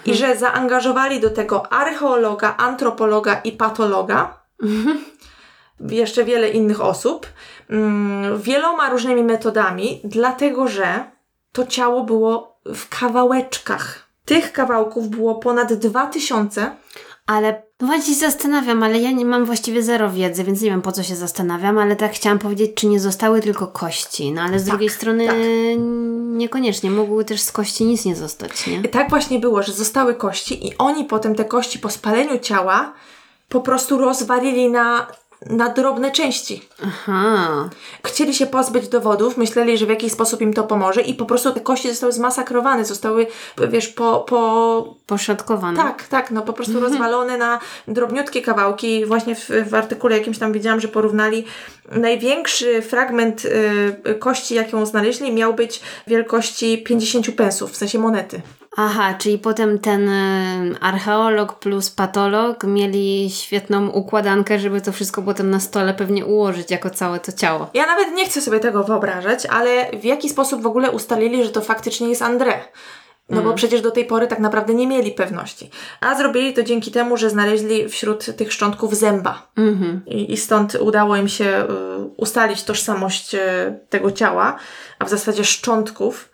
i 0.06 0.14
że 0.14 0.36
zaangażowali 0.36 1.20
do 1.20 1.30
tego 1.30 1.72
archeologa, 1.72 2.56
antropologa 2.56 3.40
i 3.44 3.52
patologa. 3.52 4.40
Jeszcze 5.80 6.24
wiele 6.24 6.48
innych 6.48 6.80
osób, 6.80 7.26
mm, 7.70 8.40
wieloma 8.40 8.90
różnymi 8.90 9.22
metodami, 9.22 10.00
dlatego 10.04 10.68
że 10.68 11.04
to 11.52 11.66
ciało 11.66 12.04
było 12.04 12.60
w 12.64 12.88
kawałeczkach. 12.88 14.05
Tych 14.26 14.52
kawałków 14.52 15.08
było 15.08 15.34
ponad 15.34 15.72
2000. 15.72 16.76
Ale 17.26 17.62
no 17.80 17.86
właśnie 17.86 18.14
się 18.14 18.20
zastanawiam, 18.20 18.82
ale 18.82 18.98
ja 18.98 19.10
nie 19.10 19.24
mam 19.24 19.44
właściwie 19.44 19.82
zero 19.82 20.10
wiedzy, 20.10 20.44
więc 20.44 20.62
nie 20.62 20.70
wiem 20.70 20.82
po 20.82 20.92
co 20.92 21.02
się 21.02 21.16
zastanawiam, 21.16 21.78
ale 21.78 21.96
tak 21.96 22.12
chciałam 22.12 22.38
powiedzieć, 22.38 22.70
czy 22.74 22.86
nie 22.86 23.00
zostały 23.00 23.40
tylko 23.40 23.66
kości. 23.66 24.32
No 24.32 24.42
ale 24.42 24.58
z 24.58 24.62
Tak, 24.62 24.70
drugiej 24.70 24.88
strony 24.90 25.26
tak. 25.26 25.36
niekoniecznie, 26.36 26.90
mogły 26.90 27.24
też 27.24 27.40
z 27.40 27.52
kości 27.52 27.84
nic 27.84 28.04
nie 28.04 28.16
zostać, 28.16 28.66
nie? 28.66 28.76
I 28.76 28.88
tak 28.88 29.10
właśnie 29.10 29.38
było, 29.38 29.62
że 29.62 29.72
zostały 29.72 30.14
kości 30.14 30.66
i 30.66 30.78
oni 30.78 31.04
potem 31.04 31.34
te 31.34 31.44
kości 31.44 31.78
po 31.78 31.90
spaleniu 31.90 32.38
ciała 32.38 32.92
po 33.48 33.60
prostu 33.60 33.98
rozwalili 33.98 34.70
na, 34.70 35.06
na 35.51 35.68
drobne 35.68 36.11
części. 36.11 36.68
Aha. 36.84 37.68
Chcieli 38.05 38.34
się 38.34 38.47
pozbyć 38.47 38.89
dowodów, 38.89 39.37
myśleli, 39.37 39.78
że 39.78 39.87
w 39.87 39.89
jakiś 39.89 40.12
sposób 40.12 40.41
im 40.41 40.53
to 40.53 40.64
pomoże 40.64 41.01
i 41.01 41.14
po 41.14 41.26
prostu 41.26 41.53
te 41.53 41.61
kości 41.61 41.89
zostały 41.89 42.12
zmasakrowane, 42.12 42.84
zostały, 42.84 43.26
wiesz, 43.68 43.89
po, 43.89 44.20
po, 44.28 44.95
Poszatkowane. 45.07 45.76
Tak, 45.76 46.09
tak, 46.09 46.30
no 46.30 46.43
po 46.43 46.53
prostu 46.53 46.80
rozwalone 46.80 47.39
na 47.39 47.59
drobniutkie 47.89 48.43
kawałki. 48.43 49.07
Właśnie 49.07 49.34
w, 49.34 49.51
w 49.68 49.74
artykule 49.74 50.18
jakimś 50.18 50.39
tam 50.39 50.53
widziałam, 50.53 50.80
że 50.80 50.89
porównali 50.89 51.45
największy 51.93 52.82
fragment 52.82 53.45
y, 53.45 54.14
kości, 54.18 54.55
jaką 54.55 54.87
znaleźli, 54.87 55.32
miał 55.32 55.55
być 55.55 55.80
wielkości 56.07 56.82
50 56.82 57.30
pensów, 57.30 57.72
w 57.72 57.76
sensie 57.76 57.99
monety. 57.99 58.41
Aha, 58.76 59.14
czyli 59.18 59.38
potem 59.38 59.78
ten 59.78 60.08
y, 60.08 60.80
archeolog 60.80 61.58
plus 61.58 61.90
patolog 61.90 62.64
mieli 62.64 63.30
świetną 63.30 63.88
układankę, 63.88 64.58
żeby 64.58 64.80
to 64.80 64.92
wszystko 64.92 65.22
potem 65.22 65.50
na 65.50 65.60
stole 65.60 65.94
pewnie 65.94 66.26
ułożyć 66.26 66.70
jako 66.70 66.90
całe 66.90 67.20
to 67.20 67.32
ciało. 67.32 67.70
Ja 67.74 67.86
nawet 67.86 68.14
nie 68.14 68.26
chcę 68.26 68.40
sobie 68.40 68.60
tego 68.60 68.84
wyobrażać, 68.84 69.46
ale 69.46 69.90
w 70.00 70.04
jaki 70.04 70.28
sposób 70.28 70.62
w 70.62 70.66
ogóle 70.66 70.90
ustalili, 70.90 71.44
że 71.44 71.50
to 71.50 71.60
faktycznie 71.60 72.08
jest 72.08 72.22
André? 72.22 72.54
No 73.28 73.42
bo 73.42 73.54
przecież 73.54 73.80
do 73.80 73.90
tej 73.90 74.04
pory 74.04 74.26
tak 74.26 74.38
naprawdę 74.38 74.74
nie 74.74 74.86
mieli 74.86 75.10
pewności. 75.12 75.70
A 76.00 76.14
zrobili 76.14 76.54
to 76.54 76.62
dzięki 76.62 76.90
temu, 76.90 77.16
że 77.16 77.30
znaleźli 77.30 77.88
wśród 77.88 78.36
tych 78.36 78.52
szczątków 78.52 78.94
zęba. 78.94 79.48
Mhm. 79.56 80.00
I, 80.06 80.32
I 80.32 80.36
stąd 80.36 80.74
udało 80.74 81.16
im 81.16 81.28
się 81.28 81.44
y, 81.44 81.66
ustalić 82.16 82.62
tożsamość 82.62 83.34
y, 83.34 83.38
tego 83.88 84.12
ciała, 84.12 84.56
a 84.98 85.04
w 85.04 85.10
zasadzie 85.10 85.44
szczątków. 85.44 86.28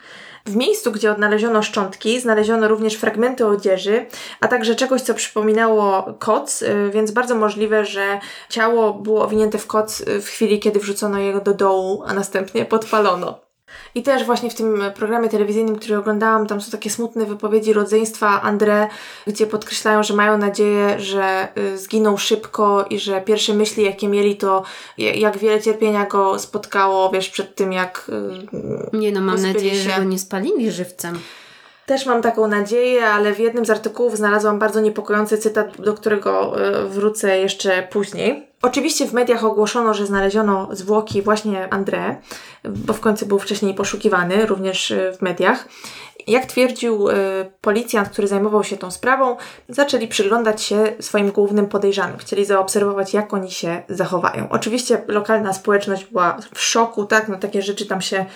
W 0.46 0.56
miejscu, 0.56 0.92
gdzie 0.92 1.12
odnaleziono 1.12 1.62
szczątki, 1.62 2.20
znaleziono 2.20 2.68
również 2.68 2.94
fragmenty 2.94 3.46
odzieży, 3.46 4.06
a 4.40 4.48
także 4.48 4.74
czegoś, 4.74 5.02
co 5.02 5.14
przypominało 5.14 6.14
koc, 6.18 6.62
y, 6.62 6.90
więc 6.94 7.10
bardzo 7.10 7.34
możliwe, 7.34 7.84
że 7.84 8.20
ciało 8.48 8.94
było 8.94 9.24
owinięte 9.24 9.58
w 9.58 9.66
koc 9.66 10.00
y, 10.00 10.20
w 10.22 10.28
chwili, 10.28 10.60
kiedy 10.60 10.80
wrzucono 10.80 11.18
je 11.18 11.40
do 11.40 11.54
dołu, 11.54 12.02
a 12.06 12.14
następnie 12.14 12.64
podpalono. 12.64 13.51
I 13.94 14.02
też 14.02 14.24
właśnie 14.24 14.50
w 14.50 14.54
tym 14.54 14.82
programie 14.94 15.28
telewizyjnym, 15.28 15.76
który 15.76 15.98
oglądałam, 15.98 16.46
tam 16.46 16.60
są 16.60 16.70
takie 16.70 16.90
smutne 16.90 17.26
wypowiedzi 17.26 17.72
rodzeństwa 17.72 18.40
André, 18.44 18.86
gdzie 19.26 19.46
podkreślają, 19.46 20.02
że 20.02 20.14
mają 20.14 20.38
nadzieję, 20.38 21.00
że 21.00 21.48
y, 21.58 21.78
zginął 21.78 22.18
szybko 22.18 22.84
i 22.90 22.98
że 22.98 23.20
pierwsze 23.20 23.54
myśli, 23.54 23.84
jakie 23.84 24.08
mieli, 24.08 24.36
to 24.36 24.62
jak 24.98 25.38
wiele 25.38 25.60
cierpienia 25.60 26.06
go 26.06 26.38
spotkało, 26.38 27.10
wiesz, 27.10 27.28
przed 27.28 27.54
tym, 27.54 27.72
jak... 27.72 28.10
y, 28.92 28.96
Nie 28.96 29.12
no, 29.12 29.20
mam 29.20 29.42
nadzieję, 29.42 29.74
się. 29.74 29.90
że 29.90 29.96
go 29.96 30.04
nie 30.04 30.18
spalili 30.18 30.70
żywcem. 30.72 31.18
Też 31.86 32.06
mam 32.06 32.22
taką 32.22 32.46
nadzieję, 32.46 33.06
ale 33.06 33.32
w 33.32 33.38
jednym 33.38 33.64
z 33.66 33.70
artykułów 33.70 34.16
znalazłam 34.16 34.58
bardzo 34.58 34.80
niepokojący 34.80 35.38
cytat, 35.38 35.80
do 35.80 35.94
którego 35.94 36.60
y, 36.84 36.88
wrócę 36.88 37.38
jeszcze 37.38 37.88
później. 37.90 38.51
Oczywiście 38.62 39.06
w 39.06 39.12
mediach 39.12 39.44
ogłoszono, 39.44 39.94
że 39.94 40.06
znaleziono 40.06 40.68
zwłoki 40.72 41.22
właśnie 41.22 41.68
André, 41.70 42.14
bo 42.64 42.92
w 42.92 43.00
końcu 43.00 43.26
był 43.26 43.38
wcześniej 43.38 43.74
poszukiwany, 43.74 44.46
również 44.46 44.90
y, 44.90 45.12
w 45.18 45.22
mediach. 45.22 45.68
Jak 46.26 46.46
twierdził 46.46 47.08
y, 47.08 47.14
policjant, 47.60 48.08
który 48.08 48.28
zajmował 48.28 48.64
się 48.64 48.76
tą 48.76 48.90
sprawą, 48.90 49.36
zaczęli 49.68 50.08
przyglądać 50.08 50.62
się 50.62 50.92
swoim 51.00 51.30
głównym 51.30 51.66
podejrzanym. 51.66 52.18
Chcieli 52.18 52.44
zaobserwować, 52.44 53.14
jak 53.14 53.34
oni 53.34 53.50
się 53.50 53.82
zachowają. 53.88 54.48
Oczywiście 54.50 55.02
lokalna 55.08 55.52
społeczność 55.52 56.04
była 56.04 56.36
w 56.54 56.60
szoku, 56.60 57.04
tak? 57.04 57.28
No 57.28 57.38
takie 57.38 57.62
rzeczy 57.62 57.86
tam 57.86 58.00
się 58.00 58.26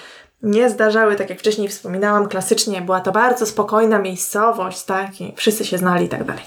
nie 0.42 0.70
zdarzały, 0.70 1.16
tak 1.16 1.30
jak 1.30 1.38
wcześniej 1.38 1.68
wspominałam, 1.68 2.28
klasycznie 2.28 2.80
była 2.82 3.00
to 3.00 3.12
bardzo 3.12 3.46
spokojna 3.46 3.98
miejscowość, 3.98 4.84
tak? 4.84 5.20
I 5.20 5.34
wszyscy 5.36 5.64
się 5.64 5.78
znali 5.78 6.06
i 6.06 6.08
tak 6.08 6.24
dalej. 6.24 6.42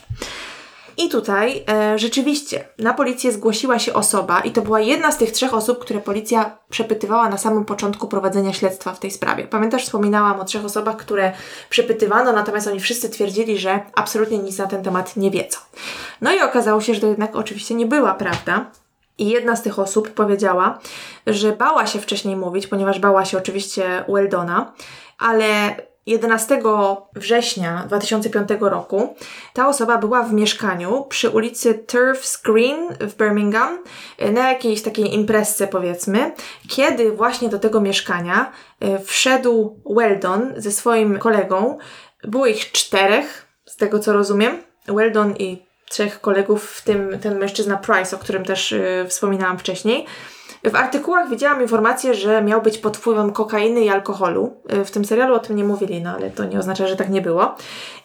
I 1.00 1.10
tutaj 1.10 1.64
e, 1.70 2.00
rzeczywiście 2.00 2.66
na 2.78 2.93
policję 2.93 3.32
zgłosiła 3.32 3.80
się 3.80 3.93
osoba, 3.93 4.39
i 4.39 4.52
to 4.52 4.62
była 4.62 4.80
jedna 4.80 5.12
z 5.12 5.18
tych 5.18 5.32
trzech 5.32 5.54
osób, 5.54 5.80
które 5.80 6.00
policja 6.00 6.58
przepytywała 6.70 7.30
na 7.30 7.38
samym 7.38 7.66
początku 7.66 8.08
prowadzenia 8.08 8.54
śledztwa 8.54 8.93
w 8.93 9.00
tej 9.00 9.12
sprawie. 9.12 9.47
Pamiętasz, 9.47 9.86
wspominałam 9.86 10.39
o 10.39 10.45
trzech 10.45 10.66
osobach, 10.66 10.97
które 10.97 11.32
przepytywano, 11.70 12.34
natomiast 12.34 12.68
oni 12.68 12.80
wszyscy 12.80 13.10
twierdzili, 13.10 13.58
że 13.58 13.80
absolutnie 13.95 14.38
nic 14.38 14.58
na 14.58 14.68
ten 14.68 14.84
temat 14.84 15.18
nie 15.18 15.32
wiedzą. 15.32 15.58
No 16.22 16.34
i 16.34 16.41
okazało 16.41 16.82
się, 16.82 16.93
że 16.93 17.02
to 17.02 17.08
jednak 17.08 17.36
oczywiście 17.36 17.76
nie 17.76 17.86
była 17.86 18.14
prawda. 18.14 18.72
I 19.18 19.30
jedna 19.30 19.56
z 19.56 19.64
tych 19.64 19.80
osób 19.80 20.10
powiedziała, 20.10 20.80
że 21.28 21.52
bała 21.52 21.88
się 21.88 22.00
wcześniej 22.00 22.36
mówić, 22.36 22.68
ponieważ 22.68 23.00
bała 23.00 23.26
się 23.26 23.38
oczywiście 23.38 24.06
Weldona, 24.10 24.74
ale 25.20 25.76
11 26.06 26.62
września 27.16 27.84
2005 27.88 28.50
roku 28.60 29.16
ta 29.54 29.68
osoba 29.68 29.97
była 29.97 30.24
w 30.24 30.34
mieszkaniu 30.34 31.06
przy 31.10 31.30
ulicy 31.30 31.74
Turfs 31.74 32.41
Green 32.41 32.93
w 33.00 33.16
Birmingham 33.16 33.84
na 34.34 34.50
jakiejś 34.50 34.82
takiej 34.82 35.14
imprezce 35.14 35.68
powiedzmy, 35.68 36.32
kiedy 36.68 37.12
właśnie 37.12 37.50
do 37.50 37.60
tego 37.60 37.82
mieszkania 37.82 38.52
e, 38.80 39.00
wszedł 39.00 39.82
Weldon 39.95 40.54
ze 40.58 40.72
swoim 40.72 41.20
kolegą. 41.20 41.78
Było 42.24 42.45
ich 42.45 42.72
czterech, 42.72 43.47
z 43.66 43.76
tego 43.76 44.00
co 44.00 44.14
rozumiem. 44.14 44.58
Weldon 44.88 45.36
i 45.36 45.70
trzech 45.89 46.22
kolegów, 46.22 46.72
w 46.72 46.82
tym 46.82 47.20
ten 47.20 47.39
mężczyzna 47.39 47.78
Price, 47.78 48.16
o 48.16 48.20
którym 48.20 48.45
też 48.45 48.72
yy, 48.72 49.06
wspominałam 49.08 49.60
wcześniej. 49.60 50.06
W 50.64 50.76
artykułach 50.76 51.30
widziałam 51.30 51.62
informację, 51.62 52.14
że 52.14 52.41
miał 52.41 52.62
być 52.62 52.78
pod 52.78 52.97
wpływem 52.97 53.32
kokainy 53.32 53.82
i 53.82 53.89
alkoholu. 53.89 54.62
Y, 54.74 54.86
w 54.86 54.91
tym 54.91 55.05
serialu 55.05 55.36
o 55.36 55.39
tym 55.39 55.55
nie 55.55 55.64
mówili, 55.64 56.01
no 56.01 56.10
ale 56.10 56.30
to 56.30 56.45
nie 56.45 56.60
oznacza, 56.60 56.88
że 56.88 56.95
tak 56.95 57.10
nie 57.10 57.22
było. 57.22 57.55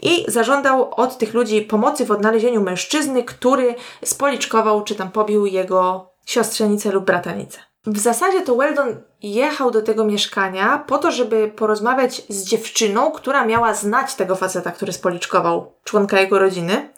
I 0.03 0.25
zażądał 0.29 0.95
od 0.95 1.19
tych 1.19 1.35
ludzi 1.35 1.63
pomocy 1.63 2.07
w 2.07 2.11
odnalezieniu 2.11 2.63
mężczyzny, 2.63 3.25
który 3.25 3.75
spoliczkował 4.05 4.85
czy 4.85 4.95
tam 4.95 5.11
pobił 5.11 5.47
jego 5.47 6.11
siostrzenicę 6.27 6.93
lub 6.93 7.05
bratanicę. 7.05 7.59
W 7.87 7.99
zasadzie 7.99 8.43
to 8.43 8.57
Weldon 8.57 8.97
jechał 9.23 9.71
do 9.71 9.83
tego 9.83 10.05
mieszkania 10.05 10.85
po 10.87 10.99
to, 10.99 11.11
żeby 11.11 11.53
porozmawiać 11.57 12.23
z 12.29 12.45
dziewczyną, 12.45 13.11
która 13.11 13.47
miała 13.47 13.75
znać 13.75 14.15
tego 14.15 14.37
faceta, 14.37 14.71
który 14.73 14.93
spoliczkował 14.93 15.73
członka 15.85 16.21
jego 16.21 16.39
rodziny. 16.39 16.89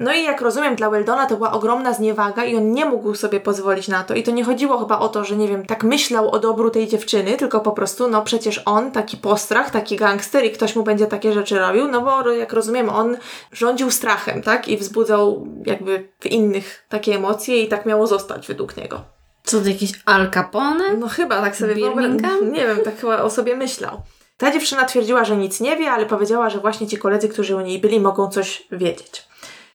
No 0.00 0.14
i 0.14 0.24
jak 0.24 0.40
rozumiem, 0.40 0.76
dla 0.76 0.90
Weldona 0.90 1.26
to 1.26 1.36
była 1.36 1.52
ogromna 1.52 1.92
zniewaga 1.92 2.44
i 2.44 2.56
on 2.56 2.72
nie 2.72 2.84
mógł 2.84 3.14
sobie 3.14 3.40
pozwolić 3.40 3.88
na 3.88 4.04
to. 4.04 4.14
I 4.14 4.22
to 4.22 4.30
nie 4.30 4.44
chodziło 4.44 4.78
chyba 4.78 4.98
o 4.98 5.08
to, 5.08 5.24
że 5.24 5.36
nie 5.36 5.48
wiem, 5.48 5.66
tak 5.66 5.84
myślał 5.84 6.30
o 6.30 6.38
dobru 6.38 6.70
tej 6.70 6.88
dziewczyny, 6.88 7.36
tylko 7.36 7.60
po 7.60 7.72
prostu, 7.72 8.08
no 8.08 8.22
przecież 8.22 8.62
on, 8.64 8.90
taki 8.90 9.16
postrach, 9.16 9.70
taki 9.70 9.96
gangster 9.96 10.44
i 10.44 10.50
ktoś 10.50 10.76
mu 10.76 10.82
będzie 10.82 11.06
takie 11.06 11.32
rzeczy 11.32 11.58
robił, 11.58 11.88
no 11.88 12.00
bo 12.00 12.30
jak 12.30 12.52
rozumiem, 12.52 12.90
on 12.90 13.16
rządził 13.52 13.90
strachem, 13.90 14.42
tak? 14.42 14.68
I 14.68 14.76
wzbudzał 14.76 15.46
jakby 15.66 16.08
w 16.20 16.26
innych 16.26 16.84
takie 16.88 17.14
emocje 17.14 17.62
i 17.62 17.68
tak 17.68 17.86
miało 17.86 18.06
zostać 18.06 18.48
według 18.48 18.76
niego. 18.76 19.00
Co 19.44 19.60
to 19.60 19.68
jakiś 19.68 19.92
Al 20.04 20.30
Capone? 20.30 20.96
No 20.96 21.08
chyba 21.08 21.40
tak 21.40 21.56
sobie 21.56 21.74
Birmingham? 21.74 22.52
Nie 22.52 22.66
wiem, 22.66 22.78
tak 22.84 23.00
chyba 23.00 23.22
o 23.22 23.30
sobie 23.30 23.56
myślał. 23.56 24.02
Ta 24.38 24.50
dziewczyna 24.50 24.84
twierdziła, 24.84 25.24
że 25.24 25.36
nic 25.36 25.60
nie 25.60 25.76
wie, 25.76 25.90
ale 25.90 26.06
powiedziała, 26.06 26.50
że 26.50 26.58
właśnie 26.58 26.86
ci 26.86 26.98
koledzy, 26.98 27.28
którzy 27.28 27.56
u 27.56 27.60
niej 27.60 27.78
byli, 27.78 28.00
mogą 28.00 28.28
coś 28.28 28.66
wiedzieć. 28.72 29.27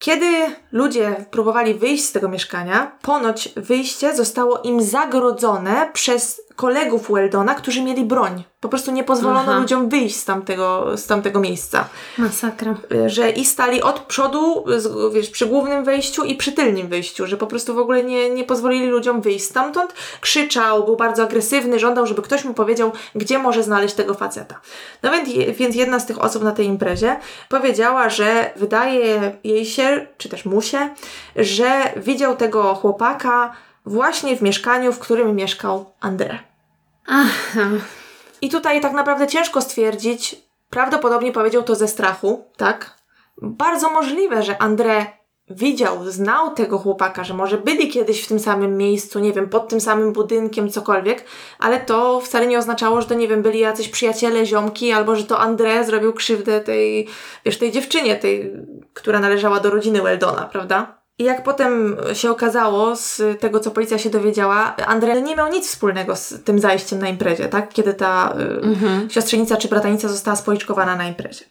Kiedy 0.04 0.56
ludzie 0.72 1.26
próbowali 1.32 1.74
wyjść 1.74 2.06
z 2.06 2.12
tego 2.12 2.30
mieszkania, 2.30 2.92
ponoć 3.02 3.50
wyjście 3.56 4.16
zostało 4.16 4.60
im 4.62 4.82
zagrodzone 4.82 5.90
przez 5.94 6.42
kolegów 6.56 7.12
Weldona, 7.12 7.56
którzy 7.56 7.82
mieli 7.82 8.06
broń. 8.06 8.44
Po 8.60 8.70
prostu 8.70 8.92
nie 8.92 9.04
pozwolono 9.04 9.52
Aha. 9.52 9.60
ludziom 9.60 9.90
wyjść 9.90 10.16
z 10.16 10.26
tamtego, 10.26 10.98
z 10.98 11.08
tamtego 11.08 11.40
miejsca. 11.40 11.86
Masakra. 12.18 12.76
Że 13.06 13.30
i 13.30 13.46
stali 13.46 13.82
od 13.82 14.00
przodu, 14.00 14.66
wiesz, 15.14 15.30
przy 15.30 15.46
głównym 15.46 15.84
wejściu 15.84 16.24
i 16.24 16.36
przy 16.36 16.52
tylnym 16.52 16.88
wyjściu, 16.88 17.28
że 17.28 17.38
po 17.38 17.48
prostu 17.48 17.74
w 17.74 17.78
ogóle 17.78 18.04
nie, 18.04 18.30
nie 18.30 18.44
pozwolili 18.44 18.88
ludziom 18.88 19.22
wyjść 19.22 19.46
stamtąd. 19.46 19.94
Krzyczał, 20.22 20.86
był 20.86 20.96
bardzo 20.96 21.24
agresywny, 21.24 21.80
żądał, 21.80 22.08
żeby 22.08 22.22
ktoś 22.22 22.46
mu 22.46 22.54
powiedział, 22.54 22.92
gdzie 23.16 23.40
może 23.40 23.64
znaleźć 23.64 23.96
tego 23.96 24.14
faceta. 24.14 24.60
No 25.04 25.12
więc, 25.12 25.30
więc 25.58 25.76
jedna 25.76 26.00
z 26.00 26.06
tych 26.06 26.22
osób 26.22 26.44
na 26.44 26.52
tej 26.52 26.66
imprezie 26.66 27.16
powiedziała, 27.50 28.10
że 28.10 28.54
wydaje 28.56 29.38
jej 29.44 29.66
się, 29.66 30.08
czy 30.18 30.30
też 30.30 30.46
mu 30.46 30.62
się, 30.62 30.90
że 31.36 31.94
widział 31.98 32.36
tego 32.36 32.76
chłopaka 32.76 33.54
właśnie 33.86 34.36
w 34.36 34.42
mieszkaniu, 34.42 34.94
w 34.94 35.00
którym 35.00 35.36
mieszkał 35.36 35.86
André. 36.02 36.38
Aha. 37.08 37.70
I 38.42 38.50
tutaj 38.50 38.82
tak 38.82 38.94
naprawdę 38.94 39.28
ciężko 39.28 39.62
stwierdzić, 39.62 40.36
prawdopodobnie 40.70 41.32
powiedział 41.32 41.64
to 41.64 41.76
ze 41.76 41.88
strachu, 41.88 42.46
tak? 42.58 42.98
Bardzo 43.42 43.90
możliwe, 43.90 44.44
że 44.44 44.54
André 44.54 45.06
widział, 45.50 46.12
znał 46.12 46.54
tego 46.54 46.78
chłopaka, 46.78 47.24
że 47.24 47.34
może 47.34 47.58
byli 47.58 47.90
kiedyś 47.90 48.24
w 48.24 48.28
tym 48.28 48.40
samym 48.40 48.78
miejscu, 48.78 49.20
nie 49.20 49.34
wiem, 49.34 49.50
pod 49.50 49.70
tym 49.70 49.82
samym 49.82 50.14
budynkiem, 50.14 50.70
cokolwiek, 50.70 51.26
ale 51.60 51.80
to 51.80 52.20
wcale 52.20 52.48
nie 52.48 52.58
oznaczało, 52.58 53.02
że 53.02 53.08
to, 53.08 53.14
nie 53.14 53.28
wiem, 53.28 53.42
byli 53.42 53.60
jacyś 53.60 53.90
przyjaciele, 53.90 54.46
ziomki, 54.46 54.92
albo 54.92 55.16
że 55.16 55.24
to 55.24 55.36
André 55.36 55.84
zrobił 55.84 56.14
krzywdę 56.14 56.62
tej, 56.62 57.08
wiesz, 57.46 57.58
tej 57.58 57.72
dziewczynie, 57.72 58.16
tej, 58.16 58.54
która 58.94 59.20
należała 59.20 59.60
do 59.60 59.70
rodziny 59.70 60.02
Weldona, 60.02 60.50
prawda? 60.52 61.03
I 61.20 61.24
jak 61.24 61.44
potem 61.44 61.98
się 62.14 62.32
okazało, 62.32 62.96
z 62.96 63.22
tego 63.40 63.60
co 63.60 63.72
policja 63.72 63.98
się 63.98 64.10
dowiedziała, 64.10 64.76
Andrzej 64.76 65.24
nie 65.24 65.36
miał 65.36 65.52
nic 65.52 65.68
wspólnego 65.68 66.16
z 66.16 66.44
tym 66.44 66.60
zajściem 66.60 67.00
na 67.00 67.10
imprezie, 67.10 67.48
tak? 67.48 67.70
Kiedy 67.70 67.94
ta 67.94 68.34
y, 68.40 68.62
mhm. 68.62 69.10
siostrzenica 69.10 69.58
czy 69.58 69.68
bratanica 69.68 70.08
została 70.08 70.36
spoliczkowana 70.36 70.96
na 70.96 71.08
imprezie. 71.08 71.46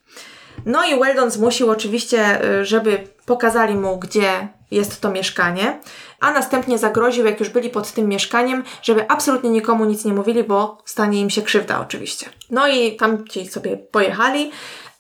No 0.66 0.84
i 0.86 1.00
Weldon 1.00 1.30
zmusił 1.30 1.70
oczywiście, 1.70 2.44
y, 2.60 2.64
żeby 2.64 3.08
pokazali 3.26 3.74
mu, 3.74 3.98
gdzie 3.98 4.48
jest 4.70 5.00
to 5.00 5.10
mieszkanie, 5.10 5.80
a 6.20 6.32
następnie 6.32 6.78
zagroził, 6.78 7.26
jak 7.26 7.40
już 7.40 7.48
byli 7.48 7.70
pod 7.70 7.92
tym 7.92 8.08
mieszkaniem, 8.08 8.64
żeby 8.82 9.10
absolutnie 9.10 9.50
nikomu 9.50 9.84
nic 9.84 10.04
nie 10.04 10.12
mówili, 10.12 10.44
bo 10.44 10.78
stanie 10.84 11.20
im 11.20 11.30
się 11.30 11.42
krzywda 11.42 11.80
oczywiście. 11.80 12.26
No 12.50 12.68
i 12.68 12.96
tam 12.96 13.28
ci 13.28 13.48
sobie 13.48 13.76
pojechali 13.76 14.50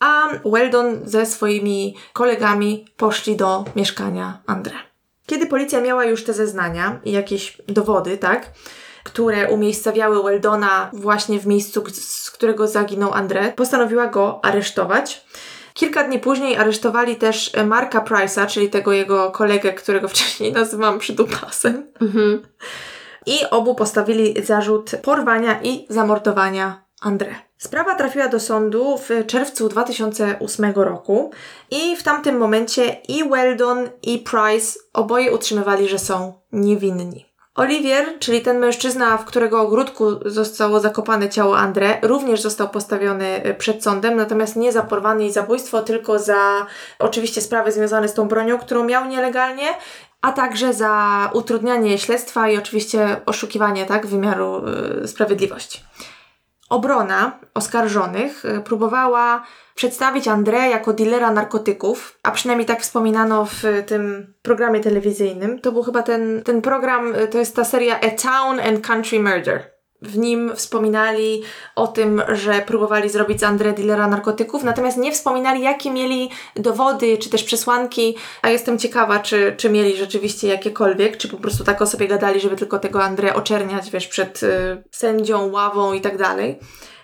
a 0.02 0.28
Weldon 0.44 1.00
ze 1.04 1.26
swoimi 1.26 1.96
kolegami 2.12 2.84
poszli 2.96 3.36
do 3.36 3.64
mieszkania 3.76 4.42
Andre. 4.46 4.74
Kiedy 5.26 5.46
policja 5.46 5.80
miała 5.80 6.04
już 6.04 6.24
te 6.24 6.32
zeznania 6.32 7.00
i 7.04 7.12
jakieś 7.12 7.62
dowody, 7.68 8.18
tak, 8.18 8.50
które 9.04 9.50
umiejscawiały 9.50 10.22
Weldona 10.22 10.90
właśnie 10.92 11.38
w 11.38 11.46
miejscu, 11.46 11.84
z 11.92 12.30
którego 12.30 12.68
zaginął 12.68 13.12
Andre, 13.12 13.52
postanowiła 13.52 14.06
go 14.06 14.44
aresztować. 14.44 15.26
Kilka 15.74 16.04
dni 16.04 16.18
później 16.18 16.56
aresztowali 16.56 17.16
też 17.16 17.52
Marka 17.66 18.00
Price'a, 18.00 18.46
czyli 18.46 18.70
tego 18.70 18.92
jego 18.92 19.30
kolegę, 19.30 19.72
którego 19.72 20.08
wcześniej 20.14 20.52
nazywam 20.52 20.98
przydupasem. 20.98 21.86
Mhm. 22.00 22.42
I 23.26 23.38
obu 23.50 23.74
postawili 23.74 24.44
zarzut 24.44 24.90
porwania 25.02 25.62
i 25.62 25.86
zamordowania 25.88 26.84
Andre. 27.00 27.34
Sprawa 27.62 27.94
trafiła 27.94 28.28
do 28.28 28.40
sądu 28.40 28.98
w 28.98 29.26
czerwcu 29.26 29.68
2008 29.68 30.72
roku 30.74 31.30
i 31.70 31.96
w 31.96 32.02
tamtym 32.02 32.36
momencie 32.36 32.96
i 33.08 33.28
Weldon 33.28 33.90
i 34.02 34.18
Price 34.18 34.78
oboje 34.92 35.32
utrzymywali, 35.32 35.88
że 35.88 35.98
są 35.98 36.32
niewinni. 36.52 37.26
Olivier, 37.54 38.18
czyli 38.18 38.40
ten 38.40 38.58
mężczyzna, 38.58 39.16
w 39.16 39.24
którego 39.24 39.60
ogródku 39.60 40.04
zostało 40.30 40.80
zakopane 40.80 41.28
ciało 41.28 41.56
André, 41.56 41.94
również 42.02 42.40
został 42.40 42.68
postawiony 42.68 43.54
przed 43.58 43.82
sądem, 43.82 44.16
natomiast 44.16 44.56
nie 44.56 44.72
za 44.72 44.82
porwanie 44.82 45.26
i 45.26 45.32
zabójstwo, 45.32 45.82
tylko 45.82 46.18
za 46.18 46.66
oczywiście 46.98 47.40
sprawy 47.40 47.72
związane 47.72 48.08
z 48.08 48.14
tą 48.14 48.28
bronią, 48.28 48.58
którą 48.58 48.84
miał 48.84 49.04
nielegalnie, 49.04 49.68
a 50.20 50.32
także 50.32 50.72
za 50.72 51.30
utrudnianie 51.32 51.98
śledztwa 51.98 52.48
i 52.48 52.56
oczywiście 52.56 53.20
oszukiwanie 53.26 53.86
tak, 53.86 54.06
wymiaru 54.06 54.62
y, 55.04 55.08
sprawiedliwości. 55.08 55.80
Obrona 56.72 57.38
oskarżonych 57.54 58.44
y, 58.44 58.60
próbowała 58.60 59.42
przedstawić 59.74 60.28
André 60.28 60.70
jako 60.70 60.92
dealera 60.92 61.30
narkotyków, 61.30 62.18
a 62.22 62.30
przynajmniej 62.30 62.66
tak 62.66 62.80
wspominano 62.80 63.44
w 63.44 63.62
tym 63.86 64.34
programie 64.42 64.80
telewizyjnym. 64.80 65.60
To 65.60 65.72
był 65.72 65.82
chyba 65.82 66.02
ten, 66.02 66.42
ten 66.42 66.62
program, 66.62 67.14
y, 67.14 67.28
to 67.28 67.38
jest 67.38 67.56
ta 67.56 67.64
seria 67.64 68.00
A 68.00 68.10
Town 68.10 68.60
and 68.60 68.86
Country 68.86 69.20
Murder. 69.20 69.71
W 70.02 70.18
nim 70.18 70.52
wspominali 70.56 71.42
o 71.76 71.86
tym, 71.86 72.22
że 72.32 72.62
próbowali 72.66 73.10
zrobić 73.10 73.40
z 73.40 73.42
André 73.42 73.74
dealera 73.74 74.08
narkotyków, 74.08 74.62
natomiast 74.62 74.98
nie 74.98 75.12
wspominali, 75.12 75.62
jakie 75.62 75.90
mieli 75.90 76.30
dowody 76.56 77.18
czy 77.18 77.30
też 77.30 77.44
przesłanki, 77.44 78.16
a 78.42 78.50
jestem 78.50 78.78
ciekawa, 78.78 79.18
czy, 79.18 79.54
czy 79.56 79.70
mieli 79.70 79.96
rzeczywiście 79.96 80.48
jakiekolwiek, 80.48 81.16
czy 81.16 81.28
po 81.28 81.36
prostu 81.36 81.64
tak 81.64 81.82
o 81.82 81.86
sobie 81.86 82.08
gadali, 82.08 82.40
żeby 82.40 82.56
tylko 82.56 82.78
tego 82.78 82.98
André 82.98 83.34
oczerniać, 83.34 83.90
wiesz, 83.90 84.08
przed 84.08 84.42
y, 84.42 84.82
sędzią, 84.90 85.50
ławą 85.50 85.92
i 85.92 86.00
tak 86.00 86.18
dalej. 86.18 86.58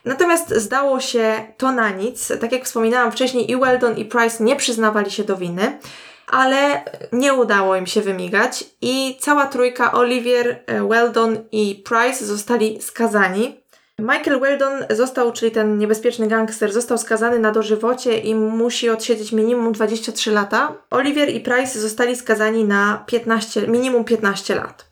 Natomiast 0.05 0.55
zdało 0.55 1.01
się 1.01 1.47
to 1.57 1.73
na 1.73 1.91
nic. 1.91 2.33
Tak 2.41 2.53
jak 2.53 2.65
wspominałam 2.65 3.13
wcześniej, 3.13 3.51
i 3.51 3.57
Weldon 3.57 3.97
i 3.97 4.05
Price 4.05 4.45
nie 4.45 4.57
przyznawali 4.57 5.11
się 5.11 5.25
do 5.25 5.37
winy 5.37 5.79
ale 6.31 6.85
nie 7.13 7.35
udało 7.35 7.77
im 7.77 7.87
się 7.87 8.01
wymigać 8.01 8.65
i 8.83 9.17
cała 9.21 9.47
trójka 9.47 9.93
Olivier, 9.93 10.63
e, 10.67 10.89
Weldon 10.89 11.39
i 11.53 11.83
Price 11.85 12.27
zostali 12.27 12.83
skazani. 12.83 13.61
Michael 13.99 14.41
Weldon 14.41 14.73
został, 14.91 15.33
czyli 15.33 15.53
ten 15.53 15.79
niebezpieczny 15.79 16.29
gangster, 16.29 16.73
został 16.73 16.99
skazany 16.99 17.39
na 17.39 17.53
dożywocie 17.53 18.19
i 18.19 18.35
musi 18.35 18.91
odsiedzieć 18.91 19.33
minimum 19.33 19.73
23 19.73 20.31
lata. 20.31 20.73
Olivier 20.91 21.29
i 21.29 21.41
Price 21.41 21.81
zostali 21.81 22.17
skazani 22.17 22.65
na 22.65 23.05
15, 23.07 23.69
minimum 23.69 24.05
15 24.05 24.55
lat. 24.55 24.88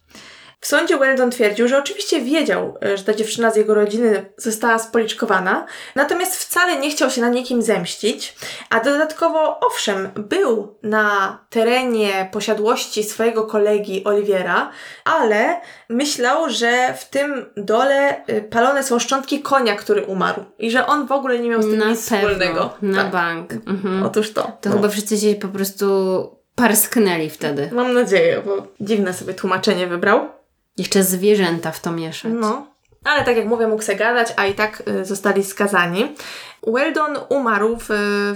W 0.61 0.67
sądzie 0.67 0.99
Weldon 0.99 1.31
twierdził, 1.31 1.69
że 1.69 1.79
oczywiście 1.79 2.21
wiedział, 2.21 2.79
e, 2.85 2.97
że 2.97 3.05
ta 3.05 3.15
dziewczyna 3.15 3.51
z 3.51 3.57
jego 3.57 3.75
rodziny 3.75 4.25
została 4.37 4.79
spoliczkowana, 4.79 5.67
natomiast 5.95 6.37
wcale 6.37 6.77
nie 6.77 6.91
chciał 6.91 7.11
się 7.11 7.21
na 7.21 7.29
nikim 7.29 7.63
zemścić, 7.63 8.37
a 8.71 8.81
dodatkowo, 8.81 9.61
owszem, 9.67 10.09
był 10.15 10.79
na 10.83 11.39
terenie 11.51 12.29
posiadłości 12.33 13.05
swojego 13.05 13.43
kolegi 13.45 14.05
Oliwiera, 14.05 14.71
ale 15.05 15.61
myślał, 15.89 16.51
że 16.51 16.95
w 16.95 17.05
tym 17.09 17.47
dole 17.57 18.25
e, 18.27 18.41
palone 18.41 18.83
są 18.83 18.99
szczątki 18.99 19.43
konia, 19.43 19.75
który 19.77 20.03
umarł 20.05 20.45
i 20.59 20.71
że 20.71 20.87
on 20.87 21.07
w 21.07 21.13
ogóle 21.13 21.39
nie 21.39 21.49
miał 21.51 21.63
z 21.63 21.67
tym 21.67 21.79
na 21.79 21.89
nic 21.89 22.09
pewno, 22.11 22.29
wspólnego. 22.29 22.71
Na 22.83 23.03
Tak. 23.03 23.13
bank. 23.13 23.53
Mhm. 23.53 24.03
Otóż 24.03 24.33
to. 24.33 24.43
To 24.61 24.69
No. 24.71 24.77
chyba 24.77 24.89
wszyscy 24.89 25.19
się 25.19 25.35
po 25.35 25.49
prostu 25.49 25.87
parsknęli 26.55 27.31
wtedy. 27.31 27.69
Mam 27.73 27.95
nadzieję, 27.95 28.43
bo 28.47 28.67
dziwne 28.81 29.13
sobie 29.15 29.35
tłumaczenie 29.35 29.87
wybrał. 29.87 30.36
Jeszcze 30.77 31.03
zwierzęta 31.03 31.73
w 31.73 31.81
to 31.81 31.93
mieszać. 31.93 32.33
No. 32.35 32.67
Ale 33.05 33.25
tak 33.25 33.37
jak 33.37 33.47
mówię, 33.47 33.67
mógł 33.67 33.83
se 33.83 33.97
gadać, 33.97 34.29
a 34.37 34.47
i 34.47 34.55
tak 34.55 34.83
y, 34.89 35.05
zostali 35.05 35.45
skazani. 35.45 36.15
Weldon 36.67 37.19
umarł 37.29 37.77
w, 37.81 37.87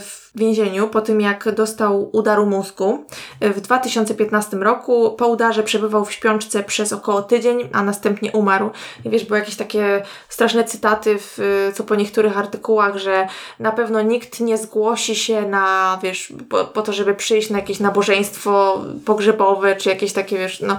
w 0.01 0.39
więzieniu 0.39 0.89
po 0.89 1.01
tym, 1.01 1.21
jak 1.21 1.55
dostał 1.55 2.11
udaru 2.13 2.47
mózgu 2.47 3.05
y, 3.45 3.53
w 3.53 3.61
2015 3.61 4.57
roku. 4.57 5.11
Po 5.11 5.29
udarze 5.29 5.63
przebywał 5.63 6.05
w 6.05 6.13
śpiączce 6.13 6.63
przez 6.63 6.93
około 6.93 7.23
tydzień, 7.23 7.69
a 7.73 7.83
następnie 7.83 8.33
umarł. 8.33 8.71
I 9.05 9.11
wiesz, 9.11 9.25
były 9.25 9.39
jakieś 9.39 9.57
takie 9.57 10.03
straszne 10.29 10.65
cytaty, 10.65 11.19
w, 11.19 11.39
y, 11.39 11.73
co 11.75 11.85
po 11.85 11.95
niektórych 11.95 12.39
artykułach, 12.39 12.97
że 12.97 13.29
na 13.59 13.73
pewno 13.73 14.03
nikt 14.03 14.41
nie 14.41 14.59
zgłosi 14.59 15.17
się 15.17 15.43
na, 15.43 15.99
wiesz, 16.03 16.33
po, 16.51 16.65
po 16.65 16.83
to, 16.83 16.93
żeby 16.93 17.15
przyjść 17.15 17.51
na 17.51 17.59
jakieś 17.59 17.81
nabożeństwo 17.81 18.85
pogrzebowe, 19.05 19.77
czy 19.77 19.89
jakieś 19.89 20.13
takie, 20.13 20.39
wiesz, 20.39 20.61
no 20.61 20.79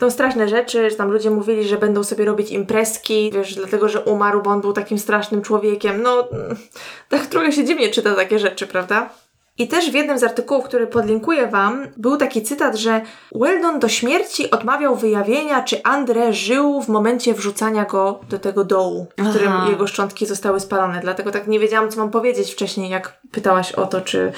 to 0.00 0.10
straszne 0.10 0.48
rzeczy, 0.48 0.90
że 0.90 0.96
tam 0.96 1.10
ludzie 1.10 1.30
mówili, 1.30 1.68
że 1.68 1.78
będą 1.78 2.04
sobie 2.04 2.24
robić 2.24 2.50
imprezki, 2.50 3.30
wiesz, 3.34 3.54
dlatego, 3.54 3.88
że 3.88 4.00
umarł, 4.00 4.42
bo 4.42 4.50
on 4.50 4.60
był 4.60 4.72
takim 4.72 4.98
strasznym 4.98 5.42
człowiekiem. 5.42 6.02
No, 6.02 6.28
tak 7.08 7.26
trochę 7.26 7.52
się 7.52 7.64
dziwnie 7.64 7.88
czyta 7.88 8.14
takie 8.14 8.38
rzeczy, 8.38 8.66
prawda? 8.66 9.10
I 9.58 9.68
też 9.68 9.90
w 9.90 9.94
jednym 9.94 10.18
z 10.18 10.22
artykułów, 10.22 10.64
który 10.64 10.86
podlinkuję 10.86 11.46
Wam, 11.46 11.86
był 11.96 12.16
taki 12.16 12.42
cytat, 12.42 12.76
że 12.76 13.00
Weldon 13.34 13.78
do 13.78 13.88
śmierci 13.88 14.50
odmawiał 14.50 14.96
wyjawienia, 14.96 15.62
czy 15.62 15.76
André 15.76 16.32
żył 16.32 16.82
w 16.82 16.88
momencie 16.88 17.34
wrzucania 17.34 17.84
go 17.84 18.20
do 18.28 18.38
tego 18.38 18.64
dołu, 18.64 19.06
w 19.18 19.30
którym 19.30 19.52
Aha. 19.52 19.70
jego 19.70 19.86
szczątki 19.86 20.26
zostały 20.26 20.60
spalone. 20.60 21.00
Dlatego 21.00 21.30
tak 21.30 21.46
nie 21.46 21.58
wiedziałam, 21.58 21.90
co 21.90 22.00
mam 22.00 22.10
powiedzieć 22.10 22.52
wcześniej, 22.52 22.90
jak 22.90 23.20
pytałaś 23.32 23.72
o 23.72 23.86
to, 23.86 24.00
czy, 24.00 24.32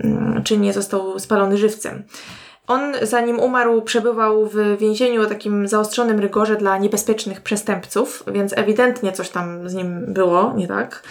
mm, 0.00 0.42
czy 0.44 0.58
nie 0.58 0.72
został 0.72 1.18
spalony 1.18 1.58
żywcem. 1.58 2.02
On, 2.66 2.92
zanim 3.02 3.40
umarł, 3.40 3.82
przebywał 3.82 4.46
w 4.46 4.76
więzieniu 4.78 5.22
o 5.22 5.26
takim 5.26 5.68
zaostrzonym 5.68 6.20
rygorze 6.20 6.56
dla 6.56 6.78
niebezpiecznych 6.78 7.40
przestępców, 7.40 8.24
więc 8.26 8.58
ewidentnie 8.58 9.12
coś 9.12 9.28
tam 9.28 9.68
z 9.68 9.74
nim 9.74 10.04
było, 10.08 10.52
nie 10.56 10.68
tak? 10.68 11.02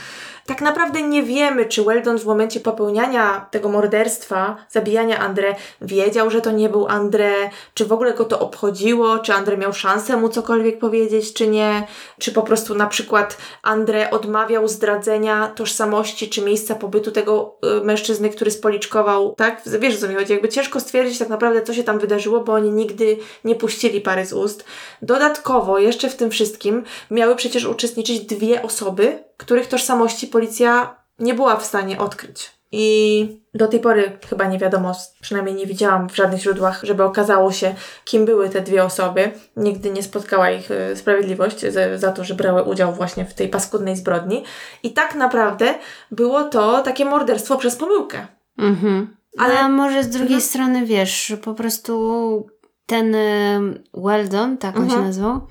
Tak 0.46 0.62
naprawdę 0.62 1.02
nie 1.02 1.24
wiemy, 1.24 1.66
czy 1.66 1.84
Weldon 1.84 2.20
w 2.20 2.26
momencie 2.26 2.60
popełniania 2.60 3.46
tego 3.52 3.70
morderstwa, 3.70 4.58
zabijania 4.70 5.30
André, 5.30 5.56
wiedział, 5.82 6.30
że 6.30 6.42
to 6.42 6.52
nie 6.52 6.70
był 6.70 6.86
André, 6.86 7.32
czy 7.74 7.86
w 7.86 7.94
ogóle 7.94 8.14
go 8.14 8.26
to 8.26 8.40
obchodziło, 8.40 9.20
czy 9.20 9.32
André 9.32 9.58
miał 9.58 9.74
szansę 9.74 10.18
mu 10.18 10.30
cokolwiek 10.30 10.80
powiedzieć, 10.80 11.34
czy 11.34 11.48
nie, 11.48 11.88
czy 12.20 12.32
po 12.32 12.42
prostu 12.42 12.76
na 12.76 12.88
przykład 12.88 13.38
André 13.64 14.10
odmawiał 14.10 14.68
zdradzenia 14.68 15.48
tożsamości, 15.48 16.30
czy 16.30 16.42
miejsca 16.42 16.76
pobytu 16.76 17.12
tego 17.12 17.56
y, 17.82 17.84
mężczyzny, 17.84 18.30
który 18.30 18.52
spoliczkował, 18.52 19.36
tak? 19.38 19.62
Wiesz, 19.80 20.00
co 20.00 20.08
mi 20.08 20.16
chodzi? 20.16 20.34
Jakby 20.34 20.50
ciężko 20.50 20.80
stwierdzić 20.80 21.20
tak 21.20 21.30
naprawdę, 21.30 21.62
co 21.62 21.74
się 21.74 21.84
tam 21.84 22.00
wydarzyło, 22.00 22.40
bo 22.40 22.54
oni 22.54 22.72
nigdy 22.72 23.18
nie 23.44 23.56
puścili 23.56 24.02
pary 24.02 24.26
z 24.26 24.34
ust. 24.34 24.66
Dodatkowo, 25.02 25.80
jeszcze 25.80 26.10
w 26.10 26.16
tym 26.16 26.32
wszystkim, 26.32 26.84
miały 27.12 27.36
przecież 27.36 27.66
uczestniczyć 27.66 28.20
dwie 28.20 28.62
osoby, 28.62 29.24
których 29.38 29.68
tożsamości 29.68 30.28
policja 30.28 30.96
nie 31.20 31.34
była 31.34 31.56
w 31.56 31.66
stanie 31.66 31.98
odkryć. 32.00 32.56
I 32.72 33.42
do 33.54 33.68
tej 33.68 33.80
pory 33.80 34.18
chyba 34.30 34.46
nie 34.46 34.58
wiadomo, 34.60 34.92
przynajmniej 35.22 35.56
nie 35.56 35.66
widziałam 35.66 36.10
w 36.10 36.16
żadnych 36.16 36.42
źródłach, 36.42 36.80
żeby 36.84 37.04
okazało 37.04 37.52
się, 37.52 37.76
kim 38.06 38.26
były 38.26 38.50
te 38.50 38.62
dwie 38.62 38.84
osoby. 38.84 39.32
Nigdy 39.58 39.90
nie 39.92 40.04
spotkała 40.04 40.50
ich 40.52 40.72
y, 40.72 40.96
sprawiedliwość 40.96 41.66
za, 41.96 42.12
to, 42.12 42.24
że 42.24 42.34
brały 42.34 42.64
udział 42.64 42.94
właśnie 42.94 43.26
w 43.26 43.34
tej 43.34 43.50
paskudnej 43.50 43.96
zbrodni. 43.96 44.44
I 44.84 44.94
tak 44.94 45.16
naprawdę 45.16 45.74
było 46.12 46.44
to 46.44 46.82
takie 46.82 47.06
morderstwo 47.06 47.58
przez 47.58 47.76
pomyłkę. 47.76 48.28
Mhm. 48.58 49.16
Ale- 49.38 49.60
Ale 49.60 49.70
może 49.70 50.04
z 50.04 50.10
drugiej 50.10 50.28
Mhm. 50.36 50.42
strony, 50.42 50.86
wiesz, 50.86 51.34
po 51.44 51.54
prostu 51.54 52.48
ten 52.86 53.16
y, 53.16 53.84
Weldon, 53.94 54.58
tak 54.58 54.76
on 54.78 54.84
Mhm. 54.84 55.02
się 55.02 55.08
nazywał, 55.08 55.42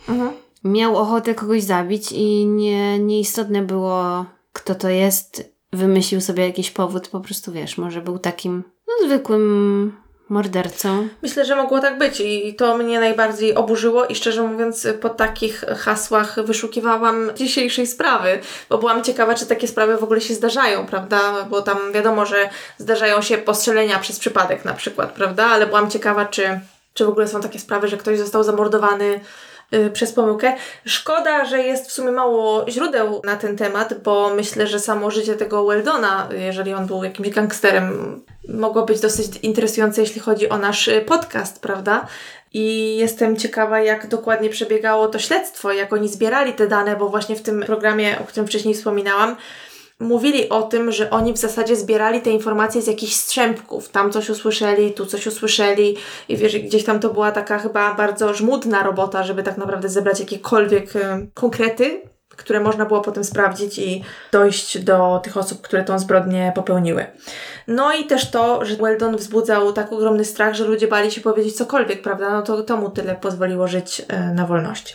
miał 0.65 0.97
ochotę 0.97 1.35
kogoś 1.35 1.63
zabić 1.63 2.13
i 2.13 2.47
nie, 2.47 2.99
nieistotne 2.99 3.63
było, 3.63 4.27
kto 4.53 4.75
to 4.75 4.89
jest. 4.89 5.55
Wymyślił 5.73 6.21
sobie 6.21 6.47
jakiś 6.47 6.71
powód, 6.71 7.09
po 7.09 7.21
prostu 7.21 7.53
wiesz, 7.53 7.79
może 7.79 8.01
był 8.01 8.19
takim 8.19 8.65
no, 8.89 9.07
zwykłym 9.07 10.05
mordercą. 10.29 11.09
Myślę, 11.23 11.45
że 11.45 11.57
mogło 11.57 11.81
tak 11.81 11.99
być 11.99 12.21
i 12.21 12.55
to 12.55 12.79
mnie 12.79 13.01
najbardziej 13.01 13.55
oburzyło 13.55 14.07
i 14.07 14.15
szczerze 14.15 14.43
mówiąc 14.43 14.87
po 15.01 15.09
takich 15.11 15.61
hasłach 15.61 16.45
wyszukiwałam 16.45 17.31
dzisiejszej 17.37 17.87
sprawy, 17.87 18.39
bo 18.71 18.79
byłam 18.79 19.03
ciekawa, 19.03 19.35
czy 19.35 19.47
takie 19.47 19.69
sprawy 19.69 19.97
w 19.97 20.03
ogóle 20.05 20.21
się 20.21 20.35
zdarzają, 20.35 20.87
prawda? 20.87 21.47
Bo 21.51 21.63
tam 21.63 21.93
wiadomo, 21.93 22.27
że 22.27 22.51
zdarzają 22.79 23.23
się 23.23 23.39
postrzelenia 23.39 23.99
przez 23.99 24.19
przypadek 24.19 24.65
na 24.65 24.75
przykład, 24.75 25.13
prawda? 25.13 25.47
Ale 25.47 25.67
byłam 25.67 25.91
ciekawa, 25.91 26.27
czy, 26.27 26.61
czy 26.95 27.05
w 27.05 27.09
ogóle 27.09 27.29
są 27.29 27.41
takie 27.41 27.59
sprawy, 27.59 27.89
że 27.89 27.97
ktoś 27.97 28.19
został 28.19 28.43
zamordowany 28.45 29.21
przez 29.93 30.13
pomyłkę. 30.13 30.53
Szkoda, 30.85 31.45
że 31.45 31.59
jest 31.59 31.89
w 31.89 31.93
sumie 31.93 32.13
mało 32.13 32.71
źródeł 32.71 33.21
na 33.25 33.37
ten 33.37 33.57
temat, 33.57 33.95
bo 34.03 34.35
myślę, 34.35 34.67
że 34.67 34.81
samo 34.81 35.11
życie 35.11 35.35
tego 35.37 35.65
Weldona, 35.65 36.29
jeżeli 36.39 36.75
on 36.75 36.87
był 36.87 37.05
jakimś 37.05 37.31
gangsterem, 37.31 38.21
mogło 38.49 38.85
być 38.85 39.01
dosyć 39.01 39.27
interesujące, 39.43 40.01
jeśli 40.01 40.21
chodzi 40.21 40.49
o 40.49 40.59
nasz 40.59 40.89
y, 40.89 41.01
podcast, 41.01 41.63
prawda? 41.63 42.07
I 42.53 42.97
jestem 42.97 43.37
ciekawa, 43.37 43.81
jak 43.81 44.07
dokładnie 44.07 44.51
przebiegało 44.51 45.09
to 45.09 45.19
śledztwo, 45.19 45.73
jak 45.73 45.93
oni 45.93 46.09
zbierali 46.09 46.53
te 46.53 46.69
dane, 46.69 46.97
bo 46.97 47.09
właśnie 47.09 47.37
w 47.37 47.43
tym 47.43 47.63
programie, 47.63 48.19
o 48.21 48.25
którym 48.25 48.47
wcześniej 48.47 48.75
wspominałam, 48.75 49.37
mówili 50.05 50.49
o 50.49 50.63
tym, 50.63 50.93
że 50.93 51.11
oni 51.11 51.33
w 51.33 51.39
zasadzie 51.39 51.77
zbierali 51.77 52.21
te 52.21 52.31
informacje 52.31 52.83
z 52.83 52.87
jakichś 52.87 53.15
strzępków. 53.15 53.89
Tam 53.89 54.13
coś 54.13 54.31
usłyszeli, 54.31 54.93
tu 54.93 55.07
coś 55.07 55.27
usłyszeli 55.27 55.97
i 56.29 56.37
wiesz, 56.37 56.59
gdzieś 56.59 56.85
tam 56.85 57.01
to 57.01 57.11
była 57.11 57.33
taka 57.33 57.59
chyba 57.59 57.95
bardzo 57.95 58.35
żmudna 58.35 58.83
robota, 58.83 59.23
żeby 59.23 59.43
tak 59.43 59.57
naprawdę 59.57 59.89
zebrać 59.89 60.21
jakiekolwiek 60.21 60.97
e, 60.97 61.27
konkrety, 61.35 62.01
które 62.29 62.61
można 62.61 62.87
było 62.87 63.01
potem 63.01 63.25
sprawdzić 63.25 63.79
i 63.79 64.05
dojść 64.33 64.79
do 64.79 65.21
tych 65.25 65.37
osób, 65.37 65.61
które 65.61 65.85
tą 65.85 65.99
zbrodnię 65.99 66.53
popełniły. 66.55 67.07
No 67.69 67.93
i 67.93 68.05
też 68.05 68.31
to, 68.31 68.65
że 68.65 68.77
Weldon 68.77 69.17
wzbudzał 69.17 69.73
tak 69.73 69.93
ogromny 69.93 70.25
strach, 70.25 70.55
że 70.55 70.65
ludzie 70.65 70.89
bali 70.89 71.11
się 71.11 71.21
powiedzieć 71.21 71.57
cokolwiek, 71.57 72.03
prawda? 72.03 72.31
No 72.31 72.43
to, 72.43 72.63
to 72.63 72.77
mu 72.77 72.91
tyle 72.91 73.15
pozwoliło 73.15 73.69
żyć 73.69 74.03
e, 74.09 74.35
na 74.35 74.47
wolności. 74.47 74.95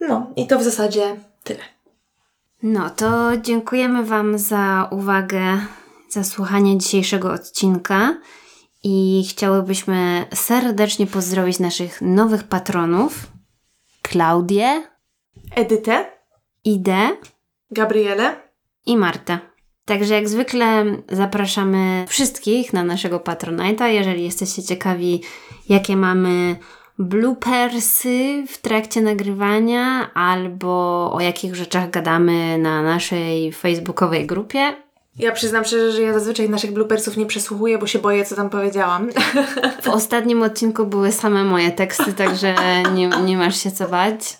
No 0.00 0.30
i 0.36 0.46
to 0.46 0.58
w 0.58 0.62
zasadzie 0.62 1.16
tyle. 1.44 1.79
No 2.62 2.90
to 2.90 3.36
dziękujemy 3.36 4.04
Wam 4.04 4.38
za 4.38 4.88
uwagę, 4.90 5.58
za 6.08 6.24
słuchanie 6.24 6.78
dzisiejszego 6.78 7.32
odcinka 7.32 8.20
i 8.84 9.26
chciałybyśmy 9.30 10.26
serdecznie 10.34 11.06
pozdrowić 11.06 11.58
naszych 11.58 12.02
nowych 12.02 12.44
patronów 12.44 13.26
Klaudię, 14.02 14.88
Edytę, 15.56 16.12
Idę 16.64 17.08
Gabrielę, 17.70 18.50
i 18.86 18.96
Martę. 18.96 19.38
Także 19.84 20.14
jak 20.14 20.28
zwykle 20.28 20.84
zapraszamy 21.08 22.04
wszystkich 22.08 22.72
na 22.72 22.84
naszego 22.84 23.18
Patronite'a. 23.18 23.84
Jeżeli 23.86 24.24
jesteście 24.24 24.62
ciekawi, 24.62 25.22
jakie 25.68 25.96
mamy 25.96 26.56
bloopersy 27.00 28.44
w 28.48 28.58
trakcie 28.58 29.00
nagrywania 29.00 30.14
albo 30.14 31.10
o 31.12 31.20
jakich 31.20 31.54
rzeczach 31.54 31.90
gadamy 31.90 32.58
na 32.58 32.82
naszej 32.82 33.52
facebookowej 33.52 34.26
grupie. 34.26 34.76
Ja 35.18 35.32
przyznam 35.32 35.64
szczerze, 35.64 35.92
że 35.92 36.02
ja 36.02 36.12
zazwyczaj 36.12 36.50
naszych 36.50 36.72
bloopersów 36.72 37.16
nie 37.16 37.26
przesłuchuję, 37.26 37.78
bo 37.78 37.86
się 37.86 37.98
boję, 37.98 38.24
co 38.24 38.36
tam 38.36 38.50
powiedziałam. 38.50 39.10
W 39.82 39.88
ostatnim 39.88 40.42
odcinku 40.42 40.86
były 40.86 41.12
same 41.12 41.44
moje 41.44 41.70
teksty, 41.70 42.12
także 42.12 42.54
nie, 42.94 43.08
nie 43.08 43.36
masz 43.36 43.62
się 43.62 43.70
co 43.70 43.88
bać. 43.88 44.38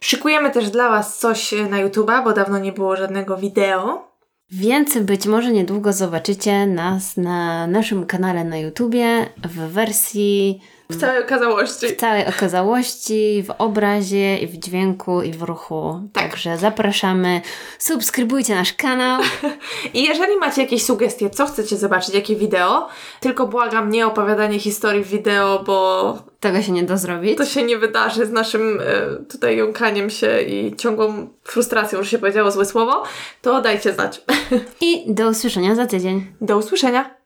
Szykujemy 0.00 0.50
też 0.50 0.70
dla 0.70 0.88
Was 0.88 1.18
coś 1.18 1.52
na 1.70 1.84
YouTube'a, 1.84 2.24
bo 2.24 2.32
dawno 2.32 2.58
nie 2.58 2.72
było 2.72 2.96
żadnego 2.96 3.36
wideo. 3.36 4.06
Więc 4.50 4.98
być 4.98 5.26
może 5.26 5.52
niedługo 5.52 5.92
zobaczycie 5.92 6.66
nas 6.66 7.16
na 7.16 7.66
naszym 7.66 8.06
kanale 8.06 8.44
na 8.44 8.58
YouTubie 8.58 9.26
w 9.44 9.58
wersji 9.72 10.60
W 10.90 11.00
całej 11.00 11.22
okazałości. 11.24 11.86
w 11.86 11.96
całej 11.96 12.26
okazałości, 12.26 13.44
w 13.46 13.50
obrazie, 13.58 14.38
i 14.38 14.46
w 14.46 14.56
dźwięku, 14.56 15.22
i 15.22 15.32
w 15.32 15.42
ruchu. 15.42 16.00
Tak. 16.12 16.22
Także 16.22 16.58
zapraszamy. 16.58 17.40
Subskrybujcie 17.78 18.54
nasz 18.54 18.72
kanał. 18.72 19.22
I 19.94 20.04
jeżeli 20.04 20.36
macie 20.36 20.62
jakieś 20.62 20.84
sugestie, 20.84 21.30
co 21.30 21.46
chcecie 21.46 21.76
zobaczyć, 21.76 22.14
jakie 22.14 22.36
wideo, 22.36 22.88
tylko 23.20 23.46
błagam, 23.46 23.90
nie 23.90 24.06
opowiadanie 24.06 24.58
historii 24.58 25.04
w 25.04 25.08
wideo, 25.08 25.62
bo 25.66 26.18
Tego 26.40 26.62
się 26.62 26.72
nie 26.72 26.82
da 26.82 26.96
zrobić. 26.96 27.38
to 27.38 27.46
się 27.46 27.62
nie 27.62 27.78
wydarzy 27.78 28.26
z 28.26 28.30
naszym 28.32 28.80
e, 28.80 29.16
tutaj 29.30 29.56
jąkaniem 29.56 30.10
się 30.10 30.40
i 30.42 30.76
ciągłą 30.76 31.28
frustracją, 31.44 32.02
że 32.02 32.10
się 32.10 32.18
powiedziało 32.18 32.50
złe 32.50 32.64
słowo, 32.64 33.02
to 33.42 33.60
dajcie 33.60 33.92
znać. 33.92 34.22
I 34.80 35.14
do 35.14 35.28
usłyszenia 35.28 35.74
za 35.74 35.86
tydzień. 35.86 36.26
Do 36.40 36.56
usłyszenia! 36.58 37.25